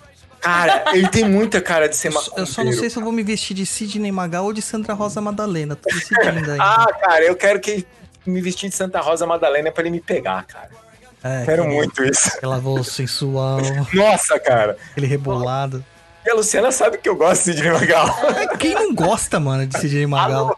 Cara, 0.40 0.84
ele 0.92 1.08
tem 1.08 1.24
muita 1.28 1.60
cara 1.60 1.88
de 1.88 1.94
ser 1.96 2.08
Eu, 2.08 2.12
só- 2.12 2.18
macumbeiro. 2.20 2.42
eu 2.42 2.46
só 2.52 2.64
não 2.64 2.72
sei 2.72 2.90
se 2.90 2.96
eu 2.98 3.02
vou 3.04 3.12
me 3.12 3.22
vestir 3.22 3.54
de 3.54 3.64
Sidney 3.64 4.10
Magal 4.10 4.44
ou 4.44 4.52
de 4.52 4.60
Sandra 4.60 4.92
Rosa 4.92 5.20
Madalena. 5.20 5.76
Tô 5.76 5.88
decidindo 5.88 6.26
ainda. 6.50 6.56
Ah, 6.60 6.86
cara, 7.00 7.24
eu 7.24 7.36
quero 7.36 7.60
que 7.60 7.86
me 8.26 8.40
vestir 8.40 8.68
de 8.68 8.74
Santa 8.74 9.00
Rosa 9.00 9.24
Madalena 9.26 9.70
pra 9.70 9.82
ele 9.82 9.90
me 9.90 10.00
pegar, 10.00 10.44
cara. 10.44 10.70
É, 11.24 11.44
Quero 11.44 11.62
aquele- 11.62 11.76
muito 11.76 12.04
isso. 12.04 12.28
Aquela 12.36 12.58
voz 12.58 12.88
sensual, 12.88 13.58
Nossa, 13.94 14.38
cara. 14.40 14.76
aquele 14.90 15.06
rebolado. 15.06 15.84
E 16.26 16.30
a 16.30 16.34
Luciana 16.34 16.70
sabe 16.72 16.98
que 16.98 17.08
eu 17.08 17.16
gosto 17.16 17.44
de 17.50 17.56
Sidney 17.56 17.72
Magal. 17.72 18.06
Quem 18.58 18.74
não 18.74 18.94
gosta, 18.94 19.40
mano, 19.40 19.66
de 19.66 19.78
Sidney 19.78 20.06
Magal? 20.06 20.56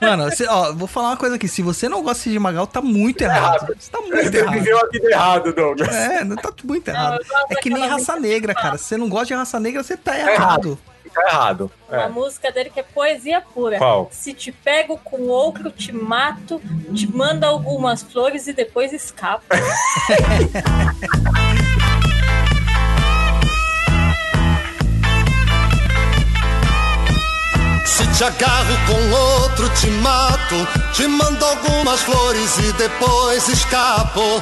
Mano, 0.00 0.24
você- 0.24 0.46
ó, 0.48 0.72
vou 0.72 0.88
falar 0.88 1.08
uma 1.10 1.16
coisa 1.16 1.36
aqui. 1.36 1.46
Se 1.46 1.62
você 1.62 1.88
não 1.88 2.02
gosta 2.02 2.16
de 2.18 2.22
Sidney 2.24 2.38
Magal, 2.38 2.66
tá 2.66 2.80
muito 2.82 3.22
errado. 3.22 3.74
Você 3.78 3.90
tá 3.90 4.00
muito 4.00 4.16
Você 4.30 4.38
errado. 4.38 4.52
viveu 4.54 4.78
a 4.78 4.88
vida 4.88 5.10
errado, 5.10 5.52
Douglas. 5.52 5.94
É, 5.94 6.24
não 6.24 6.36
tá 6.36 6.50
muito 6.64 6.88
errado. 6.88 7.20
É 7.50 7.54
que 7.56 7.70
nem 7.70 7.86
raça 7.86 8.18
negra, 8.18 8.54
cara. 8.54 8.76
Se 8.78 8.84
você 8.84 8.96
não 8.96 9.08
gosta 9.08 9.26
de 9.26 9.34
raça 9.34 9.60
negra, 9.60 9.82
você 9.82 9.96
tá 9.96 10.18
errado. 10.18 10.78
Tá 11.14 11.22
errado. 11.28 11.70
Uma 11.88 12.02
É. 12.04 12.08
música 12.08 12.50
dele 12.50 12.70
que 12.70 12.80
é 12.80 12.82
poesia 12.82 13.40
pura. 13.40 13.78
Qual? 13.78 14.08
Se 14.10 14.32
te 14.32 14.50
pego 14.50 14.96
com 14.98 15.28
outro, 15.28 15.70
te 15.70 15.92
mato, 15.92 16.60
te 16.94 17.06
mando 17.06 17.44
algumas 17.46 18.02
flores 18.02 18.46
e 18.48 18.52
depois 18.52 18.92
escapo. 18.92 19.44
Se 27.84 28.06
te 28.06 28.24
agarro 28.24 28.74
com 28.86 29.10
outro, 29.42 29.68
te 29.80 29.86
mato. 29.90 30.56
Te 30.94 31.06
mando 31.06 31.44
algumas 31.44 32.00
flores 32.00 32.58
e 32.58 32.72
depois 32.74 33.48
escapo. 33.48 34.40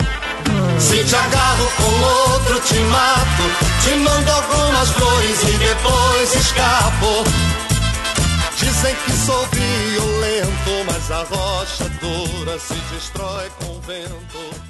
Se 0.81 1.05
te 1.05 1.15
agarro 1.15 1.67
com 1.77 2.33
outro, 2.33 2.61
te 2.61 2.79
mato. 2.81 3.43
Te 3.85 3.95
mando 3.97 4.31
algumas 4.31 4.89
flores 4.91 5.43
e 5.43 5.59
depois 5.59 6.35
escapo. 6.35 7.25
Dizem 8.57 8.95
que 9.05 9.13
sou 9.13 9.47
violento, 9.47 10.85
mas 10.87 11.11
a 11.11 11.23
rocha 11.25 11.89
dura 12.01 12.59
se 12.59 12.75
destrói 12.95 13.49
com 13.61 13.73
o 13.77 13.81
vento. 13.81 14.61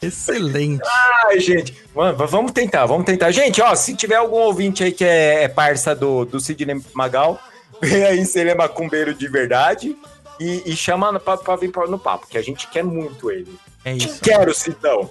Excelente. 0.00 0.82
Ai, 1.26 1.40
gente. 1.40 1.76
Mano, 1.94 2.26
vamos 2.26 2.52
tentar, 2.52 2.86
vamos 2.86 3.04
tentar. 3.04 3.30
Gente, 3.32 3.60
ó, 3.60 3.74
se 3.74 3.94
tiver 3.96 4.14
algum 4.16 4.36
ouvinte 4.38 4.84
aí 4.84 4.92
que 4.92 5.04
é, 5.04 5.44
é 5.44 5.48
parça 5.48 5.94
do, 5.94 6.24
do 6.24 6.38
Sidney 6.38 6.80
Magal, 6.94 7.40
vem 7.82 8.04
aí 8.04 8.24
se 8.24 8.38
ele 8.38 8.50
é 8.50 8.54
macumbeiro 8.54 9.12
de 9.12 9.26
verdade 9.28 9.96
e, 10.38 10.62
e 10.66 10.76
chama 10.76 11.18
pra, 11.18 11.36
pra 11.36 11.56
vir 11.56 11.72
pra- 11.72 11.88
no 11.88 11.98
papo, 11.98 12.28
que 12.28 12.38
a 12.38 12.42
gente 12.42 12.68
quer 12.68 12.84
muito 12.84 13.28
ele. 13.30 13.58
É 13.88 13.96
isso. 13.96 14.20
Quero, 14.20 14.54
Sidão. 14.54 15.10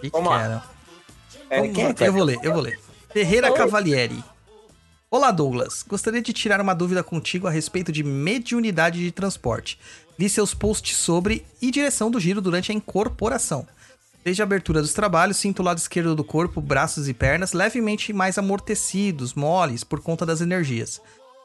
Que 0.00 0.08
Vamos 0.08 0.30
lá. 0.30 0.40
quero. 0.40 0.62
É, 1.50 1.60
Vamos 1.60 1.76
lá, 1.76 2.06
eu 2.06 2.12
vou 2.12 2.22
ler, 2.22 2.38
eu 2.42 2.52
vou 2.52 2.62
ler. 2.62 2.80
Ferreira 3.12 3.52
Cavalieri. 3.52 4.22
Olá, 5.10 5.32
Douglas. 5.32 5.84
Gostaria 5.86 6.22
de 6.22 6.32
tirar 6.32 6.60
uma 6.60 6.74
dúvida 6.74 7.02
contigo 7.02 7.48
a 7.48 7.50
respeito 7.50 7.90
de 7.90 8.04
mediunidade 8.04 9.00
de 9.00 9.10
transporte. 9.10 9.80
Vi 10.16 10.28
seus 10.28 10.54
posts 10.54 10.96
sobre 10.96 11.44
e 11.60 11.72
direção 11.72 12.08
do 12.08 12.20
giro 12.20 12.40
durante 12.40 12.70
a 12.70 12.74
incorporação. 12.74 13.66
Desde 14.24 14.42
a 14.42 14.44
abertura 14.44 14.80
dos 14.80 14.94
trabalhos, 14.94 15.36
sinto 15.36 15.58
o 15.60 15.64
lado 15.64 15.78
esquerdo 15.78 16.14
do 16.14 16.24
corpo, 16.24 16.60
braços 16.60 17.08
e 17.08 17.14
pernas 17.14 17.52
levemente 17.52 18.12
mais 18.12 18.38
amortecidos, 18.38 19.34
moles, 19.34 19.82
por 19.82 20.00
conta 20.00 20.24
das 20.24 20.40
energias. 20.40 21.00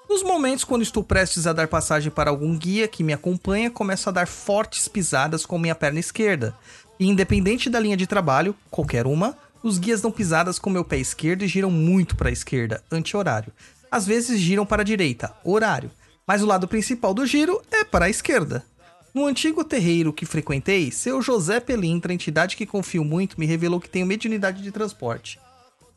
Nos 0.09 0.23
momentos 0.23 0.63
quando 0.63 0.81
estou 0.81 1.03
prestes 1.03 1.45
a 1.45 1.53
dar 1.53 1.67
passagem 1.67 2.09
para 2.09 2.31
algum 2.31 2.57
guia 2.57 2.87
que 2.87 3.03
me 3.03 3.13
acompanha, 3.13 3.69
começo 3.69 4.09
a 4.09 4.11
dar 4.11 4.27
fortes 4.27 4.87
pisadas 4.87 5.45
com 5.45 5.59
minha 5.59 5.75
perna 5.75 5.99
esquerda. 5.99 6.57
E 6.99 7.07
independente 7.07 7.69
da 7.69 7.79
linha 7.79 7.95
de 7.95 8.07
trabalho, 8.07 8.55
qualquer 8.71 9.05
uma, 9.05 9.37
os 9.61 9.77
guias 9.77 10.01
dão 10.01 10.09
pisadas 10.09 10.57
com 10.57 10.71
meu 10.71 10.83
pé 10.83 10.97
esquerdo 10.97 11.43
e 11.43 11.47
giram 11.47 11.69
muito 11.69 12.15
para 12.15 12.29
a 12.29 12.31
esquerda, 12.31 12.83
anti-horário. 12.91 13.53
Às 13.91 14.07
vezes 14.07 14.39
giram 14.39 14.65
para 14.65 14.81
a 14.81 14.85
direita, 14.85 15.31
horário. 15.43 15.91
Mas 16.25 16.41
o 16.41 16.47
lado 16.47 16.67
principal 16.67 17.13
do 17.13 17.23
giro 17.23 17.61
é 17.71 17.83
para 17.83 18.05
a 18.05 18.09
esquerda. 18.09 18.65
No 19.13 19.27
antigo 19.27 19.63
terreiro 19.63 20.11
que 20.11 20.25
frequentei, 20.25 20.91
seu 20.91 21.21
José 21.21 21.59
Pelintra, 21.59 22.11
entidade 22.11 22.57
que 22.57 22.65
confio 22.65 23.05
muito, 23.05 23.39
me 23.39 23.45
revelou 23.45 23.79
que 23.79 23.89
tenho 23.89 24.07
mediunidade 24.07 24.63
de 24.63 24.71
transporte. 24.71 25.39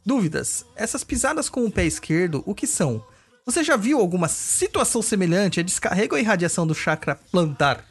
Dúvidas. 0.04 0.66
Essas 0.76 1.02
pisadas 1.02 1.48
com 1.48 1.64
o 1.64 1.72
pé 1.72 1.86
esquerdo, 1.86 2.42
o 2.44 2.54
que 2.54 2.66
são? 2.66 3.02
Você 3.45 3.64
já 3.64 3.76
viu 3.76 3.99
alguma 3.99 4.28
situação 4.28 5.03
semelhante 5.03 5.59
a 5.59 5.62
descarrego 5.62 6.14
ou 6.14 6.20
irradiação 6.20 6.66
do 6.66 6.74
chakra 6.74 7.18
plantar? 7.30 7.84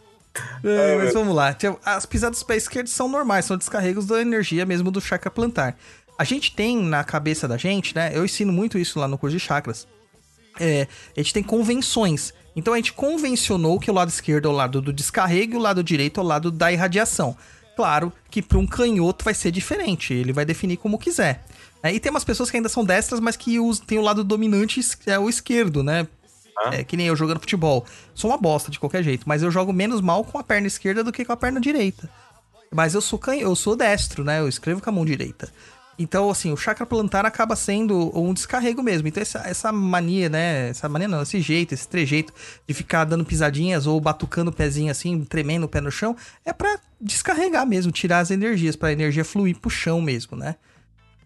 É, 0.63 0.95
mas 0.95 1.13
vamos 1.13 1.35
lá. 1.35 1.55
As 1.83 2.05
pisadas 2.05 2.39
do 2.39 2.45
pé 2.45 2.55
esquerdo 2.55 2.87
são 2.87 3.09
normais, 3.09 3.45
são 3.45 3.57
descarregos 3.57 4.05
da 4.05 4.21
energia 4.21 4.65
mesmo 4.65 4.89
do 4.89 5.01
chakra 5.01 5.29
plantar. 5.29 5.77
A 6.17 6.23
gente 6.23 6.55
tem 6.55 6.81
na 6.81 7.03
cabeça 7.03 7.47
da 7.47 7.57
gente, 7.57 7.93
né? 7.93 8.11
Eu 8.13 8.23
ensino 8.23 8.53
muito 8.53 8.77
isso 8.77 8.97
lá 8.97 9.07
no 9.07 9.17
curso 9.17 9.35
de 9.35 9.43
chakras. 9.43 9.87
É, 10.57 10.87
a 11.17 11.19
gente 11.19 11.33
tem 11.33 11.43
convenções. 11.43 12.33
Então 12.55 12.73
a 12.73 12.77
gente 12.77 12.93
convencionou 12.93 13.77
que 13.79 13.91
o 13.91 13.93
lado 13.93 14.09
esquerdo 14.09 14.47
é 14.47 14.51
o 14.51 14.53
lado 14.53 14.81
do 14.81 14.93
descarrego 14.93 15.55
e 15.55 15.57
o 15.57 15.61
lado 15.61 15.83
direito 15.83 16.21
é 16.21 16.23
o 16.23 16.27
lado 16.27 16.49
da 16.49 16.71
irradiação. 16.71 17.35
Claro 17.75 18.13
que 18.29 18.41
para 18.41 18.57
um 18.57 18.67
canhoto 18.67 19.25
vai 19.25 19.33
ser 19.33 19.51
diferente, 19.51 20.13
ele 20.13 20.31
vai 20.31 20.45
definir 20.45 20.77
como 20.77 20.97
quiser. 20.99 21.43
É, 21.83 21.93
e 21.93 21.99
tem 21.99 22.11
umas 22.11 22.23
pessoas 22.23 22.51
que 22.51 22.57
ainda 22.57 22.69
são 22.69 22.85
destras, 22.85 23.19
mas 23.19 23.35
que 23.35 23.59
usam, 23.59 23.85
tem 23.85 23.97
o 23.97 24.01
lado 24.01 24.23
dominante 24.23 24.79
é 25.07 25.17
o 25.17 25.29
esquerdo, 25.29 25.83
né? 25.83 26.07
É 26.71 26.83
que 26.83 26.95
nem 26.95 27.07
eu 27.07 27.15
jogando 27.15 27.39
futebol. 27.39 27.85
Sou 28.13 28.29
uma 28.29 28.37
bosta 28.37 28.69
de 28.69 28.79
qualquer 28.79 29.03
jeito, 29.03 29.27
mas 29.27 29.41
eu 29.41 29.49
jogo 29.49 29.73
menos 29.73 29.99
mal 29.99 30.23
com 30.23 30.37
a 30.37 30.43
perna 30.43 30.67
esquerda 30.67 31.03
do 31.03 31.11
que 31.11 31.25
com 31.25 31.31
a 31.31 31.37
perna 31.37 31.59
direita. 31.59 32.09
Mas 32.71 32.93
eu 32.93 33.01
sou 33.01 33.17
canho, 33.17 33.41
eu 33.41 33.55
sou 33.55 33.75
destro, 33.75 34.23
né? 34.23 34.39
Eu 34.39 34.47
escrevo 34.47 34.81
com 34.81 34.89
a 34.89 34.93
mão 34.93 35.05
direita. 35.05 35.51
Então, 35.97 36.29
assim, 36.29 36.51
o 36.51 36.57
chakra 36.57 36.85
plantar 36.85 37.25
acaba 37.25 37.55
sendo 37.55 38.11
um 38.17 38.33
descarrego 38.33 38.81
mesmo. 38.81 39.07
Então, 39.07 39.21
essa, 39.21 39.39
essa 39.39 39.71
mania, 39.71 40.29
né? 40.29 40.69
Essa 40.69 40.87
mania 40.87 41.07
não, 41.07 41.21
esse 41.21 41.41
jeito, 41.41 41.73
esse 41.73 41.87
trejeito 41.87 42.33
de 42.67 42.73
ficar 42.73 43.05
dando 43.05 43.25
pisadinhas 43.25 43.85
ou 43.85 43.99
batucando 43.99 44.51
o 44.51 44.53
pezinho 44.53 44.89
assim, 44.89 45.23
tremendo 45.25 45.65
o 45.65 45.69
pé 45.69 45.81
no 45.81 45.91
chão, 45.91 46.15
é 46.45 46.53
para 46.53 46.79
descarregar 46.99 47.67
mesmo, 47.67 47.91
tirar 47.91 48.19
as 48.19 48.31
energias, 48.31 48.75
pra 48.75 48.91
energia 48.91 49.25
fluir 49.25 49.59
pro 49.59 49.69
chão 49.69 50.01
mesmo, 50.01 50.37
né? 50.37 50.55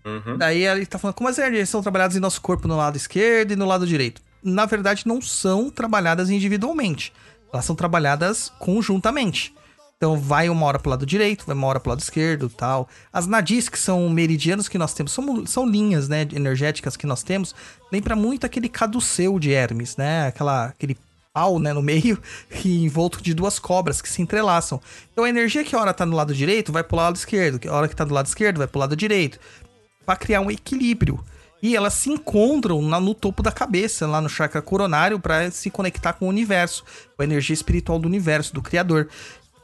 Uhum. 0.05 0.37
Daí 0.37 0.63
ele 0.63 0.85
tá 0.85 0.99
falando 0.99 1.15
como 1.15 1.29
as 1.29 1.37
energias 1.37 1.69
são 1.69 1.81
trabalhadas 1.81 2.15
em 2.15 2.19
nosso 2.19 2.39
corpo 2.39 2.67
no 2.67 2.77
lado 2.77 2.95
esquerdo 2.95 3.51
e 3.51 3.55
no 3.55 3.65
lado 3.65 3.87
direito. 3.87 4.21
Na 4.43 4.65
verdade, 4.65 5.07
não 5.07 5.19
são 5.19 5.71
trabalhadas 5.71 6.29
individualmente. 6.29 7.11
Elas 7.51 7.65
são 7.65 7.75
trabalhadas 7.75 8.51
conjuntamente. 8.59 9.53
Então 9.97 10.19
vai 10.19 10.49
uma 10.49 10.65
hora 10.65 10.77
pro 10.77 10.89
lado 10.89 11.05
direito, 11.05 11.45
vai 11.45 11.55
uma 11.55 11.67
hora 11.67 11.79
pro 11.79 11.89
lado 11.89 12.01
esquerdo 12.01 12.49
tal. 12.49 12.87
As 13.11 13.25
nadis, 13.25 13.69
que 13.69 13.79
são 13.79 14.07
meridianos 14.09 14.67
que 14.67 14.77
nós 14.77 14.93
temos, 14.93 15.13
são, 15.13 15.45
são 15.45 15.65
linhas 15.65 16.07
né, 16.07 16.27
energéticas 16.33 16.97
que 16.97 17.07
nós 17.07 17.23
temos. 17.23 17.55
Lembra 17.91 18.15
muito 18.15 18.45
aquele 18.45 18.69
caduceu 18.69 19.39
de 19.39 19.51
Hermes, 19.51 19.95
né? 19.95 20.27
Aquela, 20.27 20.65
aquele 20.65 20.97
pau 21.33 21.59
né, 21.59 21.73
no 21.73 21.81
meio 21.81 22.21
e 22.63 22.83
envolto 22.83 23.23
de 23.23 23.33
duas 23.33 23.57
cobras 23.57 24.01
que 24.01 24.09
se 24.09 24.21
entrelaçam. 24.21 24.81
Então 25.11 25.23
a 25.23 25.29
energia 25.29 25.63
que 25.63 25.75
a 25.75 25.79
hora 25.79 25.93
tá 25.93 26.05
no 26.05 26.15
lado 26.15 26.33
direito 26.33 26.71
vai 26.71 26.83
pro 26.83 26.97
lado 26.97 27.15
esquerdo, 27.15 27.57
que 27.57 27.67
a 27.67 27.73
hora 27.73 27.87
que 27.87 27.95
tá 27.95 28.03
do 28.03 28.13
lado 28.13 28.25
esquerdo 28.25 28.57
vai 28.57 28.67
pro 28.67 28.79
lado 28.79 28.95
direito. 28.95 29.39
Para 30.05 30.15
criar 30.15 30.41
um 30.41 30.51
equilíbrio. 30.51 31.23
E 31.61 31.75
elas 31.75 31.93
se 31.93 32.09
encontram 32.09 32.81
na, 32.81 32.99
no 32.99 33.15
topo 33.15 33.41
da 33.41 33.51
cabeça, 33.51 34.05
lá 34.05 34.21
no 34.21 34.29
chakra 34.29 34.61
coronário, 34.61 35.19
para 35.19 35.49
se 35.49 35.71
conectar 35.71 36.13
com 36.13 36.25
o 36.25 36.29
universo, 36.29 36.83
com 37.15 37.23
a 37.23 37.25
energia 37.25 37.53
espiritual 37.53 37.97
do 37.97 38.07
universo, 38.07 38.53
do 38.53 38.61
Criador 38.61 39.09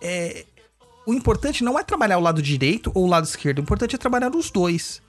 é, 0.01 0.45
o 1.05 1.13
importante 1.13 1.63
não 1.63 1.77
é 1.77 1.83
trabalhar 1.83 2.17
o 2.17 2.21
lado 2.21 2.41
direito 2.41 2.91
ou 2.95 3.05
o 3.05 3.07
lado 3.07 3.25
esquerdo, 3.25 3.59
o 3.59 3.61
importante 3.61 3.95
é 3.95 3.97
trabalhar 3.97 4.35
os 4.35 4.49
dois. 4.49 5.01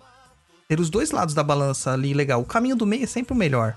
Ter 0.68 0.78
os 0.78 0.90
dois 0.90 1.10
lados 1.10 1.34
da 1.34 1.42
balança 1.42 1.92
ali 1.92 2.14
legal. 2.14 2.40
O 2.40 2.46
caminho 2.46 2.76
do 2.76 2.86
meio 2.86 3.04
é 3.04 3.06
sempre 3.06 3.32
o 3.32 3.36
melhor. 3.36 3.76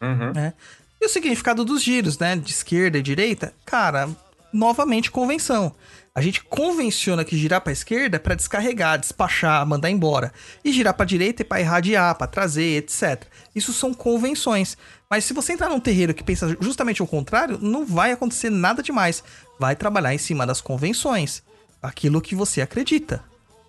Uhum. 0.00 0.32
Né? 0.32 0.52
E 1.00 1.06
o 1.06 1.08
significado 1.08 1.64
dos 1.64 1.82
giros, 1.82 2.18
né? 2.18 2.36
De 2.36 2.50
esquerda 2.50 2.98
e 2.98 3.02
direita, 3.02 3.54
cara, 3.64 4.08
novamente 4.52 5.10
convenção. 5.10 5.74
A 6.12 6.20
gente 6.20 6.42
convenciona 6.42 7.24
que 7.24 7.36
girar 7.36 7.60
para 7.60 7.72
esquerda 7.72 8.16
é 8.16 8.18
para 8.18 8.34
descarregar, 8.34 8.98
despachar, 8.98 9.64
mandar 9.64 9.90
embora, 9.90 10.32
e 10.64 10.72
girar 10.72 10.92
para 10.94 11.06
direita 11.06 11.42
é 11.42 11.44
para 11.44 11.60
irradiar, 11.60 12.16
para 12.16 12.26
trazer, 12.26 12.78
etc. 12.78 13.24
Isso 13.54 13.72
são 13.72 13.94
convenções. 13.94 14.76
Mas 15.08 15.24
se 15.24 15.32
você 15.32 15.52
entrar 15.52 15.68
num 15.68 15.78
terreiro 15.78 16.12
que 16.12 16.24
pensa 16.24 16.56
justamente 16.60 17.00
o 17.00 17.06
contrário, 17.06 17.58
não 17.62 17.86
vai 17.86 18.10
acontecer 18.10 18.50
nada 18.50 18.82
demais. 18.82 19.22
Vai 19.58 19.76
trabalhar 19.76 20.12
em 20.12 20.18
cima 20.18 20.44
das 20.44 20.60
convenções, 20.60 21.44
aquilo 21.80 22.20
que 22.20 22.34
você 22.34 22.60
acredita. 22.60 23.22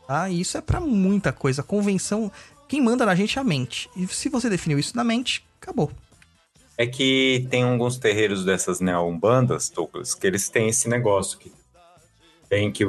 Tá? 0.08 0.28
E 0.28 0.42
isso 0.42 0.58
é 0.58 0.62
para 0.62 0.80
muita 0.80 1.32
coisa. 1.32 1.62
Convenção, 1.62 2.32
quem 2.68 2.82
manda 2.82 3.06
na 3.06 3.14
gente 3.14 3.38
é 3.38 3.42
a 3.42 3.46
mente. 3.46 3.88
E 3.96 4.08
se 4.08 4.30
você 4.30 4.50
definiu 4.50 4.80
isso 4.80 4.98
na 4.98 5.04
mente, 5.04 5.46
acabou. 5.62 5.92
É 6.76 6.88
que 6.88 7.46
tem 7.52 7.62
alguns 7.62 7.98
terreiros 7.98 8.44
dessas 8.44 8.80
neo-umbandas, 8.80 9.70
Douglas, 9.70 10.16
que 10.16 10.26
eles 10.26 10.50
têm 10.50 10.70
esse 10.70 10.90
negócio 10.90 11.38
que 11.38 11.52
tem 12.52 12.70
que 12.70 12.86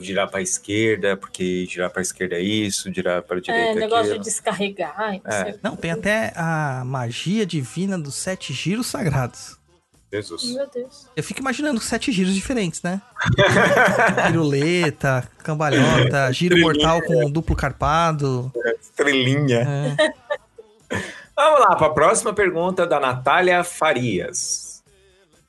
girar 0.00 0.30
para 0.30 0.38
a 0.38 0.42
esquerda, 0.42 1.14
porque 1.14 1.66
girar 1.66 1.90
para 1.90 2.00
a 2.00 2.02
esquerda 2.02 2.36
é 2.36 2.40
isso, 2.40 2.90
girar 2.90 3.22
para 3.22 3.36
a 3.36 3.40
direita 3.40 3.68
É, 3.68 3.72
é 3.72 3.74
negócio 3.74 4.04
aquilo. 4.04 4.18
de 4.18 4.24
descarregar. 4.24 5.20
não 5.22 5.30
É. 5.30 5.58
Não, 5.62 5.76
tem 5.76 5.90
até 5.90 6.32
a 6.34 6.82
magia 6.86 7.44
divina 7.44 7.98
dos 7.98 8.14
sete 8.14 8.54
giros 8.54 8.86
sagrados. 8.86 9.58
Jesus. 10.10 10.54
Meu 10.54 10.66
Deus. 10.70 11.06
Eu 11.14 11.22
fico 11.22 11.40
imaginando 11.40 11.80
sete 11.80 12.10
giros 12.12 12.34
diferentes, 12.34 12.80
né? 12.82 13.02
Piruleta, 14.26 15.28
cambalhota, 15.42 16.32
giro 16.32 16.58
mortal 16.60 17.02
com 17.02 17.30
duplo 17.30 17.54
carpado. 17.54 18.50
Estrelinha. 18.80 19.96
É. 20.00 20.96
Vamos 21.36 21.60
lá 21.60 21.76
para 21.76 21.88
a 21.88 21.90
próxima 21.90 22.32
pergunta 22.32 22.86
da 22.86 22.98
Natália 22.98 23.62
Farias. 23.64 24.63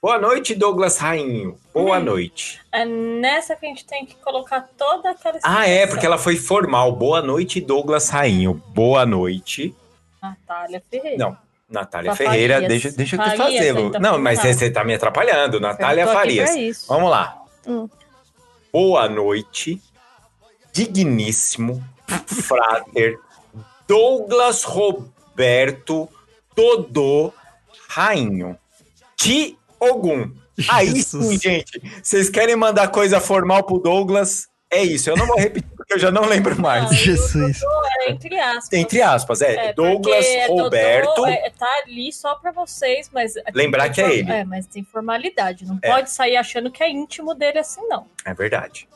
Boa 0.06 0.20
noite, 0.20 0.54
Douglas 0.54 1.00
Rainho. 1.00 1.58
Boa 1.74 2.00
noite. 2.00 2.62
É 2.72 2.86
nessa 2.86 3.56
que 3.56 3.66
a 3.66 3.70
gente 3.70 3.84
tem 3.88 4.06
que 4.06 4.14
colocar 4.18 4.62
toda 4.78 5.10
aquela 5.10 5.40
Ah, 5.42 5.68
é, 5.68 5.88
porque 5.88 6.06
ela 6.06 6.20
foi 6.20 6.36
formal. 6.38 6.92
Boa 6.92 7.24
noite, 7.24 7.60
Douglas 7.60 8.08
Rainho. 8.12 8.54
Boa 8.68 9.04
noite. 9.04 9.74
Natália 10.22 10.84
Ferreira. 10.92 11.18
Não, 11.18 11.36
Natália 11.68 12.12
Só 12.12 12.18
Ferreira, 12.18 12.54
Farias. 12.54 12.70
deixa, 12.70 12.92
deixa 12.96 13.16
eu 13.16 13.20
te 13.20 13.26
Farias, 13.36 13.46
fazer. 13.58 13.70
ele 13.70 13.82
Lu. 13.82 13.90
tá 13.90 14.00
Não, 14.00 14.20
mas 14.20 14.38
errado. 14.38 14.54
você 14.60 14.70
tá 14.70 14.84
me 14.84 14.94
atrapalhando. 14.94 15.60
Natália 15.60 16.04
Eu 16.04 16.14
Farias. 16.14 16.86
Vamos 16.88 17.10
lá. 17.10 17.42
Hum. 17.66 17.90
Boa 18.72 19.10
noite, 19.10 19.82
digníssimo 20.72 21.84
frater 22.28 23.18
Douglas 23.88 24.62
Roberto 24.66 26.08
Dodô 26.56 27.34
Rainho. 27.90 28.56
Ti 29.18 29.58
Ogum. 29.92 30.32
Aí 30.70 30.88
Jesus. 30.96 31.26
sim, 31.28 31.40
gente. 31.40 31.82
Vocês 32.02 32.30
querem 32.30 32.56
mandar 32.56 32.88
coisa 32.90 33.20
formal 33.20 33.64
pro 33.64 33.78
Douglas? 33.80 34.48
É 34.72 34.84
isso. 34.84 35.10
Eu 35.10 35.16
não 35.18 35.28
vou 35.28 35.38
repetir 35.38 35.70
porque 35.76 35.94
eu 35.94 36.00
já 36.00 36.10
não 36.12 36.26
lembro 36.26 36.60
mais. 36.60 36.86
Não, 36.86 36.94
Jesus. 36.94 37.60
É 38.02 38.12
entre 38.12 38.40
aspas. 38.40 38.74
Entre 38.74 39.02
aspas, 39.02 39.42
é. 39.42 39.68
É, 39.68 39.74
Douglas 39.74 40.26
Dodô 40.48 40.64
Roberto. 40.64 41.26
é- 41.28 41.50
tá 41.52 41.68
ali 41.86 42.12
só 42.12 42.36
pra 42.36 42.52
vocês, 42.52 43.10
mas. 43.14 43.38
aqui 43.38 43.52
Lembrar 43.54 43.90
que 43.90 44.02
é 44.02 44.12
ele. 44.20 44.32
É, 44.32 44.44
mas 44.44 44.66
tem 44.66 44.84
formalidade. 44.84 45.66
Não 45.66 45.78
É. 45.82 45.92
pode 45.92 46.10
sair 46.10 46.36
achando 46.36 46.72
que 46.72 46.82
é 46.84 46.90
íntimo 46.90 47.34
dele 47.36 47.60
assim, 47.60 47.82
não. 47.88 48.08
É 48.26 48.34
verdade. 48.34 48.88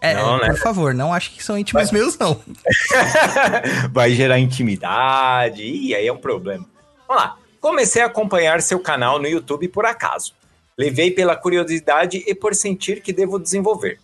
É, 0.00 0.14
Não, 0.14 0.38
né? 0.38 0.46
por 0.50 0.58
favor, 0.58 0.94
não 0.94 1.12
acho 1.12 1.32
que 1.32 1.42
são 1.42 1.58
íntimos 1.58 1.90
meus, 1.90 2.16
não. 2.18 2.40
Vai 3.92 4.12
gerar 4.12 4.38
intimidade, 4.38 5.62
e 5.64 5.92
aí 5.94 6.06
é 6.06 6.12
um 6.12 6.18
problema. 6.18 6.64
Vamos 7.06 7.22
lá. 7.22 7.36
Comecei 7.60 8.02
a 8.02 8.06
acompanhar 8.06 8.62
seu 8.62 8.78
canal 8.78 9.18
no 9.18 9.26
YouTube 9.26 9.68
por 9.68 9.84
acaso. 9.84 10.32
Levei 10.76 11.10
pela 11.10 11.36
curiosidade 11.36 12.22
e 12.26 12.34
por 12.34 12.54
sentir 12.54 13.02
que 13.02 13.12
devo 13.12 13.38
desenvolver. 13.38 13.98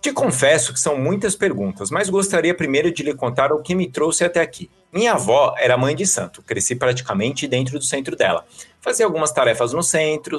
Te 0.00 0.12
confesso 0.12 0.72
que 0.72 0.80
são 0.80 0.98
muitas 0.98 1.36
perguntas, 1.36 1.90
mas 1.90 2.10
gostaria 2.10 2.52
primeiro 2.54 2.92
de 2.92 3.04
lhe 3.04 3.14
contar 3.14 3.52
o 3.52 3.62
que 3.62 3.74
me 3.74 3.88
trouxe 3.88 4.24
até 4.24 4.40
aqui. 4.40 4.68
Minha 4.92 5.12
avó 5.12 5.54
era 5.56 5.78
mãe 5.78 5.94
de 5.94 6.04
santo, 6.04 6.42
cresci 6.42 6.74
praticamente 6.74 7.46
dentro 7.46 7.78
do 7.78 7.84
centro 7.84 8.16
dela. 8.16 8.44
Fazia 8.80 9.06
algumas 9.06 9.30
tarefas 9.30 9.72
no 9.72 9.82
centro, 9.82 10.38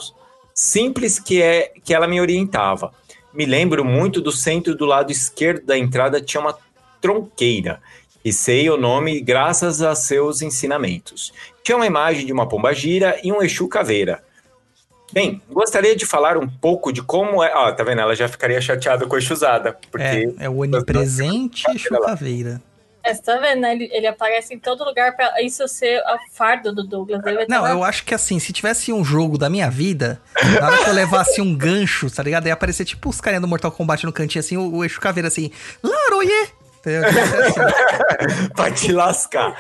simples 0.53 1.17
que 1.17 1.41
é 1.41 1.71
que 1.83 1.93
ela 1.93 2.07
me 2.07 2.19
orientava. 2.19 2.93
Me 3.33 3.45
lembro 3.45 3.85
muito 3.85 4.21
do 4.21 4.31
centro 4.31 4.75
do 4.75 4.85
lado 4.85 5.11
esquerdo 5.11 5.65
da 5.65 5.77
entrada 5.77 6.21
tinha 6.21 6.41
uma 6.41 6.55
tronqueira, 7.01 7.81
e 8.23 8.31
sei 8.31 8.69
o 8.69 8.77
nome 8.77 9.19
graças 9.21 9.81
a 9.81 9.93
seus 9.95 10.41
ensinamentos. 10.41 11.33
Tinha 11.63 11.75
uma 11.75 11.85
imagem 11.85 12.25
de 12.25 12.33
uma 12.33 12.47
pombagira 12.47 13.19
e 13.23 13.31
um 13.31 13.41
Exu 13.41 13.67
caveira. 13.67 14.23
Bem, 15.11 15.41
gostaria 15.51 15.95
de 15.95 16.07
falar 16.07 16.37
um 16.37 16.47
pouco 16.47 16.91
de 16.91 17.03
como 17.03 17.43
é. 17.43 17.53
Ó, 17.55 17.71
tá 17.71 17.83
vendo? 17.83 18.01
Ela 18.01 18.15
já 18.15 18.27
ficaria 18.27 18.59
chateada 18.59 19.05
com 19.05 19.15
a 19.15 19.19
Exusada, 19.19 19.77
porque 19.91 20.03
É, 20.39 20.45
é 20.45 20.49
o 20.49 20.57
onipresente 20.57 21.63
chucaveira. 21.77 22.59
É, 23.03 23.13
você 23.13 23.21
tá 23.21 23.37
vendo, 23.37 23.59
né? 23.59 23.73
Ele, 23.73 23.89
ele 23.91 24.07
aparece 24.07 24.53
em 24.53 24.59
todo 24.59 24.83
lugar 24.83 25.13
pra 25.15 25.41
isso 25.41 25.67
ser 25.67 25.99
o 25.99 26.17
fardo 26.33 26.73
do 26.73 26.83
Douglas. 26.83 27.21
Não, 27.49 27.67
eu 27.67 27.83
acho 27.83 28.05
que 28.05 28.15
assim, 28.15 28.39
se 28.39 28.53
tivesse 28.53 28.93
um 28.93 29.03
jogo 29.03 29.37
da 29.37 29.49
minha 29.49 29.69
vida, 29.69 30.21
na 30.59 30.67
hora 30.67 30.83
que 30.83 30.89
eu 30.89 30.93
levasse 30.93 31.41
um 31.41 31.53
gancho, 31.53 32.09
tá 32.09 32.23
ligado? 32.23 32.47
Ia 32.47 32.53
aparecer 32.53 32.85
tipo 32.85 33.09
os 33.09 33.19
carinha 33.19 33.41
do 33.41 33.47
Mortal 33.47 33.71
Kombat 33.71 34.05
no 34.05 34.13
cantinho 34.13 34.39
assim, 34.39 34.55
o, 34.55 34.77
o 34.77 34.83
eixo 34.83 35.01
caveira 35.01 35.27
assim, 35.27 35.51
Laroye! 35.83 36.62
Ia 36.85 37.11
ser 37.11 37.19
assim. 37.19 38.73
Te 38.87 38.91
lascar. 38.91 39.55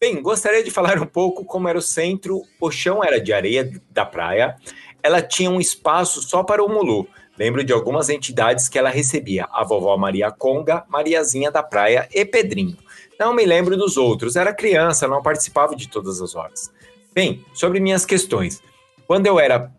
Bem, 0.00 0.20
gostaria 0.20 0.64
de 0.64 0.70
falar 0.70 1.00
um 1.00 1.06
pouco 1.06 1.44
como 1.44 1.68
era 1.68 1.78
o 1.78 1.82
centro. 1.82 2.42
O 2.60 2.70
chão 2.70 3.02
era 3.04 3.20
de 3.20 3.32
areia 3.32 3.70
da 3.90 4.04
praia. 4.04 4.56
Ela 5.02 5.22
tinha 5.22 5.50
um 5.50 5.60
espaço 5.60 6.22
só 6.22 6.42
para 6.42 6.62
o 6.62 6.68
Mulu. 6.68 7.06
Lembro 7.38 7.64
de 7.64 7.72
algumas 7.72 8.08
entidades 8.08 8.68
que 8.68 8.78
ela 8.78 8.90
recebia: 8.90 9.48
a 9.50 9.64
vovó 9.64 9.96
Maria 9.96 10.30
Conga, 10.30 10.84
Mariazinha 10.88 11.50
da 11.50 11.62
Praia 11.62 12.08
e 12.12 12.24
Pedrinho. 12.24 12.76
Não 13.18 13.32
me 13.32 13.44
lembro 13.44 13.76
dos 13.76 13.96
outros, 13.96 14.36
era 14.36 14.52
criança, 14.52 15.06
não 15.06 15.22
participava 15.22 15.76
de 15.76 15.88
todas 15.88 16.20
as 16.20 16.34
horas. 16.34 16.72
Bem, 17.14 17.44
sobre 17.54 17.78
minhas 17.78 18.04
questões. 18.04 18.60
Quando 19.06 19.26
eu 19.26 19.38
era 19.38 19.70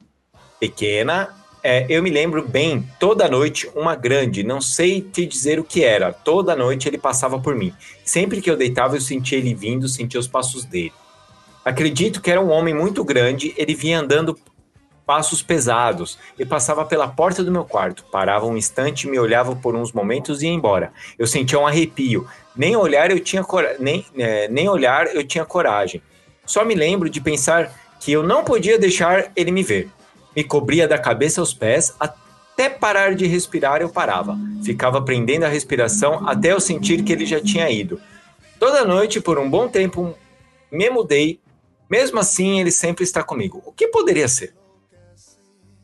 pequena, 0.59 1.29
é, 1.63 1.85
eu 1.87 2.03
me 2.03 2.09
lembro 2.09 2.45
bem, 2.45 2.85
toda 2.99 3.29
noite, 3.29 3.71
uma 3.73 3.95
grande, 3.95 4.43
não 4.43 4.59
sei 4.59 4.99
te 4.99 5.25
dizer 5.25 5.59
o 5.59 5.63
que 5.63 5.81
era, 5.81 6.11
toda 6.11 6.57
noite 6.57 6.89
ele 6.89 6.97
passava 6.97 7.39
por 7.39 7.55
mim. 7.55 7.73
Sempre 8.03 8.41
que 8.41 8.51
eu 8.51 8.57
deitava, 8.57 8.97
eu 8.97 9.01
sentia 9.01 9.37
ele 9.37 9.55
vindo, 9.55 9.87
sentia 9.87 10.19
os 10.19 10.27
passos 10.27 10.65
dele. 10.65 10.91
Acredito 11.63 12.21
que 12.21 12.29
era 12.29 12.41
um 12.41 12.51
homem 12.51 12.73
muito 12.73 13.01
grande, 13.05 13.53
ele 13.55 13.73
vinha 13.73 14.01
andando 14.01 14.37
passos 15.05 15.41
pesados 15.41 16.19
e 16.37 16.45
passava 16.45 16.83
pela 16.85 17.07
porta 17.07 17.41
do 17.43 17.51
meu 17.51 17.63
quarto. 17.63 18.03
Parava 18.11 18.45
um 18.45 18.57
instante, 18.57 19.07
me 19.07 19.17
olhava 19.17 19.55
por 19.55 19.73
uns 19.73 19.93
momentos 19.93 20.41
e 20.41 20.47
ia 20.47 20.51
embora. 20.51 20.91
Eu 21.17 21.27
sentia 21.27 21.59
um 21.59 21.67
arrepio. 21.67 22.27
Nem 22.55 22.75
olhar 22.75 23.09
eu 23.09 23.19
tinha 23.19 23.43
cora... 23.43 23.77
nem, 23.79 24.05
é, 24.17 24.47
nem 24.49 24.67
olhar 24.67 25.13
eu 25.15 25.25
tinha 25.25 25.45
coragem. 25.45 26.01
Só 26.45 26.65
me 26.65 26.75
lembro 26.75 27.09
de 27.09 27.21
pensar 27.21 27.73
que 27.99 28.11
eu 28.11 28.23
não 28.23 28.43
podia 28.43 28.77
deixar 28.77 29.31
ele 29.35 29.51
me 29.51 29.63
ver. 29.63 29.89
Me 30.35 30.43
cobria 30.43 30.87
da 30.87 30.97
cabeça 30.97 31.41
aos 31.41 31.53
pés 31.53 31.93
Até 31.99 32.69
parar 32.69 33.15
de 33.15 33.25
respirar, 33.25 33.81
eu 33.81 33.89
parava. 33.89 34.37
Ficava 34.63 35.01
prendendo 35.01 35.43
a 35.43 35.49
respiração 35.49 36.27
até 36.27 36.51
eu 36.51 36.59
sentir 36.59 37.03
que 37.03 37.11
ele 37.11 37.25
já 37.25 37.41
tinha 37.41 37.69
ido. 37.69 37.99
Toda 38.59 38.85
noite, 38.85 39.19
por 39.19 39.37
um 39.39 39.49
bom 39.49 39.67
tempo, 39.67 40.15
me 40.71 40.89
mudei. 40.89 41.39
Mesmo 41.89 42.19
assim, 42.19 42.59
ele 42.59 42.71
sempre 42.71 43.03
está 43.03 43.23
comigo. 43.23 43.61
O 43.65 43.71
que 43.71 43.87
poderia 43.87 44.27
ser? 44.27 44.55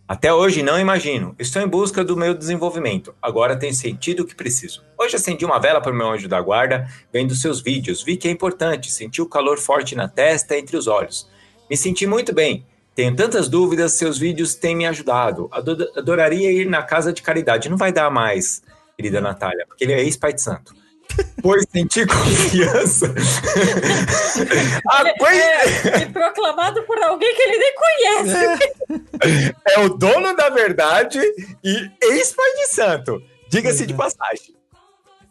Até 0.08 0.34
hoje 0.34 0.64
não 0.64 0.80
imagino. 0.80 1.36
Estou 1.38 1.62
em 1.62 1.68
busca 1.68 2.04
do 2.04 2.18
meu 2.18 2.34
desenvolvimento. 2.34 3.14
Agora 3.22 3.56
tenho 3.56 3.76
sentido 3.76 4.22
o 4.22 4.26
que 4.26 4.34
preciso. 4.34 4.84
Hoje 4.97 5.16
acendi 5.16 5.45
uma 5.45 5.60
vela 5.60 5.80
para 5.80 5.91
o 5.91 5.95
meu 5.95 6.10
anjo 6.10 6.28
da 6.28 6.41
guarda, 6.41 6.88
vendo 7.14 7.36
seus 7.36 7.62
vídeos. 7.62 8.02
Vi 8.02 8.18
que 8.18 8.28
é 8.28 8.32
importante. 8.32 8.91
Senti 8.91 9.22
o 9.22 9.30
calor 9.30 9.60
forte 9.60 9.95
na 9.95 10.08
testa, 10.08 10.58
entre 10.58 10.76
os 10.76 10.88
olhos. 10.88 11.30
Me 11.70 11.78
senti 11.78 12.08
muito 12.08 12.34
bem. 12.34 12.66
Tenho 13.00 13.16
tantas 13.16 13.47
dúvidas, 13.47 13.93
seus 13.93 14.18
vídeos 14.18 14.56
têm 14.56 14.76
me 14.76 14.86
ajudado. 14.86 15.47
Ado- 15.54 15.89
Adoraria 15.95 16.52
ir 16.52 16.66
na 16.68 16.84
casa 16.84 17.14
de 17.14 17.22
caridade. 17.22 17.70
Não 17.70 17.78
vai 17.78 17.93
dar 17.93 18.10
mais, 18.12 18.62
querida 18.97 19.22
Natália, 19.22 19.66
porque 19.66 19.86
ele 19.86 19.93
é 19.93 20.02
ex-pai 20.04 20.34
de 20.34 20.41
santo. 20.41 20.74
Pois 21.41 21.66
senti 21.72 22.06
confiança. 22.06 23.06
A 24.89 25.18
coisa- 25.18 25.41
É, 25.41 26.02
e 26.02 26.06
proclamado 26.08 26.84
por 26.84 27.02
alguém 27.02 27.34
que 27.34 27.41
ele 27.41 27.58
nem 27.58 27.74
conhece. 27.76 29.56
é 29.66 29.80
o 29.80 29.89
dono 29.89 30.36
da 30.36 30.50
verdade 30.50 31.22
e 31.64 31.89
ex-pai 32.04 32.52
de 32.58 32.68
santo. 32.68 33.24
Diga-se 33.50 33.86
de 33.86 33.93
passagem. 33.93 34.54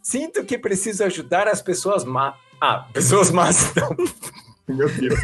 Sinto 0.02 0.42
que 0.42 0.56
preciso 0.56 1.04
ajudar 1.04 1.46
as 1.46 1.60
pessoas 1.60 2.02
má. 2.02 2.34
Ah, 2.58 2.86
pessoas 2.94 3.30
más 3.30 3.74
não. 3.74 3.94
Meu 4.74 4.88
Deus. 4.88 5.20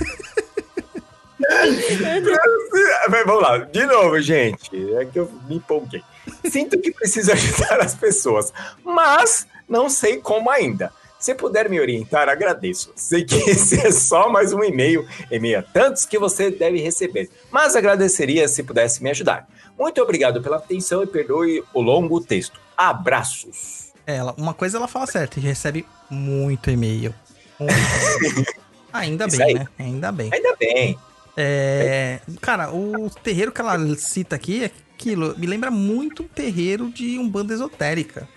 Vamos 3.09 3.43
lá, 3.43 3.59
de 3.59 3.87
novo, 3.87 4.21
gente. 4.21 4.71
É 4.97 5.05
que 5.05 5.19
eu 5.19 5.31
me 5.49 5.57
empolguei. 5.57 6.03
Sinto 6.51 6.79
que 6.79 6.93
preciso 6.93 7.33
ajudar 7.33 7.81
as 7.81 7.95
pessoas, 7.95 8.53
mas 8.85 9.47
não 9.69 9.89
sei 9.89 10.19
como 10.19 10.51
ainda. 10.51 10.93
Se 11.19 11.35
puder 11.35 11.71
me 11.71 11.81
orientar, 11.81 12.29
agradeço. 12.29 12.93
Sei 12.95 13.25
que 13.25 13.37
esse 13.51 13.81
é 13.81 13.91
só 13.91 14.29
mais 14.29 14.53
um 14.53 14.63
e-mail, 14.63 15.09
em 15.31 15.41
meio 15.41 15.59
a 15.59 15.63
tantos 15.63 16.05
que 16.05 16.19
você 16.19 16.51
deve 16.51 16.81
receber, 16.81 17.31
mas 17.51 17.75
agradeceria 17.75 18.47
se 18.47 18.63
pudesse 18.63 19.03
me 19.03 19.11
ajudar. 19.11 19.49
Muito 19.79 20.01
obrigado 20.03 20.43
pela 20.43 20.57
atenção 20.57 21.03
e 21.03 21.07
perdoe 21.07 21.65
o 21.73 21.81
longo 21.81 22.21
texto. 22.21 22.61
Abraços. 22.77 23.93
É, 24.07 24.17
Ela, 24.17 24.35
uma 24.37 24.53
coisa 24.53 24.77
ela 24.77 24.87
fala 24.87 25.07
certo, 25.07 25.39
a 25.39 25.41
gente 25.41 25.49
recebe 25.49 25.87
muito 26.11 26.71
e-mail. 26.71 27.15
Muito. 27.59 28.55
Ainda 28.93 29.27
bem, 29.27 29.55
né? 29.55 29.67
Ainda 29.79 30.13
bem. 30.13 30.31
Ainda 30.33 30.57
bem. 30.57 30.99
É, 31.37 32.21
cara, 32.41 32.73
o 32.73 33.11
terreiro 33.11 33.53
que 33.53 33.61
ela 33.61 33.79
cita 33.97 34.37
aqui 34.37 34.65
é 34.65 34.71
aquilo, 34.95 35.37
me 35.39 35.47
lembra 35.47 35.71
muito 35.71 36.23
um 36.23 36.29
terreiro 36.29 36.91
de 36.91 37.19
Umbanda 37.19 37.53
esotérica. 37.53 38.29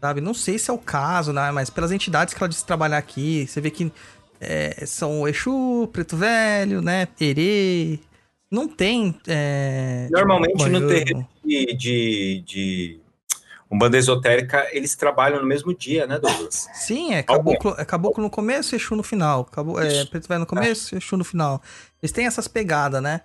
Sabe? 0.00 0.20
Não 0.20 0.34
sei 0.34 0.58
se 0.58 0.70
é 0.70 0.72
o 0.72 0.78
caso, 0.78 1.32
né? 1.32 1.50
Mas 1.50 1.70
pelas 1.70 1.90
entidades 1.90 2.32
que 2.32 2.42
ela 2.42 2.48
disse 2.48 2.64
trabalhar 2.64 2.98
aqui, 2.98 3.46
você 3.48 3.60
vê 3.60 3.70
que 3.70 3.90
é, 4.40 4.84
são 4.86 5.26
Exu, 5.26 5.88
Preto 5.92 6.16
Velho, 6.16 6.80
né? 6.80 7.08
Herê. 7.20 7.98
Não 8.50 8.68
tem. 8.68 9.18
É, 9.26 10.08
Normalmente 10.10 10.56
no 10.56 10.80
Baiano. 10.80 10.88
terreiro 10.88 11.26
de, 11.44 11.74
de, 11.74 12.44
de 12.46 13.00
Umbanda 13.70 13.98
esotérica, 13.98 14.66
eles 14.72 14.96
trabalham 14.96 15.40
no 15.40 15.46
mesmo 15.46 15.74
dia, 15.76 16.06
né, 16.06 16.18
Douglas? 16.18 16.68
Sim, 16.72 17.12
é 17.12 17.22
caboclo, 17.22 17.74
é 17.76 17.84
caboclo 17.84 18.22
no 18.22 18.30
começo 18.30 18.74
e 18.74 18.76
Exu 18.76 18.96
no 18.96 19.02
final. 19.02 19.44
Cabo, 19.44 19.78
é, 19.78 20.04
preto 20.06 20.26
velho 20.26 20.40
no 20.40 20.46
começo 20.46 20.94
e 20.94 20.98
Exu 20.98 21.16
no 21.16 21.24
final. 21.24 21.60
Eles 22.02 22.12
têm 22.12 22.26
essas 22.26 22.46
pegadas, 22.48 23.02
né? 23.02 23.20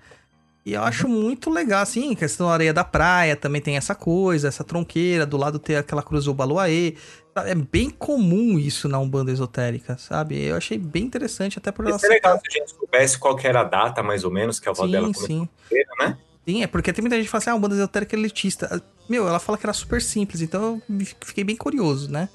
E 0.66 0.74
eu 0.74 0.82
Uhum. 0.82 0.88
acho 0.88 1.08
muito 1.10 1.50
legal, 1.50 1.82
assim, 1.82 2.16
questão 2.16 2.48
da 2.48 2.54
areia 2.54 2.74
da 2.74 2.84
praia 2.86 3.36
também 3.36 3.62
tem 3.62 3.76
essa 3.76 3.94
coisa, 3.94 4.48
essa 4.48 4.64
tronqueira, 4.64 5.26
do 5.26 5.36
lado 5.36 5.60
tem 5.60 5.76
aquela 5.76 6.02
cruz 6.02 6.24
do 6.26 6.34
Baluaê. 6.34 6.96
Sabe? 7.34 7.50
É 7.50 7.56
bem 7.56 7.90
comum 7.90 8.58
isso 8.58 8.88
na 8.88 8.98
Umbanda 8.98 9.32
esotérica, 9.32 9.98
sabe? 9.98 10.42
Eu 10.42 10.56
achei 10.56 10.78
bem 10.78 11.04
interessante, 11.04 11.58
até 11.58 11.72
por 11.72 11.86
ela 11.86 12.00
Seria 12.00 12.16
legal 12.16 12.40
se 12.40 12.48
a 12.48 12.60
gente 12.60 12.72
soubesse 12.72 13.18
qual 13.20 13.38
era 13.44 13.62
a 13.62 13.64
data, 13.66 14.02
mais 14.02 14.24
ou 14.24 14.32
menos, 14.32 14.60
que 14.60 14.70
a 14.70 14.72
avó 14.72 14.88
dela 14.88 15.08
Sim, 15.08 15.14
começou 15.14 15.28
sim. 15.28 15.50
a 15.66 15.70
ter, 15.70 15.86
né? 16.00 16.18
Sim, 16.48 16.64
é 16.64 16.68
porque 16.68 16.94
tem 16.94 17.02
muita 17.02 17.16
gente 17.18 17.26
que 17.26 17.32
fala 17.32 17.40
assim, 17.42 17.50
ah, 17.50 17.54
a 17.54 17.56
Umbanda 17.56 17.76
esotérica 17.76 18.16
é 18.16 18.20
elitista. 18.20 18.82
Meu, 19.10 19.28
ela 19.28 19.40
fala 19.40 19.58
que 19.58 19.66
era 19.66 19.74
super 19.74 20.02
simples, 20.02 20.42
então 20.42 20.82
eu 20.90 21.06
fiquei 21.26 21.44
bem 21.44 21.56
curioso, 21.58 22.10
né? 22.12 22.30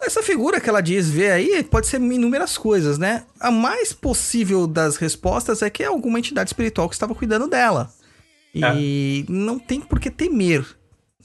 Essa 0.00 0.22
figura 0.22 0.60
que 0.60 0.68
ela 0.68 0.80
diz 0.80 1.08
ver 1.10 1.32
aí 1.32 1.62
pode 1.64 1.86
ser 1.86 2.00
inúmeras 2.00 2.56
coisas, 2.56 2.98
né? 2.98 3.24
A 3.40 3.50
mais 3.50 3.92
possível 3.92 4.66
das 4.66 4.96
respostas 4.96 5.60
é 5.62 5.68
que 5.68 5.82
é 5.82 5.86
alguma 5.86 6.18
entidade 6.18 6.48
espiritual 6.50 6.88
que 6.88 6.94
estava 6.94 7.14
cuidando 7.14 7.46
dela. 7.48 7.92
E 8.54 9.24
não 9.28 9.58
tem 9.58 9.80
por 9.80 10.00
que 10.00 10.10
temer, 10.10 10.64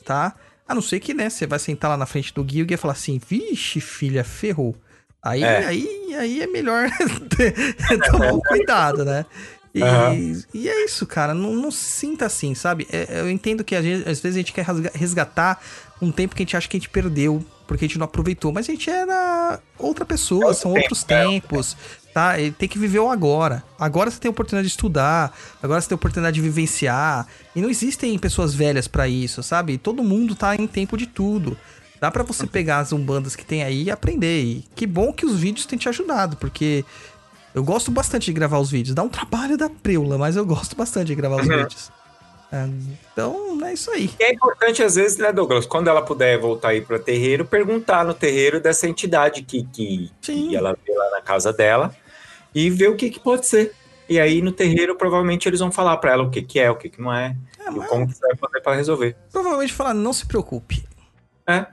tá? 0.05 0.35
A 0.67 0.75
não 0.75 0.81
ser 0.81 0.99
que, 0.99 1.13
né, 1.13 1.29
você 1.29 1.45
vai 1.47 1.59
sentar 1.59 1.89
lá 1.89 1.97
na 1.97 2.05
frente 2.05 2.33
do 2.33 2.43
guia 2.43 2.65
e 2.69 2.77
falar 2.77 2.93
assim, 2.93 3.19
vixe, 3.27 3.79
filha, 3.79 4.23
ferrou. 4.23 4.75
Aí, 5.21 5.43
É. 5.43 5.65
aí, 5.65 6.15
aí 6.17 6.41
é 6.41 6.47
melhor 6.47 6.89
ter- 7.35 7.75
tomar 8.11 8.33
um 8.33 8.39
cuidado, 8.39 9.05
né? 9.05 9.25
E, 9.73 9.81
Aham. 9.81 10.41
e 10.53 10.69
é 10.69 10.85
isso, 10.85 11.07
cara. 11.07 11.33
Não, 11.33 11.55
não 11.55 11.71
se 11.71 11.83
sinta 11.85 12.25
assim, 12.27 12.53
sabe? 12.53 12.87
É- 12.91 13.21
eu 13.21 13.29
entendo 13.29 13.63
que 13.63 13.75
às 13.75 13.83
vezes, 13.83 14.25
a 14.25 14.31
gente 14.31 14.53
quer 14.53 14.65
resgatar 14.93 15.59
um 16.03 16.11
tempo 16.11 16.35
que 16.35 16.43
a 16.43 16.45
gente 16.45 16.57
acha 16.57 16.67
que 16.67 16.77
a 16.77 16.79
gente 16.79 16.89
perdeu, 16.89 17.43
porque 17.67 17.85
a 17.85 17.87
gente 17.87 17.97
não 17.97 18.05
aproveitou. 18.05 18.51
Mas 18.51 18.67
a 18.69 18.71
gente 18.71 18.89
era 18.89 19.59
outra 19.79 20.05
pessoa, 20.05 20.51
É 20.51 20.53
são 20.53 20.73
tempo, 20.73 20.83
outros 20.83 21.05
é. 21.07 21.23
tempos, 21.23 21.77
tá? 22.13 22.39
E 22.39 22.51
tem 22.51 22.67
que 22.69 22.77
viver 22.77 22.99
o 22.99 23.09
agora. 23.09 23.63
Agora 23.79 24.11
você 24.11 24.19
tem 24.19 24.29
a 24.29 24.31
oportunidade 24.31 24.67
de 24.67 24.71
estudar, 24.73 25.35
agora 25.61 25.79
você 25.81 25.87
tem 25.89 25.95
a 25.95 25.97
oportunidade 25.97 26.35
de 26.35 26.41
vivenciar. 26.41 27.27
E 27.55 27.61
não 27.61 27.69
existem 27.69 28.17
pessoas 28.19 28.53
velhas 28.53 28.87
pra 28.87 29.07
isso, 29.07 29.41
sabe? 29.41 29.77
Todo 29.77 30.03
mundo 30.03 30.35
tá 30.35 30.55
em 30.55 30.67
tempo 30.67 30.97
de 30.97 31.07
tudo. 31.07 31.57
Dá 31.99 32.11
pra 32.11 32.23
você 32.23 32.45
pegar 32.45 32.79
as 32.79 32.91
umbandas 32.91 33.33
que 33.35 33.45
tem 33.45 33.63
aí 33.63 33.83
e 33.83 33.91
aprender. 33.91 34.43
E 34.43 34.65
que 34.75 34.85
bom 34.85 35.13
que 35.13 35.25
os 35.25 35.39
vídeos 35.39 35.65
têm 35.65 35.79
te 35.79 35.87
ajudado, 35.87 36.35
porque 36.35 36.83
eu 37.55 37.63
gosto 37.63 37.89
bastante 37.91 38.25
de 38.25 38.33
gravar 38.33 38.59
os 38.59 38.69
vídeos. 38.69 38.93
Dá 38.93 39.03
um 39.03 39.07
trabalho 39.09 39.55
da 39.57 39.69
preula, 39.69 40.17
mas 40.17 40.35
eu 40.35 40.45
gosto 40.45 40.75
bastante 40.75 41.07
de 41.07 41.15
gravar 41.15 41.37
os 41.41 41.47
Uhum. 41.47 41.57
vídeos. 41.59 41.89
É, 42.53 42.69
então, 43.11 43.57
é 43.65 43.73
isso 43.73 43.89
aí. 43.89 44.11
E 44.19 44.23
é 44.23 44.31
importante, 44.31 44.83
às 44.83 44.93
vezes, 44.93 45.17
né, 45.17 45.33
Douglas, 45.33 45.65
quando 45.65 45.87
ela 45.87 46.03
puder 46.03 46.37
voltar 46.37 46.69
aí 46.69 46.81
para 46.81 46.99
terreiro, 46.99 47.43
perguntar 47.43 48.05
no 48.05 48.13
terreiro 48.13 48.61
dessa 48.61 48.87
entidade 48.87 49.41
que, 49.41 49.63
que, 49.73 50.11
que 50.21 50.55
ela 50.55 50.77
vê 50.85 50.93
lá 50.93 51.09
na 51.09 51.21
casa 51.21 51.51
dela 51.51 51.95
e 52.53 52.69
ver 52.69 52.89
o 52.89 52.95
que, 52.95 53.09
que 53.09 53.19
pode 53.19 53.47
ser. 53.47 53.73
E 54.07 54.19
aí, 54.19 54.39
no 54.39 54.51
terreiro, 54.51 54.95
provavelmente 54.95 55.49
eles 55.49 55.61
vão 55.61 55.71
falar 55.71 55.97
para 55.97 56.11
ela 56.11 56.23
o 56.23 56.29
que, 56.29 56.43
que 56.43 56.59
é, 56.59 56.69
o 56.69 56.75
que, 56.75 56.89
que 56.89 57.01
não 57.01 57.11
é, 57.11 57.35
É, 57.59 57.71
e 57.71 57.87
como 57.87 58.05
que 58.07 58.13
você 58.13 58.27
vai 58.27 58.37
fazer 58.37 58.61
para 58.61 58.75
resolver. 58.75 59.15
provavelmente 59.31 59.73
falar, 59.73 59.95
não 59.95 60.13
se 60.13 60.27
preocupe. 60.27 60.83
É. 61.47 61.65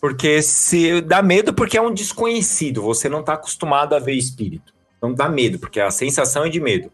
Porque 0.00 0.40
se 0.40 1.02
dá 1.02 1.22
medo 1.22 1.52
porque 1.52 1.76
é 1.76 1.82
um 1.82 1.92
desconhecido, 1.92 2.80
você 2.80 3.06
não 3.06 3.22
tá 3.22 3.34
acostumado 3.34 3.94
a 3.94 3.98
ver 3.98 4.14
espírito. 4.14 4.72
Então 4.96 5.12
dá 5.12 5.28
medo, 5.28 5.58
porque 5.58 5.78
a 5.78 5.90
sensação 5.90 6.44
é 6.44 6.48
de 6.48 6.58
medo. 6.58 6.90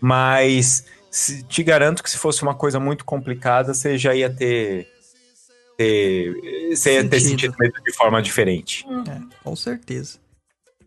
Mas 0.00 0.84
se- 1.14 1.42
te 1.44 1.62
garanto 1.62 2.02
que 2.02 2.10
se 2.10 2.18
fosse 2.18 2.42
uma 2.42 2.54
coisa 2.54 2.80
muito 2.80 3.04
complicada, 3.04 3.72
você 3.72 3.96
já 3.96 4.14
ia 4.14 4.28
ter. 4.28 4.88
ter 5.78 6.34
você 6.74 6.94
ia 6.94 7.08
ter 7.08 7.20
Sentido. 7.20 7.54
medo 7.58 7.74
de 7.84 7.92
forma 7.92 8.20
diferente. 8.20 8.84
É, 9.08 9.20
com 9.44 9.54
certeza. 9.54 10.18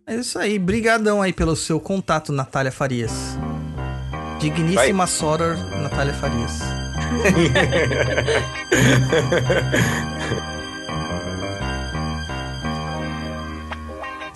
É 0.06 0.16
isso 0.16 0.38
aí. 0.38 0.60
Brigadão 0.60 1.22
aí 1.22 1.32
pelo 1.34 1.56
seu 1.56 1.80
contato, 1.80 2.32
Natália 2.34 2.72
Farias. 2.72 3.12
Digníssima 4.40 5.08
Soror, 5.08 5.56
Natália 5.82 6.14
Farias. 6.14 6.60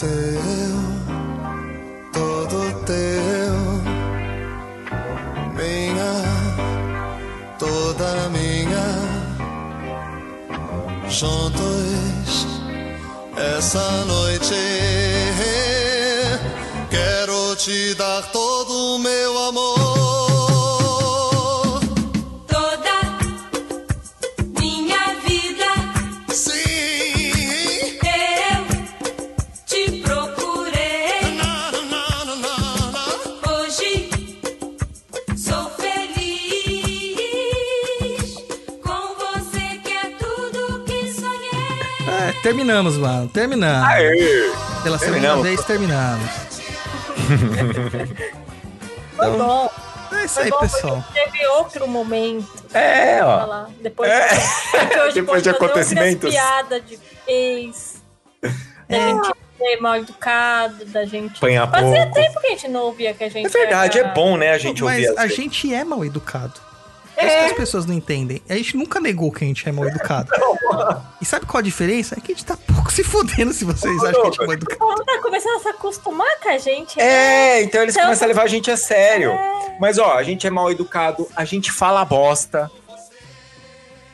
essa 13.71 14.03
noite. 14.05 14.80
Terminamos, 42.83 42.97
mano. 42.97 43.27
Terminamos. 43.29 43.87
Aê! 43.89 44.51
Pela 44.83 44.97
segunda 44.97 45.19
terminamos. 45.19 45.43
vez, 45.43 45.63
terminamos. 45.65 46.29
Foi 49.15 49.29
bom. 49.37 49.69
É 50.11 50.25
isso 50.25 50.33
Foi 50.35 50.43
aí, 50.43 50.49
bom 50.49 50.59
pessoal. 50.59 51.03
teve 51.13 51.47
outro 51.47 51.87
momento. 51.87 52.47
É, 52.73 53.23
ó. 53.23 53.39
falar. 53.39 53.69
Depois, 53.81 54.09
É. 54.11 54.27
hoje 55.03 55.13
Depois 55.15 55.41
de 55.43 55.49
acontecimentos. 55.49 56.29
piadas 56.29 56.81
de 56.85 56.99
ex, 57.27 58.01
da 58.41 58.49
É. 58.97 59.07
gente 59.09 59.31
ser 59.57 59.77
mal 59.79 59.95
educado, 59.97 60.85
da 60.85 61.05
gente. 61.05 61.37
Apanhar 61.37 61.69
Fazia 61.71 62.07
pouco. 62.07 62.13
tempo 62.13 62.41
que 62.41 62.47
a 62.47 62.49
gente 62.49 62.67
não 62.67 62.81
ouvia 62.81 63.13
que 63.13 63.23
a 63.23 63.29
gente. 63.29 63.45
É 63.45 63.49
verdade, 63.49 63.97
é 63.99 64.01
era- 64.01 64.09
bom, 64.11 64.35
né, 64.35 64.51
a 64.51 64.57
gente 64.57 64.83
Mas 64.83 64.95
ouvir 64.95 65.07
as 65.11 65.17
a 65.17 65.21
vezes. 65.21 65.37
gente 65.37 65.73
é 65.73 65.83
mal 65.83 66.03
educado. 66.03 66.59
É 67.17 67.25
isso 67.27 67.37
que 67.37 67.51
as 67.51 67.57
pessoas 67.57 67.85
não 67.85 67.93
entendem. 67.93 68.41
A 68.49 68.53
gente 68.55 68.75
nunca 68.77 68.99
negou 68.99 69.31
que 69.31 69.43
a 69.43 69.47
gente 69.47 69.67
é 69.67 69.71
mal 69.71 69.85
educado. 69.87 70.29
E 71.21 71.25
sabe 71.25 71.45
qual 71.45 71.59
a 71.59 71.61
diferença? 71.63 72.15
É 72.17 72.21
que 72.21 72.31
a 72.31 72.35
gente 72.35 72.45
tá 72.45 72.57
pouco 72.57 72.91
se 72.91 73.03
fodendo 73.03 73.53
se 73.53 73.63
vocês 73.65 74.03
acham 74.03 74.21
que 74.21 74.27
a 74.27 74.31
gente 74.31 74.41
é 74.41 74.45
mal 74.45 74.49
O 74.49 74.53
educado. 74.53 74.79
povo 74.79 75.03
tá 75.05 75.21
começando 75.21 75.55
a 75.55 75.59
se 75.59 75.67
acostumar 75.67 76.39
com 76.41 76.49
a 76.49 76.57
gente. 76.57 76.97
né? 76.97 77.03
É, 77.03 77.63
então 77.63 77.81
eles 77.83 77.93
Então- 77.93 78.05
começam 78.05 78.25
a 78.25 78.27
levar 78.27 78.43
a 78.43 78.47
gente 78.47 78.71
a 78.71 78.77
sério. 78.77 79.33
Mas, 79.79 79.97
ó, 79.99 80.13
a 80.13 80.23
gente 80.23 80.47
é 80.47 80.49
mal 80.49 80.71
educado, 80.71 81.27
a 81.35 81.45
gente 81.45 81.71
fala 81.71 82.03
bosta. 82.05 82.71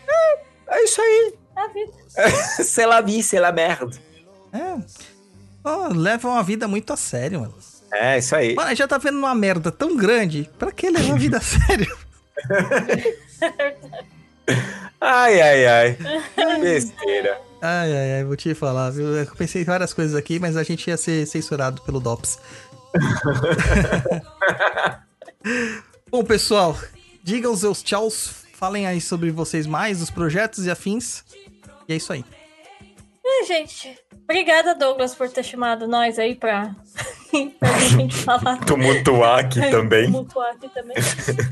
É, 0.08 0.40
é 0.80 0.84
isso 0.84 1.02
aí. 1.02 1.34
A 1.56 1.68
vida. 1.68 1.92
C'est 2.64 2.86
la 2.88 3.02
vie, 3.02 3.22
c'est 3.24 3.40
la 3.40 3.52
merde. 3.52 4.00
É. 4.52 4.76
Ó, 5.64 5.88
levam 5.90 6.36
a 6.36 6.42
vida 6.42 6.68
muito 6.68 6.92
a 6.94 6.98
sério, 6.98 7.42
mano. 7.42 7.56
É, 7.94 8.18
isso 8.18 8.36
aí. 8.36 8.54
Mano, 8.56 8.76
já 8.76 8.88
tá 8.88 8.98
vendo 8.98 9.18
uma 9.18 9.34
merda 9.36 9.72
tão 9.72 9.96
grande. 9.96 10.50
Pra 10.58 10.72
que 10.72 10.90
levar 10.90 11.14
a 11.14 11.18
vida 11.18 11.38
a 11.38 11.42
sério? 11.42 11.98
Ai, 15.00 15.42
ai, 15.42 15.66
ai. 15.66 15.98
Besteira. 16.62 17.40
Ai, 17.62 17.92
ai, 17.92 18.14
ai, 18.16 18.24
vou 18.24 18.36
te 18.36 18.54
falar, 18.54 18.92
viu? 18.92 19.16
Eu 19.16 19.26
pensei 19.36 19.62
em 19.62 19.66
várias 19.66 19.94
coisas 19.94 20.16
aqui, 20.16 20.40
mas 20.40 20.56
a 20.56 20.64
gente 20.64 20.88
ia 20.88 20.98
ser 20.98 21.26
censurado 21.26 21.82
pelo 21.82 22.00
DOPS. 22.00 22.40
Bom, 26.10 26.24
pessoal, 26.24 26.78
digam 27.24 27.52
os 27.52 27.60
seus 27.60 27.84
tchauz, 27.84 28.46
falem 28.54 28.88
aí 28.88 29.02
sobre 29.02 29.32
vocês 29.32 29.68
mais, 29.68 30.02
os 30.02 30.10
projetos 30.10 30.66
e 30.66 30.72
afins. 30.72 31.24
E 31.88 31.94
é 31.94 31.96
isso 31.96 32.14
aí. 32.14 32.24
É, 33.26 33.46
gente. 33.46 33.98
Obrigada, 34.24 34.76
Douglas, 34.76 35.16
por 35.16 35.30
ter 35.30 35.44
chamado 35.44 35.88
nós 35.88 36.20
aí 36.20 36.36
pra, 36.36 36.76
pra 37.60 37.80
gente 37.80 38.16
falar. 38.24 38.58
Tumultuar 38.66 39.40
aqui 39.40 39.60
também. 39.70 40.06
Tumultuar 40.06 40.52
aqui 40.52 40.70
também. 40.70 40.96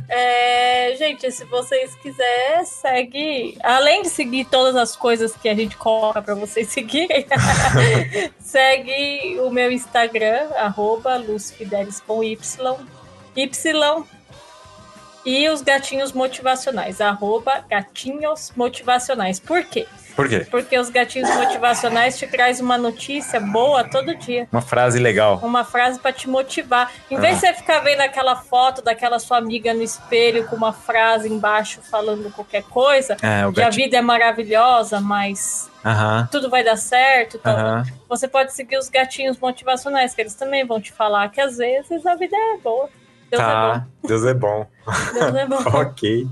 É, 0.09 0.95
gente, 0.97 1.31
se 1.31 1.45
vocês 1.45 1.95
quiserem, 1.95 2.65
segue. 2.65 3.57
Além 3.63 4.01
de 4.01 4.09
seguir 4.09 4.45
todas 4.45 4.75
as 4.75 4.95
coisas 4.95 5.35
que 5.35 5.49
a 5.49 5.55
gente 5.55 5.75
coloca 5.77 6.21
pra 6.21 6.35
vocês 6.35 6.67
seguirem, 6.73 7.25
segue 8.39 9.39
o 9.41 9.49
meu 9.49 9.71
Instagram, 9.71 10.49
arroba 10.57 11.17
Lucifidelis 11.17 11.99
com 11.99 12.23
Y. 12.23 12.37
Y. 13.35 14.05
E 15.25 15.49
os 15.49 15.63
gatinhos 15.63 16.11
motivacionais, 16.11 17.01
arroba 17.01 17.65
gatinhos 17.67 18.53
motivacionais. 18.55 19.39
Por 19.39 19.63
quê? 19.63 19.87
Por 20.15 20.29
quê? 20.29 20.47
Porque 20.49 20.77
os 20.79 20.89
gatinhos 20.89 21.29
motivacionais 21.35 22.17
te 22.17 22.25
traz 22.25 22.61
uma 22.61 22.77
notícia 22.77 23.39
boa 23.39 23.83
todo 23.83 24.15
dia. 24.15 24.47
Uma 24.51 24.61
frase 24.61 24.97
legal. 24.97 25.39
Uma 25.43 25.63
frase 25.65 25.99
pra 25.99 26.13
te 26.13 26.29
motivar. 26.29 26.89
Em 27.11 27.17
vez 27.17 27.33
Ah. 27.33 27.35
de 27.35 27.47
você 27.47 27.53
ficar 27.55 27.79
vendo 27.79 27.99
aquela 28.01 28.35
foto 28.35 28.81
daquela 28.81 29.19
sua 29.19 29.37
amiga 29.37 29.73
no 29.73 29.83
espelho 29.83 30.45
com 30.47 30.55
uma 30.55 30.71
frase 30.71 31.27
embaixo 31.27 31.81
falando 31.81 32.31
qualquer 32.31 32.63
coisa, 32.63 33.17
É, 33.21 33.51
que 33.51 33.61
a 33.61 33.69
vida 33.69 33.97
é 33.97 34.01
maravilhosa, 34.01 35.01
mas 35.01 35.69
Aham, 35.85 36.27
tudo 36.31 36.49
vai 36.49 36.63
dar 36.63 36.77
certo. 36.77 37.37
Então, 37.37 37.53
aham. 37.53 37.83
Você 38.07 38.27
pode 38.27 38.53
seguir 38.53 38.77
os 38.77 38.87
gatinhos 38.89 39.37
motivacionais, 39.37 40.15
que 40.15 40.21
eles 40.21 40.33
também 40.35 40.65
vão 40.65 40.79
te 40.79 40.93
falar 40.93 41.27
que 41.29 41.41
às 41.41 41.57
vezes 41.57 42.05
a 42.05 42.15
vida 42.15 42.35
é 42.35 42.57
boa. 42.57 42.89
Deus 43.29 43.41
Tá, 43.43 43.85
Deus 44.03 44.23
é 44.23 44.33
bom. 44.33 44.65
é 44.85 44.85
bom. 44.85 45.13
Deus 45.13 45.35
é 45.35 45.45
bom. 45.45 45.57
ok. 45.81 46.27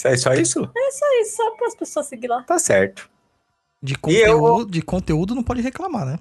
Isso 0.00 0.08
é 0.08 0.16
só 0.16 0.32
isso? 0.34 0.70
É 0.76 0.88
isso 0.88 1.04
aí, 1.04 1.24
só 1.26 1.50
para 1.52 1.66
as 1.66 1.74
pessoas 1.74 2.06
seguir 2.06 2.28
lá. 2.28 2.42
Tá 2.44 2.58
certo. 2.58 3.08
De 3.82 3.94
E 4.08 4.16
eu- 4.16 4.38
conteúdo, 4.40 4.70
de 4.70 4.82
conteúdo 4.82 5.34
não 5.34 5.42
pode 5.42 5.60
reclamar, 5.60 6.06
né? 6.06 6.18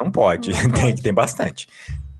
Não 0.00 0.10
pode, 0.10 0.50
Não 0.52 0.58
tem, 0.72 0.82
pode. 0.90 1.02
tem 1.02 1.12
bastante. 1.12 1.68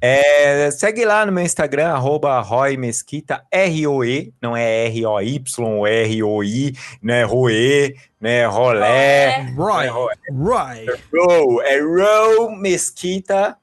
É, 0.01 0.71
segue 0.71 1.05
lá 1.05 1.27
no 1.27 1.33
meu 1.33 1.43
Instagram, 1.45 1.89
arroba 1.89 2.39
Roy 2.41 2.77
Mesquita, 2.77 3.45
R-O-E, 3.51 4.33
não 4.41 4.57
é 4.57 4.87
R-O-Y, 4.87 5.87
R-O-I, 5.87 6.73
não 7.03 7.15
é 7.15 7.23
Roe, 7.25 7.97
não 8.21 8.31
é 8.31 8.45
Rolé, 8.47 9.43
Roy, 9.57 9.87
é 9.87 9.89
Roy. 9.91 10.15
Roy. 10.31 10.87
Row, 11.13 11.63
é 11.63 11.81
Row 11.81 12.51
Mesquita. 12.57 13.57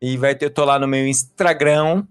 E 0.00 0.16
vai 0.16 0.34
ter, 0.34 0.46
eu 0.46 0.50
tô 0.50 0.64
lá 0.64 0.78
no 0.80 0.88
meu 0.88 1.06
Instagram. 1.06 2.04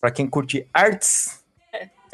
Pra 0.00 0.10
quem 0.10 0.26
curte 0.26 0.66
artes, 0.72 1.41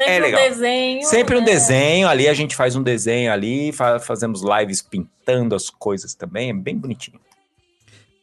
Sempre 0.01 0.13
É 0.13 0.19
um 0.19 0.21
legal. 0.21 0.41
desenho. 0.49 1.03
sempre 1.05 1.35
um 1.35 1.39
né? 1.39 1.45
desenho 1.45 2.07
ali, 2.07 2.27
a 2.29 2.33
gente 2.33 2.55
faz 2.55 2.75
um 2.75 2.81
desenho 2.81 3.31
ali, 3.33 3.71
fa- 3.73 3.99
fazemos 3.99 4.41
lives 4.41 4.81
pintando 4.81 5.53
as 5.55 5.69
coisas 5.69 6.13
também, 6.15 6.51
é 6.51 6.53
bem 6.53 6.77
bonitinho. 6.77 7.19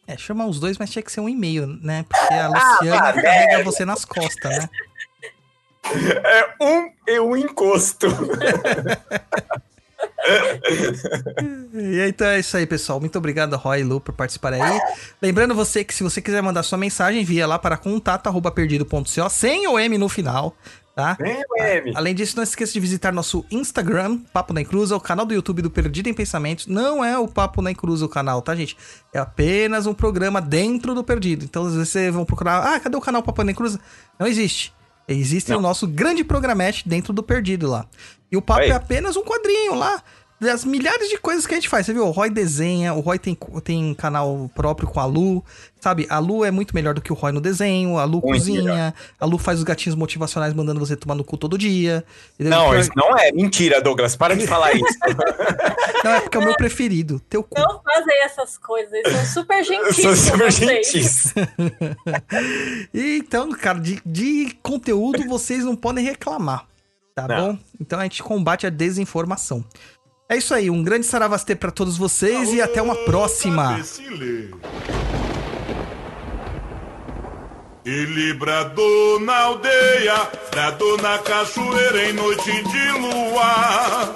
É, 0.07 0.17
chama 0.17 0.45
os 0.47 0.59
dois, 0.59 0.77
mas 0.77 0.89
tinha 0.89 1.03
que 1.03 1.11
ser 1.11 1.19
um 1.19 1.29
e-mail, 1.29 1.67
né? 1.67 2.03
Porque 2.09 2.33
a 2.33 2.47
Luciana 2.47 3.13
carrega 3.13 3.63
você 3.63 3.85
nas 3.85 4.03
costas, 4.05 4.57
né? 4.57 4.69
É 5.89 6.63
um 6.65 6.91
e 7.07 7.19
um 7.19 7.37
encosto. 7.37 8.07
E 11.73 12.01
aí, 12.01 12.09
então 12.09 12.27
é 12.27 12.39
isso 12.39 12.57
aí, 12.57 12.65
pessoal. 12.65 12.99
Muito 12.99 13.17
obrigado, 13.17 13.55
Roy 13.55 13.79
e 13.79 13.83
Lu, 13.83 13.99
por 14.01 14.13
participarem 14.13 14.61
aí. 14.61 14.79
Lembrando 15.21 15.55
você 15.55 15.83
que 15.83 15.93
se 15.93 16.03
você 16.03 16.21
quiser 16.21 16.41
mandar 16.43 16.63
sua 16.63 16.77
mensagem, 16.77 17.21
envia 17.21 17.47
lá 17.47 17.57
para 17.57 17.77
contato.perdido.co, 17.77 19.29
sem 19.29 19.67
o 19.67 19.79
M 19.79 19.97
no 19.97 20.09
final, 20.09 20.55
tá? 20.97 21.15
Vem, 21.19 21.43
M. 21.59 21.93
Além 21.95 22.15
disso, 22.15 22.35
não 22.35 22.41
esqueça 22.41 22.73
de 22.73 22.79
visitar 22.79 23.13
nosso 23.13 23.45
Instagram, 23.51 24.17
Papo 24.33 24.51
na 24.51 24.61
Encruza, 24.61 24.95
o 24.95 24.99
canal 24.99 25.27
do 25.27 25.33
YouTube 25.33 25.61
do 25.61 25.69
Perdido 25.69 26.09
em 26.09 26.13
Pensamentos. 26.13 26.65
Não 26.65 27.05
é 27.05 27.15
o 27.19 27.27
Papo 27.27 27.61
na 27.61 27.69
Encruza 27.69 28.03
o 28.03 28.09
canal, 28.09 28.41
tá, 28.41 28.55
gente? 28.55 28.75
É 29.13 29.19
apenas 29.19 29.85
um 29.85 29.93
programa 29.93 30.41
dentro 30.41 30.95
do 30.95 31.03
Perdido. 31.03 31.45
Então, 31.45 31.67
às 31.67 31.75
vezes 31.75 31.89
vocês 31.89 32.11
vão 32.11 32.25
procurar, 32.25 32.73
ah, 32.73 32.79
cadê 32.79 32.97
o 32.97 33.01
canal 33.01 33.21
Papo 33.21 33.43
na 33.43 33.51
Encruza? 33.51 33.79
Não 34.17 34.25
existe. 34.25 34.73
Existe 35.07 35.51
Não. 35.51 35.59
o 35.59 35.61
nosso 35.61 35.85
grande 35.87 36.23
programete 36.23 36.89
dentro 36.89 37.13
do 37.13 37.21
Perdido 37.21 37.69
lá. 37.69 37.85
E 38.31 38.35
o 38.35 38.41
Papo 38.41 38.61
Aí. 38.61 38.71
é 38.71 38.73
apenas 38.73 39.15
um 39.15 39.23
quadrinho 39.23 39.75
lá. 39.75 40.01
Das 40.39 40.63
milhares 40.63 41.09
de 41.09 41.17
coisas 41.17 41.47
que 41.47 41.53
a 41.55 41.57
gente 41.57 41.67
faz. 41.67 41.83
Você 41.85 41.93
viu? 41.93 42.05
O 42.05 42.11
Roy 42.11 42.29
desenha, 42.29 42.93
o 42.93 42.99
Roy 42.99 43.17
tem, 43.17 43.35
tem 43.63 43.91
canal 43.95 44.49
próprio 44.53 44.87
com 44.87 44.99
a 44.99 45.05
Lu. 45.05 45.43
Sabe? 45.81 46.05
A 46.09 46.19
Lu 46.19 46.45
é 46.45 46.51
muito 46.51 46.75
melhor 46.75 46.93
do 46.93 47.01
que 47.01 47.11
o 47.11 47.15
Roy 47.15 47.31
no 47.31 47.41
desenho. 47.41 47.97
A 47.97 48.03
Lu 48.05 48.21
Muito 48.23 48.27
cozinha. 48.33 48.61
melhor. 48.61 48.93
A 49.19 49.25
Lu 49.25 49.39
faz 49.39 49.57
os 49.57 49.63
gatinhos 49.63 49.95
motivacionais 49.95 50.53
mandando 50.53 50.79
você 50.79 50.95
tomar 50.95 51.15
no 51.15 51.23
cu 51.23 51.37
todo 51.37 51.57
dia. 51.57 52.05
entendeu? 52.35 52.51
Não, 52.59 52.69
Pior- 52.69 52.79
isso 52.79 52.91
não 52.95 53.17
é 53.17 53.31
mentira, 53.31 53.81
Douglas. 53.81 54.15
Para 54.15 54.35
de 54.35 54.45
falar 54.45 54.73
isso. 54.73 54.85
Não, 56.03 56.11
é 56.11 56.19
porque 56.21 56.37
é 56.37 56.39
o 56.39 56.43
meu 56.43 56.55
preferido. 56.55 57.19
Teu 57.27 57.41
cu. 57.41 57.59
Não 57.59 57.81
fazem 57.81 58.23
essas 58.23 58.55
coisas, 58.59 58.91
são 59.11 59.43
super 59.43 59.63
gentis. 59.63 60.05
com 60.05 60.15
super 60.15 60.51
gentis. 60.51 61.33
Então, 62.93 63.49
cara, 63.51 63.79
de, 63.79 63.99
de 64.05 64.55
conteúdo 64.61 65.27
vocês 65.27 65.63
não 65.63 65.75
podem 65.75 66.03
reclamar. 66.05 66.65
Tá 67.15 67.27
Não. 67.27 67.53
bom? 67.53 67.59
Então 67.81 67.99
a 67.99 68.03
gente 68.03 68.21
combate 68.21 68.67
a 68.67 68.69
desinformação. 68.69 69.65
É 70.29 70.35
isso 70.35 70.53
aí. 70.53 70.69
Um 70.69 70.83
grande 70.83 71.05
saravastê 71.05 71.55
pra 71.55 71.71
todos 71.71 71.97
vocês 71.97 72.51
e 72.53 72.61
até 72.61 72.81
uma 72.81 72.95
próxima. 72.95 73.79
Ele 77.85 78.33
bradou 78.33 79.21
na 79.21 79.37
aldeia, 79.43 80.29
bradou 80.51 80.97
na 80.97 81.17
cachoeira 81.19 82.09
em 82.09 82.13
noite 82.13 82.51
de 82.51 82.91
luar. 82.91 84.15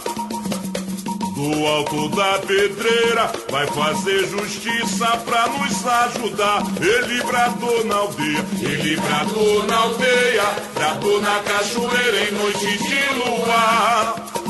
Do 1.33 1.65
alto 1.65 2.09
da 2.09 2.39
pedreira, 2.39 3.31
vai 3.49 3.65
fazer 3.67 4.27
justiça 4.27 5.07
pra 5.25 5.47
nos 5.47 5.87
ajudar. 5.87 6.61
Ele 6.81 7.23
bradou 7.23 7.85
na 7.85 7.95
aldeia, 7.95 8.45
ele 8.59 8.97
bradou 8.97 9.65
na 9.65 9.77
aldeia, 9.77 10.43
bradou 10.73 11.21
na 11.21 11.39
cachoeira 11.39 12.29
em 12.29 12.31
noite 12.33 12.77
de 12.77 13.13
luar. 13.15 14.40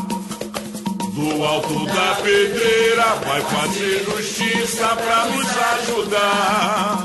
Do 1.13 1.43
alto 1.43 1.85
da 1.87 2.15
pedreira, 2.23 3.03
vai 3.25 3.41
fazer 3.41 4.05
justiça 4.05 4.87
pra 4.95 5.25
nos 5.25 5.47
ajudar. 5.73 7.03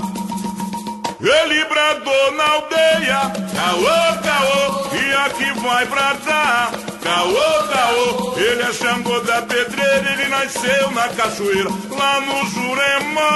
Ele 1.20 1.64
bradou 1.64 2.32
na 2.32 2.44
aldeia, 2.44 3.20
caô, 3.52 3.84
caô, 4.22 4.86
e 4.94 5.12
aqui 5.26 5.60
vai 5.60 5.86
bradar. 5.86 6.70
Caô, 7.02 7.68
caô, 7.72 8.34
ele 8.36 8.62
é 8.62 8.72
Xangô 8.72 9.18
da 9.20 9.42
pedreira, 9.42 10.12
ele 10.12 10.28
nasceu 10.28 10.90
na 10.92 11.08
cachoeira, 11.08 11.70
lá 11.98 12.20
no 12.20 12.46
Jurema. 12.50 13.30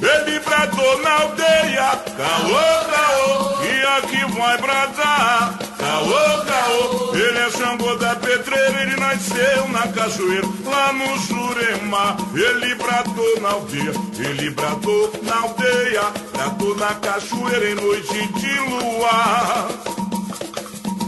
Ele 0.00 0.38
bradou 0.40 1.02
na 1.02 1.12
aldeia, 1.22 1.90
caô, 2.16 2.60
caô, 2.92 3.64
e 4.00 4.16
aqui 4.16 4.32
vai 4.32 4.58
bradar, 4.58 5.58
caô, 5.78 6.44
caô. 6.44 7.14
Ele 7.14 7.38
é 7.38 7.50
Xangô 7.50 7.96
da 7.96 8.14
pedreira, 8.16 8.82
ele 8.82 8.96
nasceu 8.96 9.68
na 9.68 9.86
cachoeira, 9.88 10.46
lá 10.64 10.92
no 10.92 11.18
Jurema. 11.18 12.16
Ele 12.34 12.74
bradou 12.76 13.40
na 13.40 13.50
aldeia, 13.50 13.92
ele 14.18 14.50
bradou 14.50 15.12
na 15.22 15.40
aldeia, 15.42 16.02
bradou 16.32 16.76
na 16.76 16.94
cachoeira 16.94 17.70
em 17.70 17.74
noite 17.74 18.26
de 18.32 18.58
luar. 18.60 19.68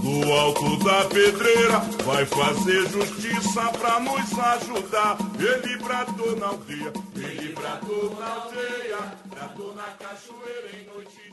Do 0.02 0.32
alto 0.32 0.76
da 0.84 1.04
pedreira 1.04 1.78
vai 2.04 2.26
fazer 2.26 2.88
justiça 2.88 3.62
pra 3.78 4.00
nos 4.00 4.38
ajudar. 4.38 5.16
Ele 5.38 5.76
bradou 5.78 6.36
na 6.36 6.46
aldeia, 6.48 6.92
ele 7.16 7.54
bradou 7.54 8.16
na 8.18 8.26
aldeia, 8.26 8.98
bradou 9.26 9.74
na 9.74 9.84
cachoeira 9.84 10.70
em 10.74 10.86
noite 10.92 11.16
de 11.16 11.31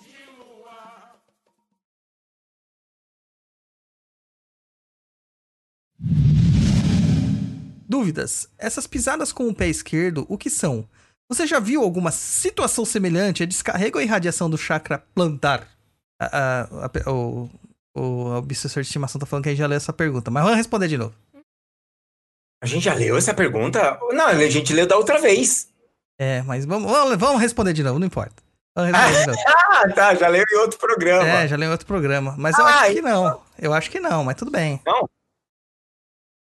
Dúvidas. 7.90 8.48
Essas 8.58 8.86
pisadas 8.86 9.32
com 9.34 9.48
o 9.48 9.54
pé 9.56 9.68
esquerdo, 9.68 10.26
o 10.30 10.38
que 10.38 10.50
são? 10.50 10.88
Você 11.28 11.46
já 11.48 11.60
viu 11.60 11.82
alguma 11.84 12.12
situação 12.12 12.86
semelhante 12.86 13.42
a 13.44 13.46
descarrego 13.46 13.98
ou 13.98 14.04
irradiação 14.04 14.50
do 14.50 14.58
chakra 14.58 15.04
plantar? 15.16 15.68
A, 16.22 16.26
a- 16.26 16.86
a- 16.86 17.12
o, 17.12 17.50
o 17.96 18.26
obsessor 18.36 18.84
de 18.84 18.88
estimação 18.88 19.20
tá 19.20 19.26
falando 19.26 19.44
que 19.44 19.50
a 19.50 19.52
gente 19.52 19.60
já 19.60 19.68
leu 19.68 19.78
essa 19.78 19.92
pergunta, 19.94 20.30
mas 20.30 20.44
vamos 20.44 20.58
responder 20.58 20.88
de 20.88 20.98
novo. 20.98 21.16
A 22.62 22.66
gente 22.68 22.84
já 22.84 22.94
leu 22.94 23.16
essa 23.18 23.34
pergunta? 23.34 23.98
Não, 24.12 24.28
a 24.28 24.50
gente 24.50 24.74
leu 24.74 24.86
da 24.86 24.98
outra 24.98 25.20
vez. 25.20 25.70
É, 26.20 26.42
mas 26.42 26.66
vamos, 26.66 26.92
vamos, 27.18 27.42
responder 27.42 27.72
de 27.74 27.82
novo, 27.84 27.98
não 28.00 28.08
importa. 28.08 28.44
Vamos 28.76 28.92
responder 28.92 29.20
de 29.22 29.28
novo. 29.28 29.40
Ah, 29.72 29.88
tá, 29.94 30.14
já 30.14 30.28
leu 30.28 30.44
em 30.52 30.58
outro 30.58 30.78
programa. 30.78 31.26
É, 31.26 31.48
já 31.48 31.56
leu 31.56 31.70
em 31.70 31.72
outro 31.72 31.88
programa. 31.88 32.36
Mas 32.38 32.58
eu 32.58 32.66
Ah, 32.66 32.82
acho 32.82 32.94
que 32.96 33.02
não. 33.02 33.42
Eu 33.58 33.74
acho 33.74 33.90
que 33.90 34.00
não, 34.00 34.26
mas 34.26 34.36
tudo 34.36 34.52
bem. 34.52 34.82
Não? 34.86 35.10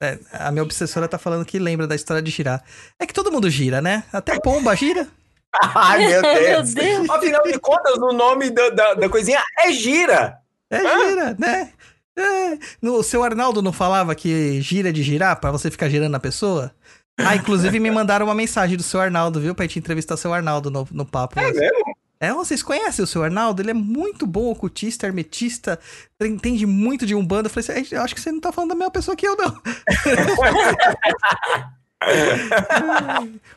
É, 0.02 0.20
a 0.32 0.52
minha 0.52 0.64
obsessora 0.64 1.08
tá 1.08 1.18
falando 1.18 1.46
que 1.46 1.58
lembra 1.58 1.88
da 1.88 1.96
história 1.96 2.22
de 2.22 2.30
girar. 2.30 2.64
É 3.00 3.06
que 3.06 3.14
todo 3.14 3.32
mundo 3.32 3.50
gira, 3.50 3.82
né? 3.82 4.04
Até 4.14 4.40
pomba 4.40 4.76
gira. 4.76 5.08
Ai, 5.76 6.08
meu 6.08 6.22
Meu 6.22 6.34
Deus. 6.36 6.74
Deus. 6.74 7.10
Afinal 7.10 7.44
de 7.44 7.60
contas, 7.60 7.98
o 7.98 8.14
nome 8.14 8.50
da, 8.52 8.70
da, 8.70 8.94
da 8.94 9.10
coisinha 9.10 9.42
é 9.60 9.72
gira. 9.72 10.38
É 10.70 10.80
gira, 10.80 11.36
né? 11.40 11.72
É. 12.18 12.58
No, 12.82 12.96
o 12.96 13.04
seu 13.04 13.24
Arnaldo 13.24 13.62
não 13.62 13.72
falava 13.72 14.16
que 14.16 14.60
gira 14.62 14.92
de 14.92 15.04
girar 15.04 15.40
pra 15.40 15.52
você 15.52 15.70
ficar 15.70 15.88
girando 15.90 16.12
na 16.12 16.20
pessoa? 16.20 16.72
Ah, 17.20 17.36
inclusive 17.36 17.80
me 17.80 17.90
mandaram 17.90 18.28
uma 18.28 18.36
mensagem 18.36 18.78
do 18.78 18.84
seu 18.84 19.00
Arnaldo, 19.00 19.40
viu? 19.40 19.56
Pra 19.56 19.66
gente 19.66 19.80
entrevistar 19.80 20.14
o 20.16 20.18
seu 20.18 20.34
Arnaldo 20.34 20.70
no, 20.70 20.88
no 20.92 21.06
papo. 21.06 21.40
É 21.40 21.52
mesmo? 21.52 21.97
É, 22.20 22.34
vocês 22.34 22.64
conhecem 22.64 23.04
o 23.04 23.08
seu 23.08 23.24
Arnaldo? 23.24 23.62
Ele 23.62 23.72
é 23.72 23.74
muito 23.74 24.26
bom 24.26 24.50
ocultista, 24.52 25.06
hermetista, 25.06 25.80
entende 26.22 26.66
muito 26.66 27.06
de 27.06 27.14
Umbanda. 27.16 27.48
Eu 27.48 27.54
falei 27.54 27.70
assim, 27.80 27.96
"É, 27.96 28.00
eu 28.00 28.04
acho 28.04 28.16
que 28.16 28.22
você 28.22 28.32
não 28.32 28.40
tá 28.40 28.52
falando 28.52 28.70
da 28.70 28.76
mesma 28.76 28.92
pessoa 28.92 29.16
que 29.16 29.28
eu, 29.28 29.36
não. 29.38 29.62